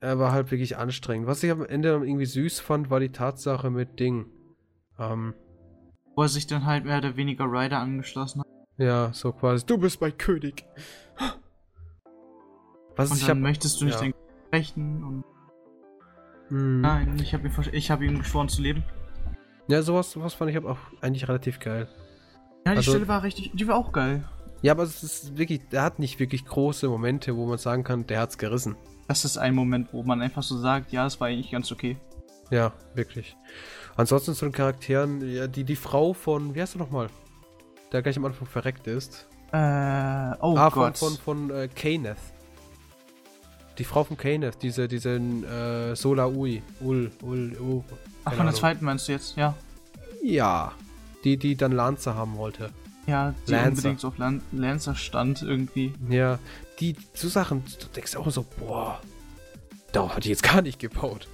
er 0.00 0.18
war 0.18 0.32
halt 0.32 0.50
wirklich 0.50 0.76
anstrengend. 0.76 1.26
Was 1.26 1.42
ich 1.42 1.50
am 1.50 1.64
Ende 1.64 1.90
dann 1.92 2.04
irgendwie 2.04 2.26
süß 2.26 2.60
fand, 2.60 2.90
war 2.90 3.00
die 3.00 3.10
Tatsache 3.12 3.70
mit 3.70 3.98
Ding. 4.00 4.26
Ähm, 4.98 5.34
Wo 6.16 6.22
er 6.22 6.28
sich 6.28 6.46
dann 6.46 6.64
halt 6.66 6.84
mehr 6.84 6.98
oder 6.98 7.16
weniger 7.16 7.44
Ryder 7.44 7.78
angeschlossen 7.78 8.40
hat. 8.40 8.46
ja, 8.78 9.12
so 9.12 9.32
quasi, 9.32 9.64
du 9.66 9.78
bist 9.78 10.00
mein 10.00 10.16
König. 10.16 10.64
Was 12.96 13.10
Und 13.10 13.16
ich 13.18 13.26
dann 13.26 13.38
hab, 13.38 13.42
möchtest 13.42 13.80
du 13.80 13.86
nicht 13.86 13.94
ja. 13.96 14.02
den 14.02 14.14
sprechen 14.46 15.04
und. 15.04 15.24
Hm. 16.48 16.80
Nein, 16.82 17.18
ich 17.20 17.32
habe 17.34 17.48
ihm, 17.48 17.54
ich 17.72 17.90
hab 17.90 18.02
ihm 18.02 18.18
geschworen 18.18 18.48
zu 18.48 18.60
leben. 18.60 18.84
Ja, 19.68 19.80
sowas, 19.82 20.10
sowas 20.10 20.34
fand 20.34 20.50
ich 20.50 20.58
auch 20.58 20.78
eigentlich 21.00 21.26
relativ 21.28 21.58
geil. 21.60 21.88
Ja, 22.66 22.72
die 22.72 22.78
Also- 22.78 22.90
Stelle 22.92 23.08
war 23.08 23.22
richtig. 23.22 23.50
Die 23.54 23.66
war 23.66 23.76
auch 23.76 23.92
geil. 23.92 24.24
Ja, 24.62 24.72
aber 24.72 24.84
es 24.84 25.02
ist 25.02 25.36
wirklich, 25.36 25.60
der 25.70 25.82
hat 25.82 25.98
nicht 25.98 26.20
wirklich 26.20 26.44
große 26.44 26.88
Momente, 26.88 27.36
wo 27.36 27.46
man 27.46 27.58
sagen 27.58 27.82
kann, 27.82 28.06
der 28.06 28.20
hat's 28.20 28.38
gerissen. 28.38 28.76
Das 29.08 29.24
ist 29.24 29.36
ein 29.36 29.54
Moment, 29.54 29.92
wo 29.92 30.04
man 30.04 30.22
einfach 30.22 30.44
so 30.44 30.56
sagt, 30.56 30.92
ja, 30.92 31.04
es 31.04 31.20
war 31.20 31.28
eigentlich 31.28 31.50
ganz 31.50 31.72
okay. 31.72 31.96
Ja, 32.50 32.72
wirklich. 32.94 33.36
Ansonsten 33.96 34.34
zu 34.34 34.44
den 34.46 34.52
Charakteren, 34.52 35.28
ja, 35.28 35.48
die, 35.48 35.64
die 35.64 35.76
Frau 35.76 36.12
von, 36.12 36.54
wie 36.54 36.62
heißt 36.62 36.76
du 36.76 36.78
nochmal? 36.78 37.08
Der 37.90 38.02
gleich 38.02 38.16
am 38.16 38.24
Anfang 38.24 38.46
verreckt 38.46 38.86
ist. 38.86 39.26
Äh, 39.52 39.56
oh 39.56 40.56
ah, 40.56 40.70
von, 40.70 40.82
Gott. 40.82 40.98
von, 40.98 41.16
von 41.16 41.50
äh, 41.50 41.68
Kaneth. 41.68 42.16
Die 43.78 43.84
Frau 43.84 44.04
von 44.04 44.16
Kaneth, 44.16 44.62
diese, 44.62 44.86
diesen 44.86 45.44
äh, 45.44 45.96
Sola 45.96 46.28
Ui. 46.28 46.62
Ul, 46.80 47.10
Ul, 47.22 47.56
U. 47.60 47.82
Ach, 48.24 48.34
von 48.34 48.46
der 48.46 48.54
zweiten 48.54 48.84
meinst 48.84 49.08
du 49.08 49.12
jetzt? 49.12 49.36
Ja. 49.36 49.54
Ja. 50.22 50.72
Die, 51.24 51.36
die 51.36 51.56
dann 51.56 51.72
Lancer 51.72 52.14
haben 52.14 52.36
wollte. 52.36 52.70
Ja, 53.06 53.34
die 53.46 53.50
Lancer. 53.50 53.68
unbedingt 53.70 54.04
auf 54.04 54.18
Lan 54.18 54.42
Lancer 54.52 54.94
stand 54.94 55.42
irgendwie. 55.42 55.92
Ja, 56.08 56.38
die, 56.80 56.94
so 57.14 57.28
Sachen, 57.28 57.64
du 57.80 57.86
denkst 57.94 58.16
auch 58.16 58.30
so, 58.30 58.44
boah, 58.58 59.00
darauf 59.92 60.10
hatte 60.16 60.20
ich 60.26 60.30
jetzt 60.30 60.42
gar 60.44 60.62
nicht 60.62 60.78
gebaut. 60.78 61.28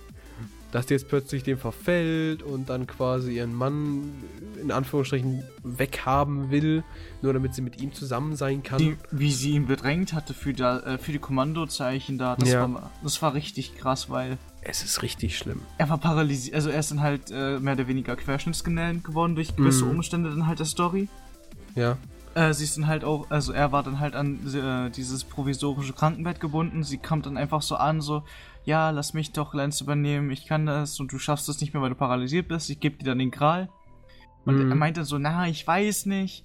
Dass 0.70 0.84
die 0.84 0.92
jetzt 0.92 1.08
plötzlich 1.08 1.42
dem 1.44 1.56
verfällt 1.56 2.42
und 2.42 2.68
dann 2.68 2.86
quasi 2.86 3.36
ihren 3.36 3.54
Mann 3.54 4.12
in 4.60 4.70
Anführungsstrichen 4.70 5.42
weghaben 5.62 6.50
will, 6.50 6.84
nur 7.22 7.32
damit 7.32 7.54
sie 7.54 7.62
mit 7.62 7.80
ihm 7.80 7.94
zusammen 7.94 8.36
sein 8.36 8.62
kann. 8.62 8.76
Die, 8.76 8.96
wie 9.10 9.32
sie 9.32 9.52
ihn 9.52 9.66
bedrängt 9.66 10.12
hatte 10.12 10.34
für, 10.34 10.52
da, 10.52 10.80
äh, 10.80 10.98
für 10.98 11.12
die 11.12 11.18
Kommandozeichen 11.20 12.18
da, 12.18 12.36
das, 12.36 12.50
Ja. 12.50 12.70
war, 12.70 12.90
das 13.02 13.22
war 13.22 13.32
richtig 13.32 13.76
krass, 13.78 14.10
weil 14.10 14.36
es 14.60 14.84
ist 14.84 15.00
richtig 15.00 15.38
schlimm. 15.38 15.62
er 15.78 15.88
war 15.88 15.96
paralysiert, 15.96 16.54
also 16.54 16.68
er 16.68 16.80
ist 16.80 16.90
dann 16.90 17.00
halt 17.00 17.30
äh, 17.30 17.58
mehr 17.60 17.72
oder 17.72 17.88
weniger 17.88 18.14
querschnittsgelähmt 18.16 19.04
geworden 19.04 19.36
durch 19.36 19.56
gewisse 19.56 19.86
Mhm. 19.86 19.92
Umstände 19.92 20.28
dann 20.28 20.46
halt 20.46 20.58
der 20.58 20.66
Story. 20.66 21.08
Ja, 21.78 21.96
Äh, 22.34 22.52
sie 22.52 22.64
ist 22.64 22.76
dann 22.76 22.86
halt 22.86 23.04
auch, 23.04 23.30
also 23.30 23.52
er 23.52 23.72
war 23.72 23.82
dann 23.82 24.00
halt 24.00 24.14
an 24.14 24.38
äh, 24.54 24.90
dieses 24.90 25.24
provisorische 25.24 25.92
Krankenbett 25.92 26.40
gebunden. 26.40 26.82
Sie 26.84 26.98
kam 26.98 27.22
dann 27.22 27.36
einfach 27.36 27.62
so 27.62 27.76
an, 27.76 28.00
so, 28.00 28.22
ja, 28.64 28.90
lass 28.90 29.14
mich 29.14 29.32
doch 29.32 29.54
Lance 29.54 29.82
übernehmen, 29.82 30.30
ich 30.30 30.46
kann 30.46 30.66
das 30.66 31.00
und 31.00 31.10
du 31.12 31.18
schaffst 31.18 31.48
es 31.48 31.60
nicht 31.60 31.72
mehr, 31.72 31.82
weil 31.82 31.90
du 31.90 31.96
paralysiert 31.96 32.48
bist. 32.48 32.68
Ich 32.70 32.80
gebe 32.80 32.98
dir 32.98 33.04
dann 33.06 33.18
den 33.18 33.30
Gral. 33.30 33.68
Und 34.44 34.56
Mhm. 34.56 34.70
er 34.70 34.76
meinte 34.76 35.04
so, 35.04 35.18
na, 35.18 35.48
ich 35.48 35.66
weiß 35.66 36.06
nicht. 36.06 36.44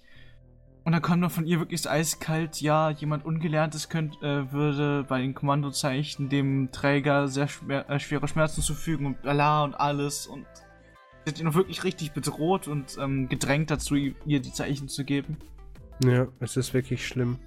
Und 0.85 0.91
dann 0.91 1.01
kam 1.01 1.21
dann 1.21 1.29
von 1.29 1.45
ihr 1.45 1.59
wirklich 1.59 1.81
so 1.81 1.89
eiskalt, 1.89 2.59
ja, 2.59 2.89
jemand 2.89 3.25
Ungelerntes 3.25 3.87
könnt, 3.87 4.21
äh, 4.21 4.51
würde 4.51 5.05
bei 5.07 5.21
den 5.21 5.33
Kommandozeichen 5.33 6.27
dem 6.29 6.71
Träger 6.71 7.27
sehr 7.27 7.47
schwer, 7.47 7.89
äh, 7.89 7.99
schwere 7.99 8.27
Schmerzen 8.27 8.61
zufügen 8.61 9.05
und 9.05 9.21
bla 9.21 9.63
und 9.63 9.75
alles. 9.75 10.27
Und 10.27 10.45
sie 11.25 11.31
hat 11.31 11.39
ihn 11.39 11.53
wirklich 11.53 11.83
richtig 11.83 12.11
bedroht 12.13 12.67
und 12.67 12.97
ähm, 12.99 13.29
gedrängt 13.29 13.71
dazu, 13.71 13.95
ihr 13.95 14.39
die 14.41 14.51
Zeichen 14.53 14.87
zu 14.89 15.03
geben. 15.03 15.37
ja, 16.03 16.27
es 16.39 16.57
ist 16.57 16.73
wirklich 16.73 17.07
schlimm. 17.07 17.37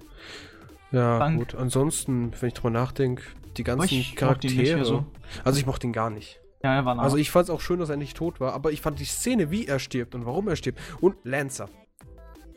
Ja, 0.91 1.19
Dank. 1.19 1.37
gut. 1.39 1.55
Ansonsten, 1.55 2.31
wenn 2.39 2.47
ich 2.47 2.53
drüber 2.53 2.69
nachdenke, 2.69 3.23
die 3.57 3.63
ganzen 3.63 3.93
ich 3.93 4.15
Charaktere. 4.15 4.85
so. 4.85 5.05
Also 5.43 5.59
ich 5.59 5.65
mochte 5.65 5.85
ihn 5.87 5.93
gar 5.93 6.09
nicht. 6.09 6.39
Ja, 6.63 6.73
er 6.75 6.85
war 6.85 6.95
nah. 6.95 7.03
Also 7.03 7.17
ich 7.17 7.29
fand 7.29 7.45
es 7.45 7.49
auch 7.49 7.61
schön, 7.61 7.79
dass 7.79 7.89
er 7.89 7.97
nicht 7.97 8.15
tot 8.17 8.39
war, 8.39 8.53
aber 8.53 8.71
ich 8.71 8.81
fand 8.81 8.99
die 8.99 9.05
Szene, 9.05 9.51
wie 9.51 9.67
er 9.67 9.79
stirbt 9.79 10.15
und 10.15 10.25
warum 10.25 10.47
er 10.47 10.55
stirbt. 10.55 10.79
Und 11.01 11.15
Lancer. 11.23 11.69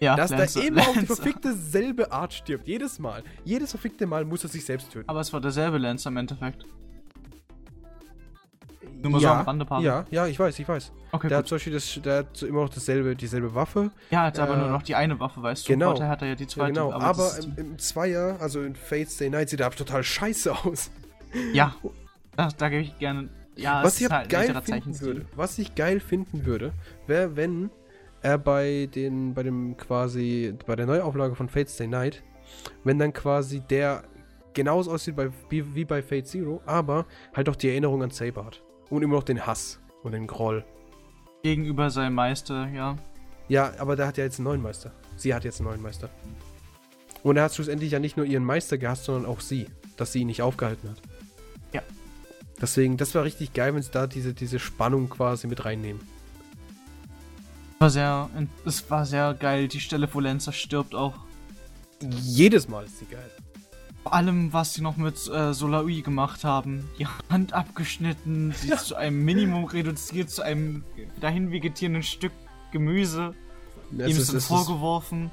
ja, 0.01 0.17
Dass 0.17 0.31
Lancer- 0.31 0.61
der 0.61 0.69
immer 0.69 0.81
auf 0.83 0.93
die 0.93 0.99
Lancer. 1.01 1.17
verfickte 1.17 1.55
selbe 1.55 2.13
Art 2.13 2.33
stirbt. 2.33 2.67
Jedes 2.69 2.99
Mal. 2.99 3.23
Jedes 3.45 3.71
verfickte 3.71 4.07
Mal 4.07 4.25
muss 4.25 4.43
er 4.45 4.49
sich 4.49 4.65
selbst 4.65 4.91
töten. 4.93 5.09
Aber 5.09 5.21
es 5.21 5.33
war 5.33 5.41
derselbe 5.41 5.79
Lancer 5.79 6.09
im 6.11 6.17
Endeffekt. 6.17 6.65
Nur 9.03 9.13
mal 9.13 9.19
so 9.21 9.25
ja, 9.27 9.39
am 9.41 9.47
Rande, 9.47 9.65
Pavel. 9.65 9.85
ja, 9.85 10.05
ja, 10.11 10.27
ich 10.27 10.39
weiß, 10.39 10.59
ich 10.59 10.69
weiß. 10.69 10.93
Okay, 11.13 11.29
Der 11.29 11.39
hat 11.39 11.49
zum 11.49 11.57
Beispiel 11.57 11.73
das, 11.73 12.01
der 12.05 12.19
hat 12.19 12.37
so 12.37 12.47
immer 12.47 12.63
noch 12.63 12.69
dasselbe, 12.69 13.17
dieselbe 13.17 13.55
Waffe. 13.55 13.91
Ja, 14.11 14.23
hat 14.25 14.39
aber 14.39 14.55
äh, 14.55 14.59
nur 14.59 14.69
noch 14.69 14.83
die 14.83 14.95
eine 14.95 15.19
Waffe, 15.21 15.43
weißt 15.43 15.67
du? 15.69 15.73
genau. 15.73 15.87
Vorteil 15.91 16.09
hat 16.09 16.23
er 16.23 16.29
ja 16.29 16.35
die 16.35 16.45
Ja, 16.45 16.49
zweite. 16.49 16.73
genau. 16.73 16.93
aber 16.93 17.05
Aber, 17.05 17.23
das 17.25 17.45
im, 17.45 17.55
im 17.57 17.79
Zweier, 17.79 18.37
also 18.41 18.63
in 18.63 18.75
Fate's 18.77 19.17
Day 19.17 19.31
Night, 19.31 19.49
sieht 19.49 19.61
er 19.61 19.71
total 19.71 20.03
scheiße 20.05 20.53
aus. 20.65 20.91
ja, 21.53 21.75
da, 22.37 22.49
da 22.57 22.69
gebe 22.69 22.83
ich 22.83 22.99
gerne. 22.99 23.29
Ja, 23.57 23.83
Was 23.85 24.01
ich 24.01 24.11
halt 24.11 24.29
geil 24.29 24.55
finden 24.63 25.01
würde, 25.01 25.27
was 25.37 25.59
ich 25.59 25.75
geil 25.75 26.01
finden 26.01 26.47
würde, 26.47 26.73
wäre, 27.07 27.37
wenn 27.37 27.71
er 28.23 28.39
bei 28.39 28.89
den, 28.95 29.35
bei 29.35 29.43
dem 29.43 29.77
quasi, 29.77 30.55
bei 30.67 30.77
der 30.77 30.87
Neuauflage 30.87 31.35
von 31.35 31.49
Fate's 31.49 31.77
Day 31.77 31.87
Night, 31.89 32.23
wenn 32.85 32.99
dann 32.99 33.13
quasi 33.13 33.61
der 33.61 34.03
genauso 34.55 34.93
aussieht 34.93 35.17
bei, 35.17 35.31
wie, 35.49 35.75
wie 35.75 35.85
bei 35.85 36.03
Fate 36.03 36.27
Zero, 36.27 36.61
aber 36.67 37.07
halt 37.35 37.49
auch 37.49 37.57
die 37.57 37.69
Erinnerung 37.69 38.03
an 38.03 38.11
Saber 38.11 38.47
hat. 38.47 38.63
Und 38.91 39.03
immer 39.03 39.15
noch 39.15 39.23
den 39.23 39.47
Hass 39.47 39.81
und 40.03 40.13
den 40.13 40.27
Groll. 40.27 40.65
Gegenüber 41.43 41.91
seinem 41.91 42.15
Meister, 42.15 42.69
ja. 42.69 42.97
Ja, 43.49 43.73
aber 43.79 43.97
der 43.97 44.07
hat 44.07 44.19
ja 44.19 44.25
jetzt 44.25 44.39
einen 44.39 44.45
neuen 44.45 44.63
Meister. 44.63 44.93
Sie 45.17 45.35
hat 45.35 45.45
jetzt 45.45 45.61
einen 45.61 45.69
neuen 45.69 45.83
Meister. 45.83 46.11
Und 47.23 47.37
er 47.37 47.45
hat 47.45 47.55
schlussendlich 47.55 47.93
ja 47.93 47.99
nicht 47.99 48.17
nur 48.17 48.27
ihren 48.27 48.45
Meister 48.45 48.79
gehasst, 48.79 49.05
sondern 49.05 49.27
auch 49.27 49.41
sie, 49.41 49.67
dass 49.97 50.13
sie 50.13 50.21
ihn 50.21 50.27
nicht 50.27 50.43
aufgehalten 50.43 50.91
hat. 50.91 51.01
Ja. 51.73 51.83
Deswegen, 52.61 52.97
das 52.97 53.15
war 53.15 53.25
richtig 53.25 53.53
geil, 53.53 53.75
wenn 53.75 53.83
sie 53.83 53.91
da 53.91 54.07
diese, 54.07 54.35
diese 54.35 54.59
Spannung 54.59 55.09
quasi 55.09 55.47
mit 55.47 55.65
reinnehmen. 55.65 56.01
War 57.79 57.91
sehr, 57.91 58.29
es 58.67 58.91
war 58.91 59.07
sehr 59.07 59.35
geil, 59.35 59.69
die 59.69 59.81
Stelle, 59.81 60.09
wo 60.13 60.21
Lancer 60.21 60.53
stirbt 60.53 60.95
auch. 60.95 61.15
Jedes 62.01 62.69
Mal 62.69 62.85
ist 62.85 62.99
sie 62.99 63.07
geil. 63.07 63.31
Vor 64.03 64.15
allem, 64.15 64.53
was 64.53 64.75
sie 64.75 64.81
noch 64.83 64.97
mit 64.97 65.15
äh, 65.29 65.53
Solaui 65.53 66.01
gemacht 66.03 66.43
haben. 66.45 66.89
Die 66.99 67.07
Hand 67.29 67.53
abgeschnitten, 67.53 68.53
sie 68.53 68.71
zu 68.77 68.97
einem 68.97 69.25
Minimum 69.25 69.65
reduziert, 69.67 70.31
zu 70.31 70.43
einem 70.43 70.85
dahin 71.21 71.51
vegetierenden 71.53 72.03
Stück 72.03 72.33
Gemüse. 72.73 73.35
Es 73.93 73.99
ihm 73.99 74.17
ist, 74.17 74.19
es 74.19 74.33
ist, 74.35 74.47
vorgeworfen. 74.47 75.31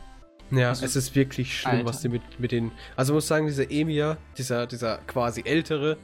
ja, 0.51 0.69
also- 0.69 0.83
es 0.85 0.95
ist 0.95 1.15
wirklich 1.15 1.57
schlimm, 1.59 1.75
Alter. 1.75 1.85
was 1.89 2.01
sie 2.01 2.09
mit, 2.09 2.39
mit 2.39 2.51
den. 2.51 2.71
Also, 2.95 3.13
ich 3.13 3.15
muss 3.15 3.27
sagen, 3.27 3.45
dieser 3.47 3.71
Emir, 3.71 4.17
dieser, 4.37 4.67
dieser 4.67 4.97
quasi 5.07 5.43
ältere, 5.45 5.97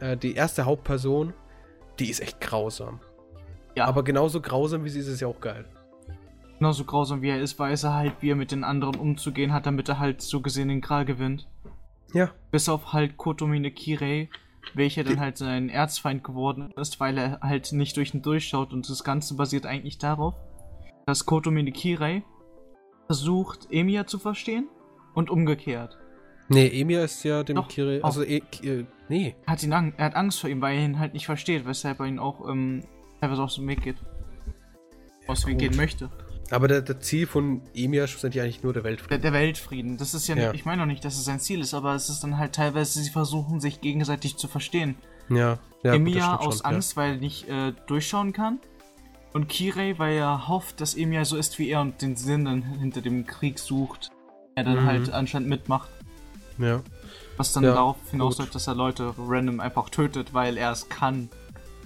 äh, 0.00 0.16
die 0.16 0.34
erste 0.34 0.64
Hauptperson, 0.64 1.34
die 2.00 2.10
ist 2.10 2.20
echt 2.20 2.40
grausam. 2.40 2.98
Ja, 3.76 3.84
Aber 3.84 4.02
genauso 4.02 4.40
grausam 4.40 4.84
wie 4.84 4.88
sie 4.88 5.00
ist, 5.00 5.06
ist 5.08 5.20
ja 5.20 5.28
auch 5.28 5.40
geil. 5.40 5.66
genauso 6.58 6.84
grausam 6.84 7.20
wie 7.22 7.28
er 7.28 7.40
ist, 7.40 7.58
weiß 7.58 7.84
er 7.84 7.92
halt, 7.94 8.14
wie 8.20 8.30
er 8.30 8.36
mit 8.36 8.50
den 8.50 8.64
anderen 8.64 8.96
umzugehen 8.96 9.52
hat, 9.52 9.66
damit 9.66 9.88
er 9.90 9.98
halt 9.98 10.22
so 10.22 10.40
gesehen 10.40 10.68
den 10.68 10.80
Gral 10.80 11.04
gewinnt. 11.04 11.46
Ja. 12.12 12.30
Bis 12.50 12.68
auf 12.68 12.92
halt 12.92 13.16
Kotomine 13.16 13.70
Kirei, 13.70 14.28
welcher 14.74 15.04
dann 15.04 15.20
halt 15.20 15.36
sein 15.38 15.68
Erzfeind 15.68 16.24
geworden 16.24 16.72
ist, 16.76 16.98
weil 17.00 17.18
er 17.18 17.40
halt 17.40 17.72
nicht 17.72 17.96
durch 17.96 18.14
ihn 18.14 18.22
durchschaut 18.22 18.72
und 18.72 18.88
das 18.88 19.04
Ganze 19.04 19.34
basiert 19.34 19.66
eigentlich 19.66 19.98
darauf, 19.98 20.34
dass 21.06 21.26
Kotomine 21.26 21.72
Kirei 21.72 22.22
versucht, 23.06 23.68
Emiya 23.70 24.06
zu 24.06 24.18
verstehen 24.18 24.68
und 25.14 25.30
umgekehrt. 25.30 25.98
Nee, 26.48 26.68
Emir 26.80 27.02
ist 27.02 27.24
ja 27.24 27.42
dem 27.42 27.56
Doch, 27.56 27.68
auch. 27.68 28.04
Also, 28.04 28.22
e, 28.22 28.40
Ki- 28.40 28.68
äh, 28.68 28.86
nee. 29.08 29.34
Er 29.46 29.52
hat, 29.52 29.62
ihn 29.64 29.72
er 29.72 30.04
hat 30.04 30.14
Angst 30.14 30.40
vor 30.40 30.48
ihm, 30.48 30.60
weil 30.60 30.78
er 30.78 30.84
ihn 30.84 30.98
halt 30.98 31.12
nicht 31.12 31.26
versteht, 31.26 31.66
weshalb 31.66 31.98
er 32.00 32.06
ihn 32.06 32.18
auch 32.20 32.48
ähm, 32.48 32.84
teilweise 33.20 33.42
aus 33.42 33.56
dem 33.56 33.66
Weg 33.66 33.82
geht. 33.82 33.96
Aus 35.26 35.40
dem 35.42 35.50
Weg 35.50 35.58
gehen 35.58 35.76
möchte. 35.76 36.08
Aber 36.50 36.68
der, 36.68 36.80
der 36.80 37.00
Ziel 37.00 37.26
von 37.26 37.60
Emir 37.74 38.04
ist 38.04 38.10
schlussendlich 38.10 38.42
eigentlich 38.42 38.62
nur 38.62 38.72
der 38.72 38.82
Der, 38.82 38.90
Weltfrieden. 38.90 39.22
der 39.22 39.32
Weltfrieden. 39.32 39.96
Das 39.98 40.14
ist 40.14 40.28
ja, 40.28 40.36
Ja. 40.36 40.52
nicht, 40.52 40.60
ich 40.60 40.64
meine 40.64 40.82
auch 40.82 40.86
nicht, 40.86 41.04
dass 41.04 41.16
es 41.16 41.24
sein 41.24 41.40
Ziel 41.40 41.60
ist, 41.60 41.74
aber 41.74 41.94
es 41.94 42.08
ist 42.08 42.20
dann 42.22 42.38
halt 42.38 42.54
teilweise, 42.54 43.00
sie 43.02 43.10
versuchen 43.10 43.60
sich 43.60 43.80
gegenseitig 43.80 44.36
zu 44.36 44.46
verstehen. 44.46 44.94
Ja, 45.28 45.58
ja. 45.82 45.94
Emiya 45.94 46.36
aus 46.36 46.58
schon, 46.58 46.70
ja. 46.70 46.76
Angst, 46.76 46.96
weil 46.96 47.12
er 47.14 47.16
nicht 47.18 47.48
äh, 47.48 47.72
durchschauen 47.88 48.32
kann. 48.32 48.60
Und 49.32 49.48
Kirei, 49.48 49.98
weil 49.98 50.16
er 50.16 50.46
hofft, 50.48 50.80
dass 50.80 50.94
Emiya 50.96 51.24
so 51.24 51.36
ist 51.36 51.58
wie 51.58 51.68
er 51.68 51.80
und 51.80 52.00
den 52.00 52.14
Sinn 52.16 52.44
dann 52.44 52.62
hinter 52.62 53.00
dem 53.02 53.26
Krieg 53.26 53.58
sucht. 53.58 54.10
Er 54.54 54.64
dann 54.64 54.82
Mhm. 54.82 54.86
halt 54.86 55.12
anscheinend 55.12 55.48
mitmacht. 55.48 55.90
Ja. 56.58 56.80
Was 57.36 57.52
dann 57.52 57.64
Ja, 57.64 57.74
darauf 57.74 57.96
hinausläuft, 58.10 58.54
dass 58.54 58.66
er 58.66 58.74
Leute 58.74 59.12
random 59.18 59.60
einfach 59.60 59.90
tötet, 59.90 60.32
weil 60.32 60.56
er 60.56 60.70
es 60.70 60.88
kann. 60.88 61.28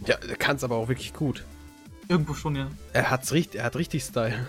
Ja, 0.07 0.15
er 0.17 0.37
kann 0.37 0.57
es 0.57 0.65
aber 0.65 0.77
auch 0.77 0.87
wirklich 0.89 1.13
gut. 1.13 1.45
Irgendwo 2.11 2.35
schon, 2.35 2.57
ja. 2.57 2.69
Er 2.93 3.09
hat's 3.09 3.33
richtig, 3.33 3.61
er 3.61 3.67
hat 3.67 3.77
richtig 3.77 4.03
Style. 4.03 4.47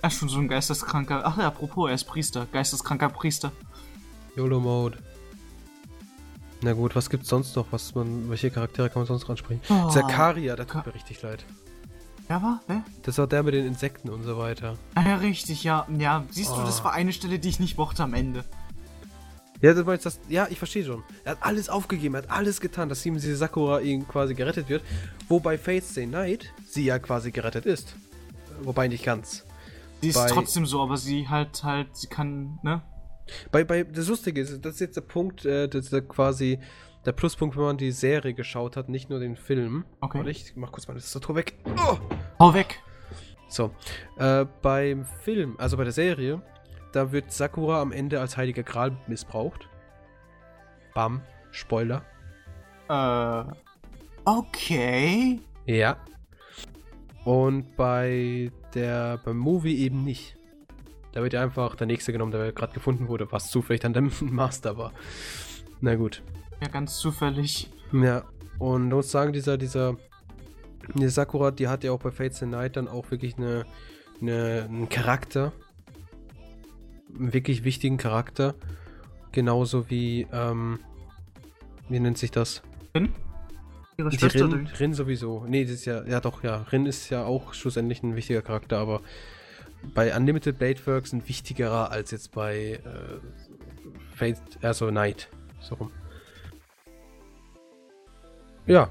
Er 0.00 0.08
ist 0.08 0.18
schon 0.18 0.30
so 0.30 0.38
ein 0.38 0.48
geisteskranker. 0.48 1.20
Ach 1.24 1.36
ja, 1.36 1.46
apropos, 1.48 1.88
er 1.90 1.94
ist 1.94 2.04
Priester. 2.04 2.46
Geisteskranker 2.52 3.10
Priester. 3.10 3.52
YOLO 4.34 4.58
Mode. 4.58 4.96
Na 6.62 6.72
gut, 6.72 6.96
was 6.96 7.10
gibt's 7.10 7.28
sonst 7.28 7.54
noch? 7.54 7.66
Was 7.70 7.94
man, 7.94 8.30
welche 8.30 8.50
Charaktere 8.50 8.88
kann 8.88 9.00
man 9.02 9.06
sonst 9.06 9.22
noch 9.24 9.30
ansprechen? 9.30 9.60
Oh. 9.68 9.90
Zakaria, 9.90 10.56
der 10.56 10.64
Ka- 10.64 10.78
tut 10.80 10.86
mir 10.86 10.94
richtig 10.94 11.20
leid. 11.20 11.44
Wer 12.28 12.42
war? 12.42 12.60
Wer? 12.66 12.82
Das 13.02 13.18
war 13.18 13.26
der 13.26 13.42
mit 13.42 13.52
den 13.54 13.66
Insekten 13.66 14.08
und 14.08 14.22
so 14.22 14.38
weiter. 14.38 14.76
Ah 14.94 15.02
ja, 15.06 15.16
richtig, 15.16 15.64
ja. 15.64 15.86
Ja, 15.98 16.24
siehst 16.30 16.50
du, 16.50 16.54
Oh. 16.54 16.64
das 16.64 16.82
war 16.82 16.92
eine 16.94 17.12
Stelle, 17.12 17.38
die 17.38 17.48
ich 17.50 17.60
nicht 17.60 17.76
mochte 17.76 18.02
am 18.02 18.14
Ende. 18.14 18.44
Ja, 19.60 19.74
das 19.74 19.84
meinst 19.84 20.06
das, 20.06 20.20
ja, 20.28 20.46
ich 20.50 20.58
verstehe 20.58 20.84
schon. 20.84 21.02
Er 21.24 21.32
hat 21.32 21.38
alles 21.42 21.68
aufgegeben, 21.68 22.14
er 22.14 22.22
hat 22.22 22.30
alles 22.30 22.60
getan, 22.60 22.88
dass 22.88 23.04
ihm 23.04 23.14
diese 23.14 23.34
Sakura 23.36 23.80
ihn 23.80 24.06
quasi 24.06 24.34
gerettet 24.34 24.68
wird. 24.68 24.82
Wobei 25.28 25.58
Fate 25.58 25.82
Stay 25.84 26.06
Night 26.06 26.52
sie 26.64 26.84
ja 26.84 26.98
quasi 26.98 27.32
gerettet 27.32 27.66
ist. 27.66 27.96
Wobei 28.62 28.86
nicht 28.88 29.04
ganz. 29.04 29.44
Sie 30.00 30.10
ist 30.10 30.14
Bei- 30.14 30.28
trotzdem 30.28 30.64
so, 30.64 30.80
aber 30.80 30.96
sie 30.96 31.28
halt 31.28 31.64
halt, 31.64 31.96
sie 31.96 32.06
kann, 32.06 32.58
ne? 32.62 32.82
Bei, 33.50 33.64
bei, 33.64 33.82
das 33.82 34.06
Lustige 34.08 34.40
ist, 34.40 34.64
das 34.64 34.74
ist 34.74 34.80
jetzt 34.80 34.96
der 34.96 35.02
Punkt, 35.02 35.44
äh, 35.44 35.68
das 35.68 35.84
ist 35.86 35.92
der 35.92 36.02
quasi 36.02 36.60
der 37.04 37.12
Pluspunkt, 37.12 37.56
wenn 37.56 37.64
man 37.64 37.78
die 37.78 37.92
Serie 37.92 38.34
geschaut 38.34 38.76
hat, 38.76 38.88
nicht 38.88 39.10
nur 39.10 39.18
den 39.18 39.36
Film. 39.36 39.84
Okay. 40.00 40.18
Warte, 40.18 40.30
ich 40.30 40.52
mach 40.56 40.72
kurz 40.72 40.86
meine 40.88 41.00
Tastatur 41.00 41.34
weg. 41.36 41.54
Oh! 41.76 41.98
Hau 42.38 42.54
weg! 42.54 42.80
So, 43.48 43.70
äh, 44.18 44.44
beim 44.62 45.04
Film, 45.22 45.56
also 45.58 45.76
bei 45.76 45.84
der 45.84 45.92
Serie, 45.92 46.42
da 46.92 47.12
wird 47.12 47.32
Sakura 47.32 47.80
am 47.80 47.92
Ende 47.92 48.20
als 48.20 48.36
heiliger 48.36 48.62
Gral 48.62 48.96
missbraucht. 49.06 49.68
Bam, 50.94 51.20
Spoiler. 51.50 52.02
Äh. 52.88 53.44
Okay. 54.24 55.40
Ja. 55.66 55.96
Und 57.24 57.76
bei 57.76 58.50
der 58.74 59.18
beim 59.24 59.38
Movie 59.38 59.78
eben 59.78 60.04
nicht. 60.04 60.36
Da 61.12 61.22
wird 61.22 61.32
ja 61.32 61.42
einfach 61.42 61.74
der 61.76 61.86
nächste 61.86 62.12
genommen, 62.12 62.32
der 62.32 62.52
gerade 62.52 62.72
gefunden 62.72 63.08
wurde, 63.08 63.30
was 63.32 63.50
zufällig 63.50 63.80
dann 63.80 63.92
der 63.92 64.02
Master 64.20 64.76
war. 64.76 64.92
Na 65.80 65.94
gut. 65.94 66.22
Ja, 66.60 66.68
ganz 66.68 66.98
zufällig. 66.98 67.70
Ja, 67.92 68.24
und 68.58 68.88
muss 68.88 69.10
sagen, 69.10 69.32
dieser, 69.32 69.56
dieser, 69.56 69.96
die 70.94 71.08
Sakura, 71.08 71.50
die 71.50 71.68
hat 71.68 71.84
ja 71.84 71.92
auch 71.92 72.00
bei 72.00 72.10
Fates 72.10 72.42
in 72.42 72.50
Night 72.50 72.76
dann 72.76 72.88
auch 72.88 73.10
wirklich 73.10 73.36
eine, 73.36 73.64
eine, 74.20 74.66
einen 74.68 74.88
Charakter. 74.88 75.52
Einen 77.16 77.32
wirklich 77.32 77.64
wichtigen 77.64 77.96
Charakter. 77.96 78.54
Genauso 79.32 79.90
wie, 79.90 80.26
ähm, 80.32 80.80
wie 81.88 82.00
nennt 82.00 82.18
sich 82.18 82.30
das? 82.30 82.62
Rin? 82.94 83.12
Ihre 83.96 84.10
Die 84.10 84.18
Schwester. 84.18 84.50
Rin, 84.50 84.68
Rin 84.78 84.94
sowieso. 84.94 85.44
Nee, 85.48 85.64
das 85.64 85.74
ist 85.74 85.84
ja, 85.84 86.04
ja 86.06 86.20
doch, 86.20 86.42
ja. 86.42 86.62
Rin 86.72 86.86
ist 86.86 87.10
ja 87.10 87.24
auch 87.24 87.54
schlussendlich 87.54 88.02
ein 88.02 88.16
wichtiger 88.16 88.42
Charakter, 88.42 88.78
aber 88.78 89.02
bei 89.94 90.14
Unlimited 90.16 90.58
Blade 90.58 90.78
Works 90.86 91.12
ein 91.12 91.28
wichtigerer 91.28 91.90
als 91.90 92.10
jetzt 92.10 92.32
bei 92.32 92.80
äh, 92.84 93.18
Fate, 94.14 94.40
also 94.62 94.90
Night. 94.90 95.28
So 95.60 95.74
rum. 95.76 95.90
Ja. 98.66 98.90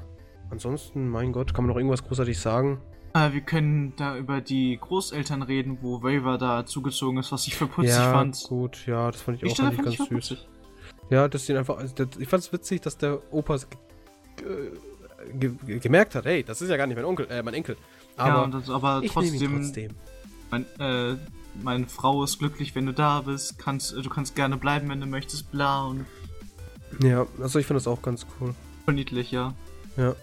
Ansonsten, 0.50 1.10
mein 1.10 1.34
Gott, 1.34 1.54
kann 1.54 1.66
man 1.66 1.70
noch 1.70 1.78
irgendwas 1.78 2.04
großartig 2.04 2.40
sagen? 2.40 2.80
Äh, 3.14 3.34
wir 3.34 3.42
können 3.42 3.94
da 3.96 4.18
über 4.18 4.42
die 4.42 4.78
Großeltern 4.80 5.42
reden, 5.42 5.80
wo 5.82 6.04
Waver 6.04 6.38
da 6.38 6.66
zugezogen 6.66 7.18
ist, 7.20 7.32
was 7.32 7.48
ich 7.48 7.56
für 7.56 7.68
putzig 7.68 7.92
ja, 7.92 8.12
fand. 8.12 8.44
gut, 8.48 8.86
ja, 8.86 9.10
das 9.12 9.22
fand 9.22 9.38
ich 9.38 9.44
Die 9.44 9.52
auch 9.52 9.66
fand 9.66 9.80
ich 9.80 9.84
ganz 9.84 9.98
süß. 9.98 10.10
putzig. 10.10 10.48
Ja, 11.10 11.28
dass 11.28 11.46
den 11.46 11.58
einfach, 11.58 11.78
also 11.78 11.94
das, 11.96 12.18
ich 12.20 12.28
fand 12.28 12.44
es 12.44 12.52
witzig, 12.52 12.82
dass 12.82 12.98
der 12.98 13.20
Opa 13.34 13.58
gemerkt 15.66 16.16
hat, 16.16 16.26
hey, 16.26 16.44
das 16.44 16.62
ist 16.62 16.70
ja 16.70 16.78
gar 16.78 16.88
nicht 16.88 16.96
mein 16.96 17.06
Onkel, 17.06 17.28
äh, 17.30 17.42
mein 17.44 17.54
Enkel. 17.54 17.78
Aber 18.18 18.30
ja, 18.30 18.42
und 18.44 18.54
das, 18.54 18.70
aber 18.70 19.02
ich 19.04 19.12
trotzdem, 19.12 19.56
trotzdem. 19.62 19.92
Mein, 20.50 20.66
äh, 20.80 21.16
meine 21.62 21.88
Frau 21.88 22.24
ist 22.24 22.40
glücklich, 22.40 22.76
wenn 22.76 22.86
du 22.86 22.94
da 22.94 23.22
bist. 23.22 23.58
Kannst, 23.60 23.94
du 23.96 24.10
kannst 24.10 24.36
gerne 24.36 24.58
bleiben, 24.58 24.90
wenn 24.90 25.00
du 25.02 25.08
möchtest. 25.08 25.52
Bla 25.52 25.86
und 25.86 26.06
Ja, 27.02 27.26
also 27.42 27.60
ich 27.60 27.66
finde 27.66 27.78
das 27.80 27.88
auch 27.88 28.02
ganz 28.02 28.26
cool. 28.40 28.54
niedlich, 28.92 29.32
ja. 29.32 29.54
Ja. 29.98 30.16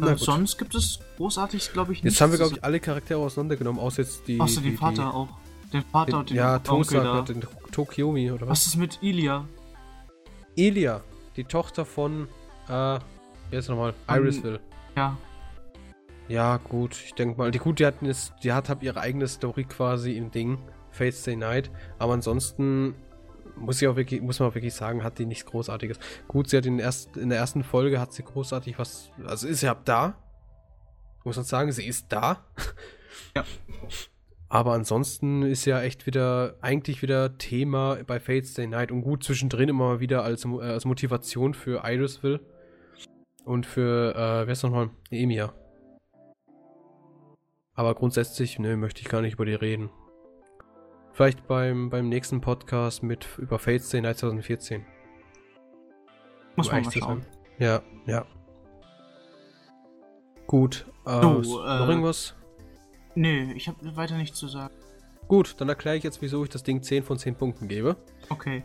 Äh, 0.00 0.16
sonst 0.16 0.58
gibt 0.58 0.74
es 0.74 1.00
großartig, 1.16 1.72
glaube 1.72 1.92
ich, 1.92 2.02
Jetzt 2.02 2.20
haben 2.20 2.30
wir, 2.32 2.38
glaube 2.38 2.54
ich, 2.54 2.64
alle 2.64 2.80
Charaktere 2.80 3.18
auseinandergenommen, 3.18 3.80
außer 3.80 4.02
jetzt 4.02 4.26
die. 4.28 4.40
Außer 4.40 4.60
die, 4.60 4.70
den 4.70 4.78
Vater 4.78 5.14
auch. 5.14 5.28
Den 5.72 5.82
Vater 5.82 6.10
Die, 6.10 6.16
und 6.16 6.30
den 6.30 6.36
ja, 6.36 7.22
den 7.22 7.44
Tokiomi 7.72 8.30
oder 8.30 8.42
was? 8.42 8.60
Was 8.60 8.66
ist 8.66 8.76
mit 8.76 8.98
Ilia? 9.02 9.46
Elia, 10.56 11.02
die 11.36 11.44
Tochter 11.44 11.84
von, 11.84 12.28
äh, 12.68 12.98
jetzt 13.50 13.68
nochmal, 13.68 13.94
Irisville. 14.08 14.60
Ja, 14.96 15.16
Ja, 16.28 16.56
gut, 16.58 16.96
ich 17.04 17.14
denke 17.14 17.38
mal, 17.38 17.50
die 17.50 17.58
gut, 17.58 17.78
die 17.78 17.86
hatten 17.86 18.06
jetzt, 18.06 18.32
die 18.42 18.52
hat, 18.52 18.68
hat 18.68 18.82
ihre 18.82 19.00
eigene 19.00 19.28
Story 19.28 19.64
quasi 19.64 20.12
im 20.12 20.30
Ding, 20.30 20.58
Fate 20.90 21.14
Stay 21.14 21.36
Night, 21.36 21.70
aber 21.98 22.14
ansonsten 22.14 22.94
muss 23.56 23.80
ich 23.80 23.88
auch 23.88 23.96
wirklich, 23.96 24.20
muss 24.20 24.38
man 24.38 24.50
auch 24.50 24.54
wirklich 24.54 24.74
sagen, 24.74 25.02
hat 25.02 25.18
die 25.18 25.26
nichts 25.26 25.46
Großartiges. 25.46 25.98
Gut, 26.28 26.48
sie 26.48 26.56
hat 26.56 26.66
in, 26.66 26.78
erst, 26.78 27.16
in 27.16 27.30
der 27.30 27.38
ersten 27.38 27.64
Folge 27.64 28.00
hat 28.00 28.12
sie 28.12 28.22
großartig 28.22 28.78
was, 28.78 29.10
also 29.24 29.46
ist 29.48 29.60
sie 29.60 29.68
ab 29.68 29.82
da, 29.84 30.18
muss 31.24 31.36
man 31.36 31.44
sagen, 31.44 31.72
sie 31.72 31.86
ist 31.86 32.06
da. 32.10 32.44
Ja. 33.34 33.44
Aber 34.48 34.74
ansonsten 34.74 35.42
ist 35.42 35.64
ja 35.64 35.82
echt 35.82 36.06
wieder, 36.06 36.56
eigentlich 36.60 37.02
wieder 37.02 37.38
Thema 37.38 37.98
bei 38.06 38.20
Fate 38.20 38.46
Stay 38.46 38.66
Night 38.66 38.92
und 38.92 39.02
gut 39.02 39.24
zwischendrin 39.24 39.68
immer 39.68 39.88
mal 39.88 40.00
wieder 40.00 40.22
als, 40.22 40.44
äh, 40.44 40.60
als 40.60 40.84
Motivation 40.84 41.54
für 41.54 41.82
Irisville 41.84 42.40
und 43.44 43.66
für, 43.66 44.14
äh, 44.14 44.46
wer 44.46 44.52
ist 44.52 44.62
nochmal? 44.62 44.90
Emia. 45.10 45.52
Aber 47.74 47.94
grundsätzlich, 47.94 48.58
nö, 48.58 48.76
möchte 48.76 49.00
ich 49.00 49.08
gar 49.08 49.20
nicht 49.20 49.34
über 49.34 49.44
die 49.44 49.54
reden. 49.54 49.90
Vielleicht 51.16 51.46
beim, 51.46 51.88
beim 51.88 52.10
nächsten 52.10 52.42
Podcast 52.42 53.02
mit 53.02 53.26
über 53.38 53.58
Fate 53.58 53.82
Stay 53.82 54.02
Night 54.02 54.18
2014. 54.18 54.84
muss 56.56 56.68
um 56.68 56.74
man 56.74 56.82
mal 56.84 56.92
schauen. 56.92 57.26
Ja, 57.58 57.80
ja. 58.06 58.26
Gut. 60.46 60.84
Äh, 61.06 61.22
So, 61.22 61.40
s- 61.40 61.46
äh, 61.46 61.50
noch 61.78 61.88
irgendwas? 61.88 62.34
Nee, 63.14 63.50
ich 63.54 63.66
habe 63.66 63.96
weiter 63.96 64.18
nichts 64.18 64.38
zu 64.38 64.46
sagen. 64.46 64.74
Gut, 65.26 65.54
dann 65.58 65.70
erkläre 65.70 65.96
ich 65.96 66.04
jetzt, 66.04 66.20
wieso 66.20 66.44
ich 66.44 66.50
das 66.50 66.62
Ding 66.62 66.82
10 66.82 67.02
von 67.02 67.18
10 67.18 67.34
Punkten 67.34 67.66
gebe. 67.66 67.96
Okay. 68.28 68.62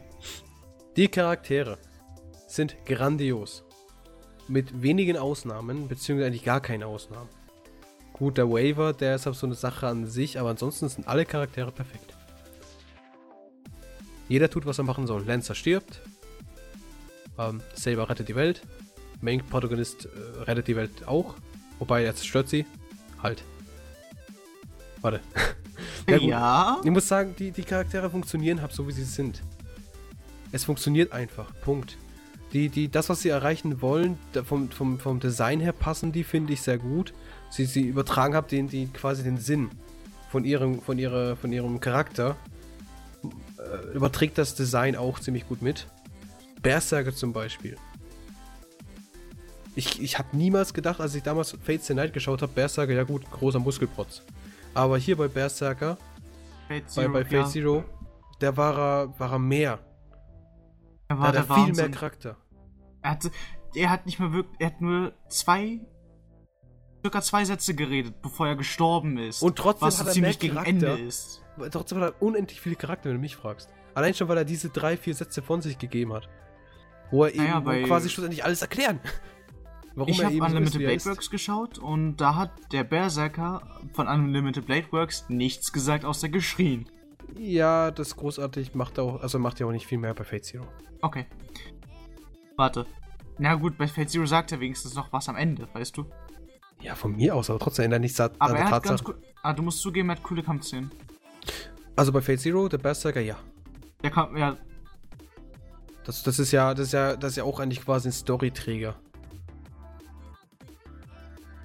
Die 0.98 1.08
Charaktere 1.08 1.78
sind 2.48 2.76
grandios. 2.86 3.64
Mit 4.50 4.82
wenigen 4.82 5.16
Ausnahmen, 5.16 5.88
beziehungsweise 5.88 6.28
eigentlich 6.28 6.44
gar 6.44 6.60
keine 6.60 6.86
Ausnahmen. 6.88 7.30
Gut, 8.12 8.38
der 8.38 8.52
Waiver, 8.52 8.92
der 8.92 9.16
ist 9.16 9.26
auf 9.26 9.38
so 9.38 9.46
eine 9.48 9.56
Sache 9.56 9.88
an 9.88 10.06
sich, 10.06 10.38
aber 10.38 10.50
ansonsten 10.50 10.90
sind 10.90 11.08
alle 11.08 11.24
Charaktere 11.26 11.72
perfekt. 11.72 12.18
Jeder 14.32 14.50
tut, 14.50 14.66
was 14.66 14.78
er 14.78 14.86
machen 14.86 15.08
soll. 15.08 15.26
Lancer 15.26 15.56
stirbt. 15.56 16.00
Ähm, 17.38 17.60
Saber 17.76 18.10
rettet 18.10 18.30
die 18.30 18.36
Welt. 18.36 18.62
Main 19.20 19.44
Protagonist 19.46 20.06
äh, 20.06 20.44
rettet 20.44 20.70
die 20.70 20.78
Welt 20.78 21.06
auch. 21.06 21.36
Wobei, 21.80 22.06
er 22.06 22.16
zerstört 22.16 22.48
sie. 22.48 22.66
Halt. 23.22 23.44
Warte. 25.02 25.20
Ja. 26.08 26.18
Ja. 26.18 26.82
Ich 26.84 26.90
muss 26.90 27.08
sagen, 27.08 27.36
die, 27.38 27.52
die 27.52 27.62
Charaktere 27.64 28.10
funktionieren 28.10 28.62
halt 28.62 28.72
so, 28.72 28.88
wie 28.88 28.92
sie 28.92 29.04
sind. 29.04 29.44
Es 30.52 30.64
funktioniert 30.64 31.12
einfach. 31.12 31.52
Punkt. 31.62 31.98
Die, 32.54 32.70
die, 32.70 32.90
das, 32.90 33.10
was 33.10 33.22
sie 33.22 33.30
erreichen 33.30 33.82
wollen, 33.82 34.18
vom, 34.46 34.72
vom, 34.72 35.00
vom 35.00 35.20
Design 35.20 35.60
her 35.60 35.74
passen 35.74 36.12
die, 36.12 36.24
finde 36.24 36.54
ich, 36.54 36.62
sehr 36.62 36.80
gut. 36.80 37.14
Sie, 37.50 37.66
sie 37.66 37.84
übertragen 37.84 38.34
haben 38.34 38.48
den, 38.48 38.68
die, 38.68 38.88
quasi 38.88 39.24
den 39.24 39.38
Sinn 39.38 39.70
von 40.32 40.44
ihrem, 40.44 40.82
von 40.82 40.98
ihrer, 40.98 41.36
von 41.36 41.52
ihrem 41.52 41.80
Charakter. 41.80 42.36
Äh, 43.72 43.94
überträgt 43.96 44.38
das 44.38 44.56
Design 44.56 44.96
auch 44.96 45.20
ziemlich 45.20 45.48
gut 45.48 45.62
mit. 45.62 45.88
Berserker 46.62 47.14
zum 47.16 47.34
Beispiel. 47.34 47.78
Ich, 49.76 50.02
ich 50.02 50.18
habe 50.20 50.36
niemals 50.36 50.74
gedacht, 50.74 51.00
als 51.00 51.16
ich 51.16 51.24
damals 51.24 51.52
Fates 51.52 51.88
the 51.88 51.94
Night 51.94 52.14
geschaut 52.14 52.42
habe, 52.42 52.52
Berserker, 52.52 52.94
ja 52.94 53.04
gut, 53.04 53.30
großer 53.32 53.60
Muskelprotz. 53.60 54.22
Aber 54.74 54.98
hier 54.98 55.16
bei 55.18 55.28
Berserker, 55.28 55.98
Fate 56.68 56.84
bei, 56.84 56.90
Zero, 56.90 57.14
bei 57.14 57.24
Fate 57.24 57.34
ja. 57.34 57.46
Zero, 57.46 57.84
der 58.42 58.58
war 58.58 58.78
er, 58.78 59.20
war 59.20 59.32
er 59.34 59.40
mehr. 59.40 59.80
Er 61.08 61.16
Da 61.16 61.20
war 61.20 61.28
hat 61.28 61.36
er 61.36 61.44
der 61.44 61.44
viel 61.44 61.64
Wahnsinn. 61.68 61.76
mehr 61.76 61.92
Charakter. 61.92 62.38
Er 63.02 63.12
hatte, 63.12 63.32
er 63.76 63.90
hat 63.90 64.06
nicht 64.06 64.20
mal 64.20 64.34
wirklich, 64.34 64.60
er 64.60 64.68
hat 64.68 64.82
nur 64.82 65.14
zwei, 65.30 65.80
circa 67.02 67.22
zwei 67.22 67.46
Sätze 67.46 67.74
geredet, 67.74 68.22
bevor 68.22 68.48
er 68.48 68.56
gestorben 68.56 69.18
ist. 69.18 69.42
Und 69.42 69.58
trotzdem 69.58 69.88
was 69.88 70.00
hat 70.00 70.06
so 70.06 70.10
er 70.10 70.14
ziemlich 70.14 70.40
gegen. 70.40 70.58
Ende 70.58 70.88
ist. 70.88 71.42
Trotzdem 71.72 72.00
hat 72.00 72.14
er 72.14 72.22
unendlich 72.22 72.62
viele 72.62 72.76
Charakter, 72.76 73.10
wenn 73.10 73.18
du 73.18 73.22
mich 73.22 73.36
fragst. 73.36 73.70
Allein 73.94 74.14
schon, 74.14 74.28
weil 74.28 74.38
er 74.38 74.46
diese 74.46 74.70
drei, 74.70 74.96
vier 74.98 75.14
Sätze 75.14 75.42
von 75.42 75.62
sich 75.62 75.78
gegeben 75.78 76.14
hat. 76.14 76.30
Wo 77.12 77.26
er 77.26 77.36
Naja, 77.36 77.58
eben 77.74 77.88
quasi 77.88 78.10
schlussendlich 78.10 78.44
alles 78.44 78.62
erklären. 78.62 79.00
Warum 79.96 80.10
ich 80.10 80.24
habe 80.24 80.36
so 80.36 80.44
Unlimited 80.44 80.82
er 80.82 80.88
Blade. 80.88 81.06
Works 81.06 81.30
geschaut 81.30 81.78
und 81.78 82.18
da 82.18 82.36
hat 82.36 82.52
der 82.72 82.86
Berserker 82.86 83.62
von 83.94 84.08
Unlimited 84.08 84.66
Blade 84.66 84.88
Works 84.92 85.26
nichts 85.28 85.74
gesagt, 85.74 86.06
außer 86.06 86.30
geschrien. 86.30 86.90
Ja, 87.38 87.92
das 87.92 88.10
ist 88.10 88.16
großartig 88.16 88.74
macht 88.74 89.00
auch, 89.00 89.22
also 89.22 89.40
macht 89.40 89.60
ja 89.60 89.66
auch 89.66 89.72
nicht 89.72 89.88
viel 89.88 89.98
mehr 89.98 90.14
bei 90.14 90.24
Fate 90.24 90.46
Zero. 90.46 90.66
Okay. 91.02 91.26
Warte. 92.56 92.86
Na 93.38 93.56
gut, 93.56 93.78
bei 93.78 93.88
Fate 93.88 94.10
Zero 94.10 94.26
sagt 94.26 94.52
er 94.52 94.60
wenigstens 94.60 94.96
noch 94.96 95.12
was 95.12 95.28
am 95.28 95.36
Ende, 95.36 95.68
weißt 95.74 95.98
du? 95.98 96.06
Ja, 96.82 96.96
von 96.96 97.16
mir 97.16 97.36
aus, 97.36 97.50
aber 97.50 97.60
trotzdem 97.60 97.86
ändert 97.86 98.02
nichts 98.02 98.20
an 98.20 98.32
Aber 98.40 98.54
der 98.54 98.64
er 98.64 98.72
hat 98.72 98.84
ganz 98.84 99.02
Tatsache. 99.02 99.18
cool. 99.20 99.28
Ah, 99.44 99.54
du 99.54 99.64
musst 99.64 99.80
zugeben, 99.82 100.10
er 100.10 100.16
hat 100.16 100.24
coole 100.24 100.42
Kampfszenen. 100.44 100.92
Also 101.96 102.12
bei 102.12 102.22
Fate 102.22 102.40
Zero, 102.40 102.68
der 102.68 102.78
Berserker, 102.78 103.22
ja. 103.22 103.38
Der 104.04 104.10
Kampf, 104.12 104.38
ja, 104.38 104.58
Das, 106.06 106.24
das 106.24 106.40
ist 106.40 106.52
ja, 106.52 106.74
das 106.74 106.88
ist 106.88 106.94
ja, 106.94 107.16
das 107.16 107.32
ist 107.32 107.38
ja 107.38 107.44
auch 107.44 107.60
eigentlich 107.60 107.84
quasi 107.84 108.10
ein 108.10 108.12
Storyträger. 108.12 108.96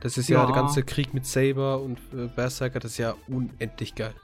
Das 0.01 0.19
ist 0.19 0.29
ja, 0.29 0.41
Ja. 0.41 0.47
der 0.47 0.55
ganze 0.55 0.83
Krieg 0.83 1.15
mit 1.15 1.27
Saber 1.27 1.81
und 1.81 1.99
äh, 2.13 2.27
Berserker, 2.35 2.79
das 2.81 2.93
ist 2.93 2.99
ja 2.99 3.15
unendlich 3.29 3.95
geil. 3.95 4.15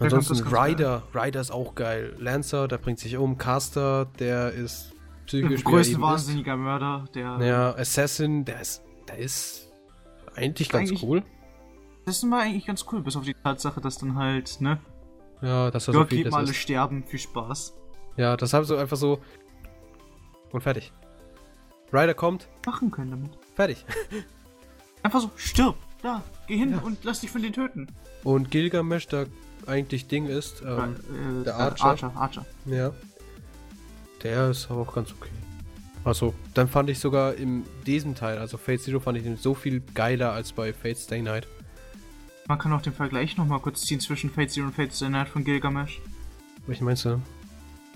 Ansonsten 0.00 0.36
Ryder, 0.46 1.02
Ryder 1.14 1.40
ist 1.40 1.50
auch 1.50 1.74
geil. 1.74 2.14
Lancer, 2.18 2.68
der 2.68 2.78
bringt 2.78 3.00
sich 3.00 3.16
um. 3.16 3.36
Caster, 3.36 4.04
der 4.18 4.52
ist 4.52 4.92
psychisch. 5.26 5.62
Der 5.62 5.70
größte 5.72 6.00
wahnsinniger. 6.00 6.56
Mörder, 6.56 7.04
der. 7.14 7.38
Ja, 7.40 7.74
Assassin, 7.74 8.44
der 8.44 8.60
ist, 8.60 8.82
der 9.08 9.18
ist 9.18 9.68
eigentlich 10.34 10.68
ganz 10.68 10.90
eigentlich, 10.90 11.02
cool. 11.02 11.22
Das 12.04 12.28
war 12.30 12.40
eigentlich 12.40 12.66
ganz 12.66 12.84
cool, 12.92 13.02
bis 13.02 13.16
auf 13.16 13.24
die 13.24 13.34
Tatsache, 13.34 13.80
dass 13.80 13.98
dann 13.98 14.14
halt, 14.14 14.60
ne? 14.60 14.80
Ja, 15.42 15.70
dass 15.70 15.86
das 15.86 15.94
so 15.94 16.04
viel 16.04 16.26
ist. 16.26 16.34
alle 16.34 16.54
sterben, 16.54 17.04
viel 17.04 17.18
Spaß. 17.18 17.74
Ja, 18.16 18.36
das 18.36 18.52
haben 18.52 18.64
sie 18.64 18.78
einfach 18.78 18.96
so. 18.96 19.20
Und 20.50 20.62
fertig. 20.62 20.92
Ryder 21.92 22.14
kommt. 22.14 22.48
Machen 22.66 22.90
können 22.90 23.10
damit. 23.10 23.30
Fertig. 23.54 23.84
Einfach 25.02 25.20
so, 25.20 25.30
stirb. 25.36 25.76
Da, 26.02 26.22
geh 26.46 26.56
hin 26.56 26.72
ja. 26.72 26.78
und 26.78 27.04
lass 27.04 27.20
dich 27.20 27.30
von 27.30 27.42
denen 27.42 27.54
töten. 27.54 27.88
Und 28.24 28.50
Gilgamesh, 28.50 29.06
der 29.08 29.26
eigentlich 29.66 30.06
Ding 30.08 30.26
ist, 30.26 30.62
ähm, 30.62 30.96
äh, 31.40 31.44
der 31.44 31.56
Archer. 31.56 31.84
Archer. 31.84 32.12
Archer. 32.16 32.46
Ja. 32.66 32.92
Der 34.22 34.50
ist 34.50 34.70
auch 34.70 34.92
ganz 34.94 35.12
okay. 35.12 35.30
Also, 36.08 36.32
dann 36.54 36.68
fand 36.68 36.88
ich 36.88 37.00
sogar 37.00 37.34
in 37.34 37.64
diesem 37.86 38.14
Teil, 38.14 38.38
also 38.38 38.56
Fate 38.56 38.80
Zero, 38.80 38.98
fand 38.98 39.18
ich 39.18 39.24
den 39.24 39.36
so 39.36 39.52
viel 39.52 39.82
geiler 39.92 40.32
als 40.32 40.52
bei 40.52 40.72
Fate 40.72 40.96
Stay 40.96 41.20
Night. 41.20 41.46
Man 42.46 42.58
kann 42.58 42.72
auch 42.72 42.80
den 42.80 42.94
Vergleich 42.94 43.36
nochmal 43.36 43.60
kurz 43.60 43.82
ziehen 43.82 44.00
zwischen 44.00 44.30
Fate 44.30 44.50
Zero 44.50 44.68
und 44.68 44.74
Fate 44.74 44.94
Stay 44.94 45.10
Night 45.10 45.28
von 45.28 45.44
Gilgamesh. 45.44 46.00
Welchen 46.66 46.86
meinst 46.86 47.04
du? 47.04 47.20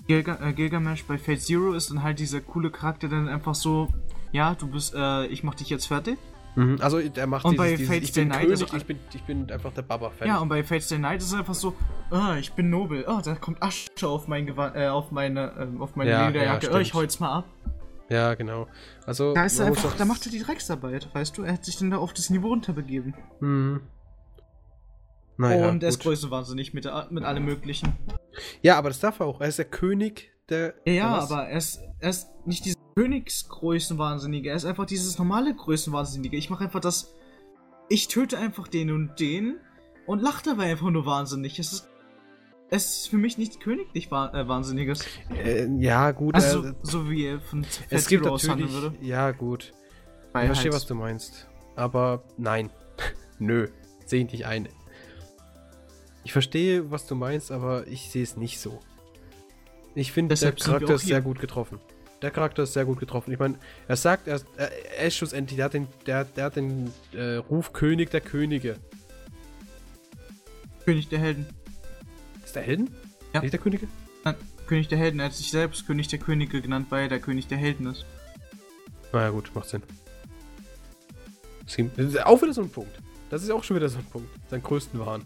Gilga 0.05 0.37
äh, 0.47 0.53
Gilgamesh 0.53 1.03
bei 1.05 1.17
Fate 1.17 1.41
Zero 1.41 1.73
ist 1.73 1.89
dann 1.89 2.03
halt 2.03 2.19
dieser 2.19 2.39
coole 2.39 2.69
Charakter, 2.69 3.07
der 3.07 3.17
dann 3.17 3.29
einfach 3.29 3.55
so, 3.55 3.91
ja, 4.31 4.53
du 4.53 4.67
bist, 4.67 4.93
äh, 4.93 5.25
ich 5.25 5.43
mach 5.43 5.55
dich 5.55 5.71
jetzt 5.71 5.87
fertig. 5.87 6.19
Mhm, 6.55 6.77
also 6.81 6.99
er 6.99 7.25
macht 7.25 7.45
und 7.45 7.53
dieses, 7.53 7.65
bei 7.65 7.75
dieses, 7.75 7.87
Fate 7.91 8.03
ich 8.03 8.13
bin 8.13 8.27
Night 8.27 8.41
König, 8.41 8.73
ich, 8.73 8.85
bin, 8.85 8.99
ich 9.11 9.23
bin 9.23 9.51
einfach 9.51 9.73
der 9.73 9.81
Baba 9.81 10.11
fertig. 10.11 10.27
Ja, 10.27 10.37
und 10.37 10.49
bei 10.49 10.63
Fate 10.63 10.83
Stay 10.83 10.99
Night 10.99 11.17
ist 11.17 11.29
es 11.29 11.33
einfach 11.33 11.55
so, 11.55 11.73
oh, 12.11 12.33
ich 12.39 12.53
bin 12.53 12.69
nobel, 12.69 13.05
oh, 13.07 13.21
da 13.25 13.33
kommt 13.33 13.63
Asche 13.63 13.89
auf 14.03 14.27
mein 14.27 14.45
Gewa 14.45 14.71
äh, 14.75 14.89
auf 14.89 15.09
meine, 15.09 15.69
äh, 15.75 15.81
auf 15.81 15.95
meine 15.95 16.11
ja, 16.11 16.27
Lederjacke, 16.27 16.67
ja, 16.67 16.73
oh, 16.75 16.77
ich 16.77 16.93
hol's 16.93 17.19
mal 17.19 17.39
ab. 17.39 17.45
Ja, 18.09 18.33
genau. 18.35 18.67
Also, 19.05 19.33
da 19.33 19.45
ist 19.45 19.59
er 19.59 19.67
einfach, 19.67 19.95
da 19.95 20.05
macht 20.05 20.25
er 20.25 20.31
die 20.31 20.39
Drecksarbeit, 20.39 21.13
weißt 21.13 21.37
du? 21.37 21.43
Er 21.43 21.53
hat 21.53 21.65
sich 21.65 21.77
dann 21.77 21.91
da 21.91 21.97
auf 21.97 22.13
das 22.13 22.29
Niveau 22.29 22.49
runterbegeben. 22.49 23.15
Mhm. 23.39 23.81
Naja, 25.37 25.69
und 25.69 25.81
er 25.81 25.89
ist 25.89 25.99
größenwahnsinnig 25.99 26.73
mit, 26.73 26.87
mit 27.09 27.23
allem 27.23 27.45
Möglichen. 27.45 27.97
Ja, 28.61 28.77
aber 28.77 28.89
das 28.89 28.99
darf 28.99 29.19
er 29.19 29.25
auch. 29.25 29.41
Er 29.41 29.47
ist 29.47 29.57
der 29.57 29.65
König 29.65 30.31
der. 30.49 30.75
Ja, 30.85 30.93
ja 30.93 31.19
aber 31.19 31.47
er 31.47 31.57
ist, 31.57 31.81
er 31.99 32.09
ist 32.09 32.27
nicht 32.45 32.65
dieser 32.65 32.79
Königsgrößenwahnsinnige. 32.95 34.49
Er 34.49 34.55
ist 34.55 34.65
einfach 34.65 34.85
dieses 34.85 35.17
normale 35.17 35.55
Größenwahnsinnige. 35.55 36.37
Ich 36.37 36.49
mache 36.49 36.65
einfach 36.65 36.81
das. 36.81 37.15
Ich 37.89 38.07
töte 38.07 38.37
einfach 38.37 38.67
den 38.67 38.91
und 38.91 39.19
den 39.19 39.57
und 40.05 40.21
lache 40.21 40.43
dabei 40.43 40.71
einfach 40.71 40.89
nur 40.89 41.05
wahnsinnig. 41.05 41.57
Es 41.59 41.73
ist. 41.73 41.89
Es 42.69 42.97
ist 42.97 43.09
für 43.09 43.17
mich 43.17 43.37
nicht 43.37 43.59
königlich 43.59 44.07
äh, 44.07 44.11
Wahnsinniges. 44.47 45.05
Äh, 45.43 45.67
ja, 45.79 46.11
gut. 46.11 46.35
Also, 46.35 46.65
äh, 46.65 46.73
so 46.81 47.09
wie 47.09 47.25
er 47.25 47.39
von 47.39 47.63
Fett 47.63 47.87
Es 47.89 48.07
gibt 48.07 48.25
natürlich. 48.25 48.71
Würde. 48.71 48.95
Ja, 49.01 49.31
gut. 49.31 49.73
ich 50.35 50.45
verstehe, 50.45 50.73
was 50.73 50.85
du 50.85 50.95
meinst. 50.95 51.47
Aber 51.75 52.23
nein. 52.37 52.71
Nö. 53.39 53.67
Sehe 54.05 54.25
ich 54.25 54.31
nicht 54.31 54.45
ein. 54.45 54.69
Ich 56.23 56.31
verstehe, 56.31 56.89
was 56.89 57.05
du 57.05 57.15
meinst, 57.15 57.51
aber 57.51 57.85
ich 57.87 58.09
sehe 58.09 58.23
es 58.23 58.37
nicht 58.37 58.59
so. 58.59 58.79
Ich 59.95 60.11
finde, 60.11 60.35
der 60.35 60.51
Charakter 60.53 60.95
ist 60.95 61.05
sehr 61.05 61.21
gut 61.21 61.39
getroffen. 61.39 61.79
Der 62.21 62.31
Charakter 62.31 62.63
ist 62.63 62.73
sehr 62.73 62.85
gut 62.85 62.99
getroffen. 62.99 63.31
Ich 63.33 63.39
meine, 63.39 63.59
er 63.87 63.97
sagt, 63.97 64.27
er, 64.27 64.39
er, 64.57 65.07
ist 65.07 65.17
schlussendlich, 65.17 65.57
der 65.57 65.65
hat 65.65 65.73
den, 65.73 65.87
der, 66.07 66.23
der 66.23 66.45
hat 66.45 66.55
den 66.55 66.91
äh, 67.13 67.35
Ruf 67.35 67.73
König 67.73 68.09
der 68.11 68.21
Könige. 68.21 68.77
König 70.85 71.09
der 71.09 71.19
Helden. 71.19 71.45
Ist 72.53 72.57
der 72.57 72.63
Helden? 72.65 72.95
Ja. 73.33 73.41
Nicht 73.41 73.51
der 73.51 73.59
Könige? 73.59 73.87
Nein, 74.23 74.35
König 74.67 74.87
der 74.87 74.99
Helden. 74.99 75.19
Er 75.19 75.25
hat 75.25 75.33
sich 75.33 75.49
selbst 75.49 75.87
König 75.87 76.07
der 76.09 76.19
Könige 76.19 76.61
genannt, 76.61 76.85
weil 76.91 77.01
er 77.01 77.09
der 77.09 77.19
König 77.19 77.47
der 77.47 77.57
Helden 77.57 77.87
ist. 77.87 78.05
Naja, 79.11 79.31
gut, 79.31 79.49
macht 79.55 79.69
Sinn. 79.69 79.81
Das 81.65 82.05
ist 82.05 82.23
auch 82.23 82.39
wieder 82.43 82.53
so 82.53 82.61
ein 82.61 82.69
Punkt. 82.69 82.95
Das 83.31 83.41
ist 83.41 83.49
auch 83.49 83.63
schon 83.63 83.75
wieder 83.75 83.89
so 83.89 83.97
ein 83.97 84.05
Punkt. 84.05 84.29
Sein 84.51 84.61
größten 84.61 84.99
Wahn. 84.99 85.23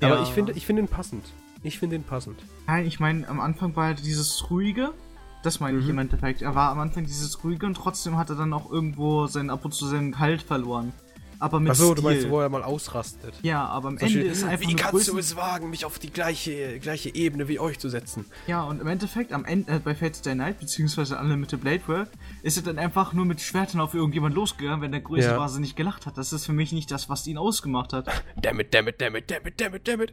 Aber 0.00 0.22
ich 0.22 0.28
finde 0.28 0.52
ich 0.52 0.64
find 0.64 0.78
ihn 0.78 0.86
passend. 0.86 1.24
Ich 1.64 1.80
finde 1.80 1.96
ihn 1.96 2.04
passend. 2.04 2.38
Nein, 2.68 2.86
ich 2.86 3.00
meine, 3.00 3.28
am 3.28 3.40
Anfang 3.40 3.74
war 3.74 3.88
er 3.88 3.94
dieses 3.94 4.48
ruhige. 4.50 4.94
Das 5.42 5.58
meine 5.58 5.78
ich 5.78 5.84
mhm. 5.86 5.90
im 5.90 5.98
Endeffekt. 5.98 6.42
Er 6.42 6.54
war 6.54 6.70
am 6.70 6.78
Anfang 6.78 7.06
dieses 7.06 7.42
ruhige 7.42 7.66
und 7.66 7.74
trotzdem 7.74 8.16
hat 8.18 8.30
er 8.30 8.36
dann 8.36 8.52
auch 8.52 8.70
irgendwo 8.70 9.26
seinen 9.26 9.50
ab 9.50 9.64
und 9.64 9.74
zu 9.74 9.88
seinen 9.88 10.20
Halt 10.20 10.42
verloren. 10.42 10.92
Aber 11.38 11.60
mit 11.60 11.72
Achso, 11.72 11.94
du 11.94 12.02
meinst, 12.02 12.28
wo 12.28 12.40
er 12.40 12.48
mal 12.48 12.62
ausrastet. 12.62 13.34
Ja, 13.42 13.66
aber 13.66 13.88
am 13.88 13.94
Ende 13.94 14.04
Beispiel, 14.04 14.26
ist 14.26 14.44
einfach. 14.44 14.68
Wie 14.68 14.76
kannst 14.76 15.08
du 15.08 15.18
es 15.18 15.36
wagen, 15.36 15.70
mich 15.70 15.84
auf 15.84 15.98
die 15.98 16.10
gleiche, 16.10 16.78
gleiche 16.78 17.14
Ebene 17.14 17.48
wie 17.48 17.58
euch 17.58 17.78
zu 17.78 17.88
setzen? 17.88 18.26
Ja, 18.46 18.62
und 18.62 18.80
im 18.80 18.86
Endeffekt, 18.86 19.32
am 19.32 19.44
Ende, 19.44 19.72
äh, 19.72 19.78
bei 19.78 19.94
Fate 19.94 20.16
Stay 20.16 20.34
Night, 20.34 20.60
beziehungsweise 20.60 21.18
Unlimited 21.18 21.60
Blade 21.60 21.82
Work, 21.86 22.08
ist 22.42 22.56
er 22.56 22.62
dann 22.62 22.78
einfach 22.78 23.12
nur 23.12 23.24
mit 23.24 23.40
Schwertern 23.40 23.80
auf 23.80 23.94
irgendjemand 23.94 24.34
losgegangen, 24.34 24.80
wenn 24.80 24.92
der 24.92 25.00
größte 25.00 25.32
ja. 25.32 25.38
Vase 25.38 25.60
nicht 25.60 25.76
gelacht 25.76 26.06
hat. 26.06 26.16
Das 26.16 26.32
ist 26.32 26.46
für 26.46 26.52
mich 26.52 26.72
nicht 26.72 26.90
das, 26.90 27.08
was 27.08 27.26
ihn 27.26 27.38
ausgemacht 27.38 27.92
hat. 27.92 28.06
Dammit, 28.40 28.72
dammit, 28.72 29.00
dammit, 29.00 29.30
dammit, 29.30 29.60
dammit, 29.60 29.88
dammit. 29.88 30.12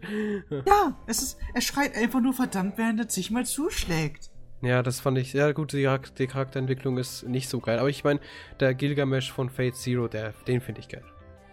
Ja, 0.66 0.96
es 1.06 1.22
ist, 1.22 1.38
er 1.54 1.62
schreit 1.62 1.96
einfach 1.96 2.22
nur 2.22 2.34
verdammt, 2.34 2.78
während 2.78 3.00
er 3.00 3.10
sich 3.10 3.32
mal 3.32 3.46
zuschlägt. 3.46 4.31
Ja, 4.62 4.84
das 4.84 5.00
fand 5.00 5.18
ich 5.18 5.32
sehr 5.32 5.54
gut. 5.54 5.74
Die, 5.74 5.90
die 6.18 6.28
Charakterentwicklung 6.28 6.98
ist 6.98 7.24
nicht 7.24 7.50
so 7.50 7.60
geil. 7.60 7.80
Aber 7.80 7.90
ich 7.90 8.04
meine, 8.04 8.20
der 8.60 8.76
Gilgamesh 8.76 9.32
von 9.32 9.50
Fate 9.50 9.76
Zero, 9.76 10.08
der, 10.08 10.34
den 10.48 10.62
finde 10.62 10.82
ich 10.82 10.90
geil 10.90 11.04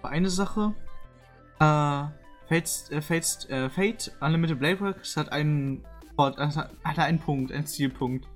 eine 0.09 0.30
Sache. 0.30 0.74
Äh, 1.61 2.04
Fate, 2.48 2.90
äh, 2.90 3.00
Fate, 3.00 3.48
äh, 3.50 3.68
Fate 3.68 4.12
Unlimited 4.20 4.59
Blade 4.59 4.80
Works 4.80 5.16
hat 5.16 5.30
einen, 5.32 5.84
hat, 6.16 6.98
einen 6.98 7.18
Punkt, 7.18 7.52
einen 7.52 7.66
Stilpunkt. 7.66 8.26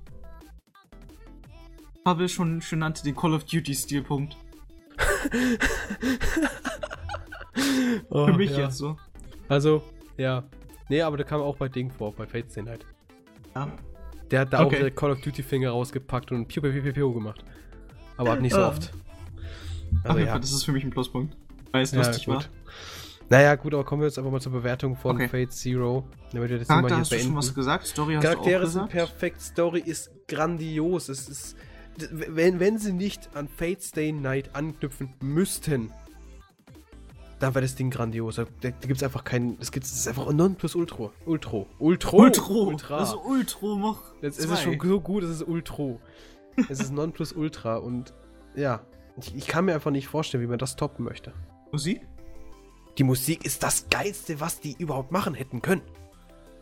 Habe 2.05 2.27
schon 2.27 2.61
schon 2.61 2.79
nannte 2.79 3.03
den 3.03 3.15
Call 3.15 3.33
of 3.33 3.45
Duty 3.45 3.73
Stilpunkt. 3.73 4.35
oh, 8.09 8.25
Für 8.25 8.33
mich 8.33 8.51
ja. 8.51 8.65
jetzt 8.65 8.77
so. 8.77 8.97
Also, 9.47 9.81
ja. 10.17 10.43
Nee, 10.89 11.01
aber 11.01 11.17
der 11.17 11.25
kam 11.25 11.41
auch 11.41 11.55
bei 11.55 11.69
Ding 11.69 11.89
vor, 11.89 12.13
bei 12.13 12.27
Fate 12.27 12.51
Stay 12.51 12.61
Night. 12.61 12.85
Ja. 13.55 13.71
Der 14.33 14.41
hat 14.41 14.51
da 14.51 14.65
okay. 14.65 14.75
auch 14.75 14.79
der 14.81 14.91
Call 14.91 15.11
of 15.11 15.21
Duty 15.21 15.43
Finger 15.43 15.69
rausgepackt 15.69 16.33
und 16.33 16.47
piu 16.47 16.61
piu 16.61 16.71
piu 16.71 16.91
piu 16.91 17.13
gemacht. 17.13 17.45
Aber 18.17 18.31
hat 18.31 18.41
nicht 18.41 18.53
so 18.53 18.65
oft. 18.65 18.91
Also, 20.03 20.19
Ach, 20.19 20.25
ja. 20.25 20.39
das 20.39 20.51
ist 20.51 20.65
für 20.65 20.71
mich 20.73 20.83
ein 20.83 20.89
Pluspunkt 20.89 21.37
weil 21.73 21.83
es 21.83 21.91
ja, 21.91 21.97
lustig 21.97 22.25
gut. 22.25 22.35
war. 22.35 22.43
Naja, 23.29 23.55
gut, 23.55 23.73
aber 23.73 23.83
kommen 23.83 24.01
wir 24.01 24.07
jetzt 24.07 24.17
einfach 24.17 24.31
mal 24.31 24.39
zur 24.39 24.51
Bewertung 24.51 24.95
von 24.95 25.15
okay. 25.15 25.27
Fate 25.27 25.51
Zero. 25.51 26.07
Damit 26.31 26.51
wir 26.51 26.59
das 26.59 26.67
Charakter 26.67 26.97
hast 26.97 27.09
beenden. 27.09 27.25
du 27.25 27.29
schon 27.31 27.37
was 27.37 27.55
gesagt? 27.55 27.87
Story 27.87 28.13
hast 28.13 28.23
Charaktere 28.23 28.51
du 28.51 28.57
auch 28.57 28.61
gesagt? 28.61 28.91
sind 28.91 28.99
perfekt, 28.99 29.41
Story 29.41 29.83
ist 29.83 30.11
grandios. 30.27 31.09
Es 31.09 31.27
ist, 31.27 31.57
wenn, 32.11 32.59
wenn 32.59 32.77
sie 32.77 32.93
nicht 32.93 33.35
an 33.35 33.47
Fate 33.47 33.81
Stay 33.81 34.11
Night 34.11 34.51
anknüpfen 34.53 35.13
müssten, 35.21 35.91
dann 37.43 37.53
wäre 37.53 37.63
das 37.63 37.75
Ding 37.75 37.89
grandios. 37.89 38.37
Da, 38.37 38.45
da 38.61 38.69
gibt 38.69 38.97
es 38.97 39.03
einfach 39.03 39.25
keinen. 39.25 39.57
Es 39.59 39.71
gibt 39.71 39.85
es 39.85 39.91
ist 39.91 40.07
einfach 40.07 40.31
Nonplus 40.31 40.75
Ultra. 40.75 41.11
Ultra. 41.25 41.65
Ultra. 41.77 42.17
Ultra. 42.17 42.53
Ultra. 42.53 42.99
Das 42.99 43.09
ist 43.09 43.19
Ultra 43.25 43.75
noch. 43.75 44.01
Es 44.21 44.37
ist 44.39 44.61
schon 44.61 44.79
so 44.79 45.01
gut, 45.01 45.23
es 45.23 45.29
ist 45.29 45.47
Ultra. 45.47 45.97
es 46.69 46.79
ist 46.79 46.91
Nonplus 46.91 47.33
Ultra 47.33 47.75
und 47.77 48.13
ja. 48.55 48.81
Ich, 49.17 49.35
ich 49.35 49.45
kann 49.45 49.65
mir 49.65 49.75
einfach 49.75 49.91
nicht 49.91 50.07
vorstellen, 50.07 50.41
wie 50.41 50.47
man 50.47 50.57
das 50.57 50.75
toppen 50.75 51.03
möchte. 51.05 51.33
Musik? 51.71 52.01
Die 52.97 53.03
Musik 53.03 53.45
ist 53.45 53.61
das 53.61 53.87
Geilste, 53.89 54.39
was 54.39 54.59
die 54.59 54.75
überhaupt 54.79 55.11
machen 55.11 55.33
hätten 55.33 55.61
können. 55.61 55.81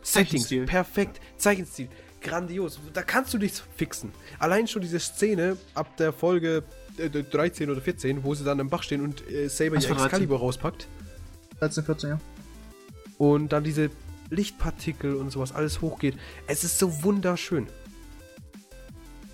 Settings, 0.02 0.48
perfekt. 0.66 1.20
Zeichenstil, 1.36 1.88
grandios. 2.20 2.80
Da 2.92 3.02
kannst 3.02 3.32
du 3.32 3.38
nichts 3.38 3.62
fixen. 3.76 4.12
Allein 4.38 4.66
schon 4.66 4.82
diese 4.82 4.98
Szene 4.98 5.56
ab 5.74 5.96
der 5.96 6.12
Folge 6.12 6.64
äh, 6.98 7.08
13 7.10 7.70
oder 7.70 7.80
14, 7.80 8.24
wo 8.24 8.34
sie 8.34 8.44
dann 8.44 8.58
im 8.58 8.68
Bach 8.68 8.82
stehen 8.82 9.02
und 9.02 9.28
äh, 9.30 9.48
Saber 9.48 9.76
ihr 9.76 9.90
Excalibur 9.90 10.38
rauspackt. 10.38 10.88
13, 11.60 11.84
14, 11.84 12.10
ja. 12.10 12.20
Und 13.18 13.52
dann 13.52 13.64
diese 13.64 13.90
Lichtpartikel 14.30 15.14
und 15.14 15.30
sowas 15.30 15.52
alles 15.52 15.80
hochgeht. 15.80 16.16
Es 16.46 16.64
ist 16.64 16.78
so 16.78 17.02
wunderschön. 17.04 17.66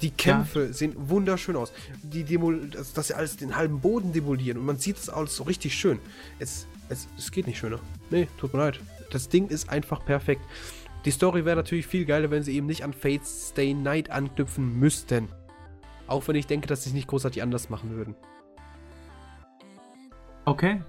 Die 0.03 0.11
Kämpfe 0.11 0.67
ja. 0.67 0.73
sehen 0.73 0.95
wunderschön 0.97 1.57
aus. 1.57 1.73
Die 2.03 2.25
Demol 2.25 2.69
dass, 2.69 2.93
dass 2.93 3.09
sie 3.09 3.15
alles 3.15 3.37
den 3.37 3.57
halben 3.57 3.81
Boden 3.81 4.13
demolieren 4.13 4.59
und 4.59 4.67
man 4.67 4.79
sieht 4.79 4.97
es 4.99 5.09
alles 5.09 5.35
so 5.35 5.45
richtig 5.45 5.75
schön. 5.75 5.99
Es, 6.39 6.67
es, 6.89 7.09
es 7.17 7.33
geht 7.33 7.47
nicht 7.47 7.59
schöner. 7.59 7.81
Nee, 8.11 8.29
tut 8.39 8.53
mir 8.53 8.61
leid. 8.61 8.81
Das 9.11 9.29
Ding 9.29 9.49
ist 9.49 9.71
einfach 9.71 10.05
perfekt. 10.05 10.43
Die 11.05 11.11
Story 11.11 11.45
wäre 11.45 11.57
natürlich 11.57 11.87
viel 11.87 12.05
geiler, 12.05 12.31
wenn 12.31 12.43
sie 12.43 12.55
eben 12.55 12.67
nicht 12.67 12.85
an 12.85 12.93
Fates 12.93 13.49
Stay 13.51 13.73
Night 13.73 14.11
anknüpfen 14.11 14.79
müssten. 14.79 15.29
Auch 16.09 16.27
wenn 16.27 16.37
ich 16.37 16.47
denke, 16.47 16.67
dass 16.67 16.85
sie 16.85 16.91
es 16.91 16.95
nicht 16.95 17.09
großartig 17.09 17.43
anders 17.43 17.71
machen 17.71 17.91
würden. 17.91 18.17
Okay. 20.45 20.83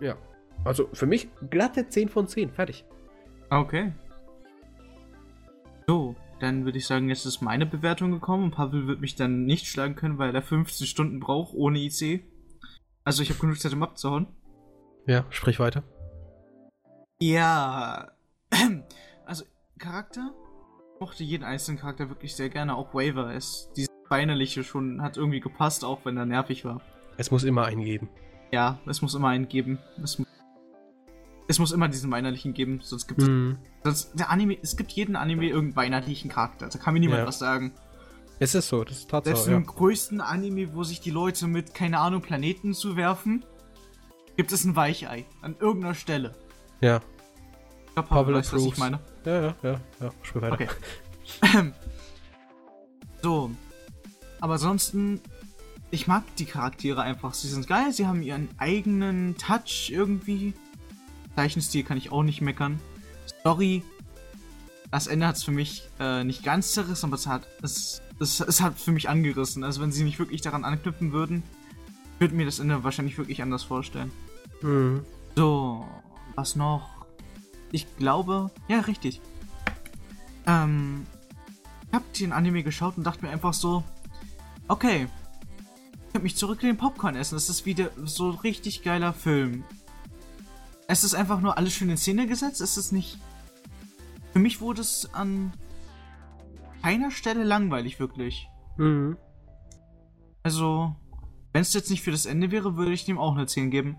Ja. 0.00 0.16
Also 0.64 0.88
für 0.92 1.06
mich 1.06 1.28
glatte 1.50 1.88
10 1.88 2.08
von 2.08 2.28
10. 2.28 2.50
Fertig. 2.50 2.84
Okay. 3.50 3.92
So, 5.86 6.14
dann 6.38 6.64
würde 6.64 6.78
ich 6.78 6.86
sagen, 6.86 7.08
jetzt 7.08 7.26
ist 7.26 7.40
meine 7.40 7.66
Bewertung 7.66 8.12
gekommen 8.12 8.44
und 8.44 8.50
Pavel 8.52 8.86
wird 8.86 9.00
mich 9.00 9.16
dann 9.16 9.44
nicht 9.44 9.66
schlagen 9.66 9.96
können, 9.96 10.18
weil 10.18 10.34
er 10.34 10.42
15 10.42 10.86
Stunden 10.86 11.18
braucht 11.18 11.52
ohne 11.54 11.80
IC. 11.80 12.24
Also 13.02 13.22
ich 13.22 13.30
habe 13.30 13.40
genug 13.40 13.58
Zeit, 13.58 13.72
um 13.72 13.82
abzuhauen. 13.82 14.28
Ja, 15.06 15.24
sprich 15.30 15.58
weiter. 15.58 15.82
Ja. 17.20 18.12
Also, 19.26 19.44
Charakter? 19.78 20.34
Ich 21.02 21.06
mochte 21.06 21.24
jeden 21.24 21.44
einzelnen 21.44 21.78
Charakter 21.78 22.10
wirklich 22.10 22.36
sehr 22.36 22.50
gerne. 22.50 22.76
Auch 22.76 22.92
Waver 22.92 23.32
ist 23.32 23.70
dieses 23.74 23.88
Weinerliche 24.10 24.62
schon, 24.62 25.00
hat 25.00 25.16
irgendwie 25.16 25.40
gepasst, 25.40 25.82
auch 25.82 26.04
wenn 26.04 26.18
er 26.18 26.26
nervig 26.26 26.66
war. 26.66 26.82
Es 27.16 27.30
muss 27.30 27.42
immer 27.42 27.64
einen 27.64 27.82
geben. 27.82 28.10
Ja, 28.52 28.78
es 28.84 29.00
muss 29.00 29.14
immer 29.14 29.28
einen 29.28 29.48
geben. 29.48 29.78
Es, 30.04 30.18
mu- 30.18 30.26
es 31.48 31.58
muss 31.58 31.72
immer 31.72 31.88
diesen 31.88 32.10
weinerlichen 32.10 32.52
geben, 32.52 32.80
sonst 32.82 33.06
gibt 33.08 33.22
es. 33.22 33.28
Mhm. 33.28 33.56
Sonst, 33.82 34.10
der 34.20 34.28
Anime, 34.28 34.58
es 34.60 34.76
gibt 34.76 34.92
jeden 34.92 35.16
Anime 35.16 35.46
irgendeinen 35.48 35.76
weinerlichen 35.76 36.28
Charakter. 36.30 36.68
Da 36.68 36.78
kann 36.78 36.92
mir 36.92 37.00
niemand 37.00 37.20
Ja. 37.20 37.26
was 37.26 37.38
sagen. 37.38 37.72
Es 38.38 38.54
ist 38.54 38.68
so, 38.68 38.84
das 38.84 38.98
ist 38.98 39.08
Selbst 39.10 39.24
Tatsache. 39.26 39.52
im 39.52 39.62
Ja. 39.62 39.66
größten 39.72 40.20
Anime, 40.20 40.74
wo 40.74 40.84
sich 40.84 41.00
die 41.00 41.10
Leute 41.10 41.46
mit, 41.46 41.72
keine 41.72 41.98
Ahnung, 41.98 42.20
Planeten 42.20 42.74
zuwerfen, 42.74 43.42
gibt 44.36 44.52
es 44.52 44.66
ein 44.66 44.76
Weichei. 44.76 45.24
An 45.40 45.56
irgendeiner 45.60 45.94
Stelle. 45.94 46.34
ja. 46.82 47.00
Ich 47.90 47.94
glaube, 47.94 48.08
Pavel 48.08 48.22
Pavel 48.22 48.34
weiß, 48.36 48.52
was 48.52 48.64
ich 48.64 48.78
meine. 48.78 49.00
Ja, 49.24 49.42
ja, 49.42 49.54
ja, 49.62 49.80
ja. 50.00 50.10
Spiel 50.22 50.42
weiter. 50.42 50.54
Okay. 50.54 50.68
so. 53.22 53.50
Aber 54.40 54.54
ansonsten, 54.54 55.20
ich 55.90 56.06
mag 56.06 56.24
die 56.36 56.46
Charaktere 56.46 57.02
einfach. 57.02 57.34
Sie 57.34 57.48
sind 57.48 57.66
geil, 57.66 57.92
sie 57.92 58.06
haben 58.06 58.22
ihren 58.22 58.48
eigenen 58.58 59.36
Touch 59.36 59.90
irgendwie. 59.90 60.54
Zeichenstil 61.34 61.82
kann 61.82 61.98
ich 61.98 62.12
auch 62.12 62.22
nicht 62.22 62.40
meckern. 62.40 62.80
Story, 63.40 63.82
das 64.90 65.08
Ende 65.08 65.26
hat 65.26 65.36
es 65.36 65.44
für 65.44 65.50
mich 65.50 65.88
äh, 65.98 66.24
nicht 66.24 66.44
ganz 66.44 66.72
zerrissen, 66.72 67.06
aber 67.06 67.16
es 67.16 67.26
hat, 67.26 67.46
es, 67.62 68.02
es, 68.20 68.40
es 68.40 68.60
hat 68.60 68.78
für 68.78 68.92
mich 68.92 69.08
angerissen. 69.08 69.64
Also 69.64 69.80
wenn 69.82 69.92
sie 69.92 70.04
nicht 70.04 70.18
wirklich 70.18 70.40
daran 70.40 70.64
anknüpfen 70.64 71.12
würden, 71.12 71.42
würde 72.20 72.34
mir 72.34 72.46
das 72.46 72.60
Ende 72.60 72.84
wahrscheinlich 72.84 73.18
wirklich 73.18 73.42
anders 73.42 73.64
vorstellen. 73.64 74.12
Mhm. 74.62 75.04
So, 75.34 75.86
was 76.36 76.54
noch? 76.54 76.99
Ich 77.72 77.96
glaube, 77.96 78.50
ja, 78.68 78.80
richtig. 78.80 79.20
Ähm, 80.46 81.06
ich 81.88 81.94
hab 81.94 82.12
den 82.14 82.32
Anime 82.32 82.62
geschaut 82.62 82.96
und 82.96 83.04
dachte 83.04 83.24
mir 83.24 83.30
einfach 83.30 83.54
so, 83.54 83.84
okay, 84.68 85.08
ich 86.08 86.14
hab 86.14 86.22
mich 86.22 86.36
zurücklehnen, 86.36 86.76
Popcorn 86.76 87.14
essen. 87.14 87.36
Das 87.36 87.48
ist 87.48 87.66
wieder 87.66 87.90
so 88.04 88.30
ein 88.30 88.38
richtig 88.38 88.82
geiler 88.82 89.12
Film. 89.12 89.64
Es 90.88 91.04
ist 91.04 91.14
einfach 91.14 91.40
nur 91.40 91.56
alles 91.56 91.72
schön 91.72 91.88
in 91.88 91.96
Szene 91.96 92.26
gesetzt. 92.26 92.60
Es 92.60 92.76
ist 92.76 92.90
nicht. 92.90 93.18
Für 94.32 94.40
mich 94.40 94.60
wurde 94.60 94.80
es 94.80 95.14
an 95.14 95.52
keiner 96.82 97.12
Stelle 97.12 97.44
langweilig, 97.44 98.00
wirklich. 98.00 98.48
Mhm. 98.76 99.16
Also, 100.42 100.96
wenn 101.52 101.62
es 101.62 101.74
jetzt 101.74 101.90
nicht 101.90 102.02
für 102.02 102.10
das 102.10 102.26
Ende 102.26 102.50
wäre, 102.50 102.76
würde 102.76 102.92
ich 102.92 103.04
dem 103.04 103.18
auch 103.18 103.36
eine 103.36 103.46
10 103.46 103.70
geben. 103.70 103.98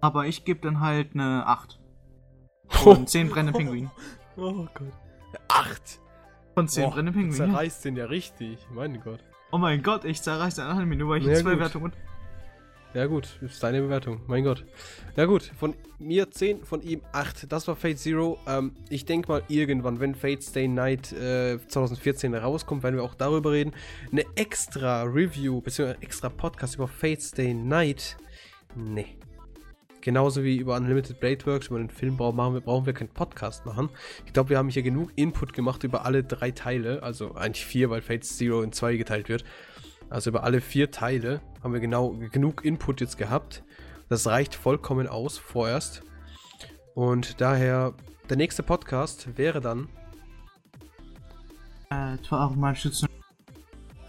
Aber 0.00 0.26
ich 0.26 0.44
gebe 0.44 0.60
dann 0.60 0.80
halt 0.80 1.14
eine 1.14 1.46
8. 1.46 1.77
Von 2.68 3.06
10 3.06 3.28
brennende 3.30 3.58
Pinguine. 3.58 3.90
Oh 4.36 4.66
Gott. 4.74 4.92
Acht. 5.48 6.00
Von 6.54 6.68
10 6.68 6.84
Boah, 6.84 6.90
brennende 6.92 7.12
du 7.12 7.18
Pinguine. 7.18 7.38
Ja. 7.46 7.52
zerreißt 7.52 7.84
den 7.84 7.96
ja 7.96 8.04
richtig. 8.06 8.58
Mein 8.72 9.00
Gott. 9.00 9.20
Oh 9.50 9.58
mein 9.58 9.82
Gott, 9.82 10.04
ich 10.04 10.20
zerreiß 10.22 10.56
den 10.56 10.64
Anime 10.64 10.96
nur, 10.96 11.08
weil 11.10 11.20
ich 11.20 11.26
Ja, 11.26 11.34
zwei 11.36 11.52
gut. 11.52 11.60
Wertungen. 11.60 11.92
Ja 12.94 13.04
gut, 13.06 13.38
ist 13.42 13.62
deine 13.62 13.82
Bewertung. 13.82 14.22
Mein 14.28 14.44
Gott. 14.44 14.64
Ja 15.14 15.26
gut, 15.26 15.42
von 15.58 15.74
mir 15.98 16.30
10, 16.30 16.64
von 16.64 16.80
ihm 16.80 17.02
8. 17.12 17.52
Das 17.52 17.68
war 17.68 17.76
Fate 17.76 17.98
Zero. 17.98 18.38
Ähm, 18.46 18.72
ich 18.88 19.04
denke 19.04 19.28
mal 19.30 19.42
irgendwann, 19.48 20.00
wenn 20.00 20.14
Fate 20.14 20.42
Stay 20.42 20.68
Night 20.68 21.12
äh, 21.12 21.58
2014 21.68 22.34
rauskommt, 22.34 22.82
werden 22.82 22.96
wir 22.96 23.02
auch 23.04 23.14
darüber 23.14 23.52
reden. 23.52 23.72
Eine 24.10 24.24
extra 24.36 25.02
Review, 25.02 25.60
beziehungsweise 25.60 26.00
extra 26.02 26.30
Podcast 26.30 26.76
über 26.76 26.88
Fate 26.88 27.20
Stay 27.22 27.52
Night. 27.52 28.16
Nee. 28.74 29.17
Genauso 30.08 30.42
wie 30.42 30.56
über 30.56 30.74
Unlimited 30.74 31.20
Blade 31.20 31.44
Works, 31.44 31.66
über 31.66 31.76
den 31.76 31.90
Film 31.90 32.16
brauchen, 32.16 32.54
wir, 32.54 32.62
brauchen 32.62 32.86
wir 32.86 32.94
keinen 32.94 33.10
Podcast 33.10 33.66
machen. 33.66 33.90
Ich 34.24 34.32
glaube, 34.32 34.48
wir 34.48 34.56
haben 34.56 34.70
hier 34.70 34.82
genug 34.82 35.10
Input 35.16 35.52
gemacht 35.52 35.84
über 35.84 36.06
alle 36.06 36.24
drei 36.24 36.50
Teile. 36.50 37.02
Also 37.02 37.34
eigentlich 37.34 37.66
vier, 37.66 37.90
weil 37.90 38.00
Fate 38.00 38.24
Zero 38.24 38.62
in 38.62 38.72
zwei 38.72 38.96
geteilt 38.96 39.28
wird. 39.28 39.44
Also 40.08 40.30
über 40.30 40.44
alle 40.44 40.62
vier 40.62 40.90
Teile 40.90 41.42
haben 41.62 41.74
wir 41.74 41.80
genau 41.80 42.12
genug 42.32 42.64
Input 42.64 43.02
jetzt 43.02 43.18
gehabt. 43.18 43.62
Das 44.08 44.26
reicht 44.26 44.54
vollkommen 44.54 45.08
aus 45.08 45.36
vorerst. 45.36 46.00
Und 46.94 47.42
daher, 47.42 47.92
der 48.30 48.38
nächste 48.38 48.62
Podcast 48.62 49.36
wäre 49.36 49.60
dann. 49.60 49.88
Äh, 51.90 52.74
schützen. 52.76 53.08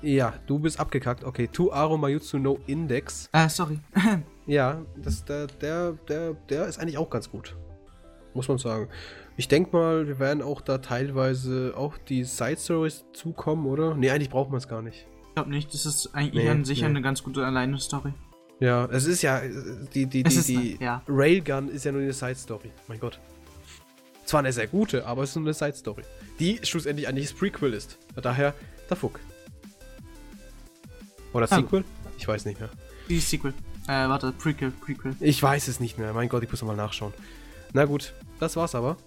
Ja, 0.02 0.34
du 0.48 0.60
bist 0.60 0.80
abgekackt. 0.80 1.26
Okay, 1.26 1.50
Tu 1.52 1.74
Aro 1.74 1.98
Mayutsu 1.98 2.38
no 2.38 2.58
Index. 2.68 3.28
Äh, 3.34 3.50
sorry. 3.50 3.82
Ja, 4.50 4.84
das, 4.98 5.24
der, 5.26 5.46
der, 5.48 5.94
der, 6.08 6.34
der 6.34 6.66
ist 6.66 6.80
eigentlich 6.80 6.98
auch 6.98 7.10
ganz 7.10 7.30
gut. 7.30 7.56
Muss 8.34 8.48
man 8.48 8.58
sagen. 8.58 8.90
Ich 9.38 9.48
denke 9.48 9.76
mal, 9.76 10.08
wir 10.08 10.18
werden 10.20 10.42
auch 10.42 10.62
da 10.62 10.80
teilweise 10.80 11.74
auch 11.78 11.98
die 11.98 12.24
Side 12.24 12.58
Stories 12.58 13.06
zukommen, 13.14 13.66
oder? 13.68 13.94
Nee, 13.96 14.10
eigentlich 14.10 14.30
braucht 14.30 14.50
man 14.50 14.58
es 14.58 14.68
gar 14.68 14.82
nicht. 14.82 15.08
ich 15.30 15.36
glaube 15.36 15.52
nicht, 15.52 15.74
das 15.74 15.86
ist 15.86 16.14
eigentlich 16.14 16.44
Nee, 16.44 16.50
an 16.50 16.66
sich 16.66 16.82
nee. 16.82 16.88
eine 16.88 17.02
ganz 17.02 17.22
gute 17.24 17.46
Alleine-Story. 17.46 18.12
Ja, 18.60 18.86
es 18.88 19.06
ist 19.06 19.22
ja, 19.22 19.40
äh, 19.40 19.52
die, 19.94 20.06
die, 20.08 20.26
Es 20.26 20.34
die, 20.34 20.40
ist 20.40 20.50
die 20.50 20.78
ja. 20.84 21.02
Railgun 21.08 21.70
ist 21.70 21.86
ja 21.86 21.92
nur 21.92 22.02
eine 22.02 22.12
Side 22.12 22.36
Story. 22.36 22.72
Mein 22.88 23.00
Gott. 23.00 23.20
Zwar 24.26 24.40
eine 24.40 24.52
sehr 24.52 24.68
gute, 24.68 25.06
aber 25.06 25.24
es 25.24 25.30
ist 25.30 25.36
nur 25.38 25.46
eine 25.46 25.54
Side 25.54 25.76
Story. 25.76 26.02
Die 26.40 26.60
schlussendlich 26.64 27.08
eigentlich 27.08 27.30
das 27.30 27.38
Prequel 27.38 27.74
ist. 27.74 27.98
Daher 28.22 28.54
der 28.90 28.98
Fuck. 28.98 29.20
Oder 31.34 31.48
Ah. 31.52 31.56
Sequel? 31.56 31.84
Ich 32.18 32.28
weiß 32.28 32.46
nicht 32.46 32.60
mehr. 32.60 32.70
Die 33.08 33.20
Sequel. 33.20 33.54
Äh, 33.90 34.08
warte, 34.08 34.32
Prequel, 34.32 34.70
Prequel. 34.70 35.16
Ich 35.20 35.42
weiß 35.42 35.68
es 35.68 35.80
nicht 35.80 35.98
mehr. 35.98 36.14
Mein 36.14 36.30
Gott, 36.30 36.44
ich 36.44 36.52
muss 36.52 36.62
mal 36.62 36.76
nachschauen. 36.76 37.12
Na 37.74 37.86
gut, 37.86 38.14
das 38.40 38.56
war's 38.56 38.76
aber. 38.76 38.98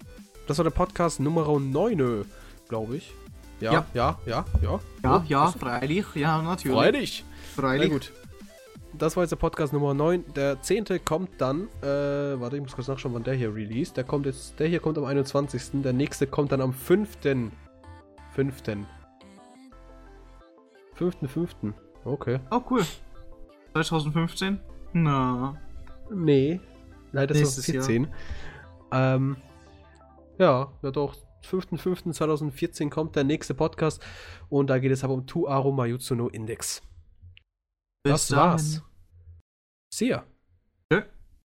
Das 0.45 0.57
war 0.57 0.63
der 0.63 0.71
Podcast 0.71 1.21
Nummer 1.21 1.47
9, 1.57 2.25
glaube 2.67 2.97
ich. 2.97 3.13
Ja, 3.61 3.71
ja, 3.71 3.85
Ja. 3.93 4.19
ja, 4.25 4.45
ja. 4.61 4.79
Ja, 5.03 5.17
Oh, 5.17 5.21
ja, 5.25 5.47
freilich. 5.51 6.05
Ja, 6.15 6.41
natürlich. 6.41 6.73
Freilich. 6.75 7.23
Na 7.55 7.61
Freilich. 7.61 7.89
gut. 7.91 8.11
Das 8.91 9.15
war 9.15 9.23
jetzt 9.23 9.31
der 9.31 9.37
Podcast 9.37 9.71
Nummer 9.71 9.93
9. 9.93 10.25
Der 10.33 10.61
10. 10.61 10.99
kommt 11.05 11.29
dann, 11.39 11.69
äh, 11.81 11.85
warte, 12.39 12.57
ich 12.57 12.61
muss 12.61 12.75
kurz 12.75 12.89
nachschauen, 12.89 13.13
wann 13.13 13.23
der 13.23 13.35
hier 13.35 13.55
released. 13.55 13.95
Der 13.95 14.03
kommt 14.03 14.25
jetzt, 14.25 14.59
der 14.59 14.67
hier 14.67 14.81
kommt 14.81 14.97
am 14.97 15.05
21. 15.05 15.81
Der 15.81 15.93
nächste 15.93 16.27
kommt 16.27 16.51
dann 16.51 16.59
am 16.61 16.73
5. 16.73 17.17
5. 17.21 17.45
5.5. 20.99 21.73
Okay. 22.03 22.39
Oh, 22.51 22.61
cool. 22.69 22.83
2015? 23.73 24.59
Na. 24.93 25.59
Nee. 26.11 26.59
Leider 27.11 27.33
Nächstes 27.35 27.65
2014. 27.65 28.13
Ähm, 28.91 29.37
ja, 30.37 30.71
ja 30.81 30.91
doch. 30.91 31.15
5.5.2014 31.43 32.89
kommt 32.89 33.15
der 33.17 33.25
nächste 33.25 33.53
Podcast 33.53 34.01
und 34.49 34.69
da 34.69 34.79
geht 34.79 34.91
es 34.91 35.03
aber 35.03 35.13
um 35.13 35.27
Tu 35.27 35.45
Aro 35.47 35.71
Mayutsu 35.73 36.15
no 36.15 36.29
Index. 36.29 36.81
Bis 38.03 38.11
Das 38.13 38.27
dahin. 38.29 38.51
war's. 38.51 38.83
See 39.93 40.07
ya. 40.07 40.25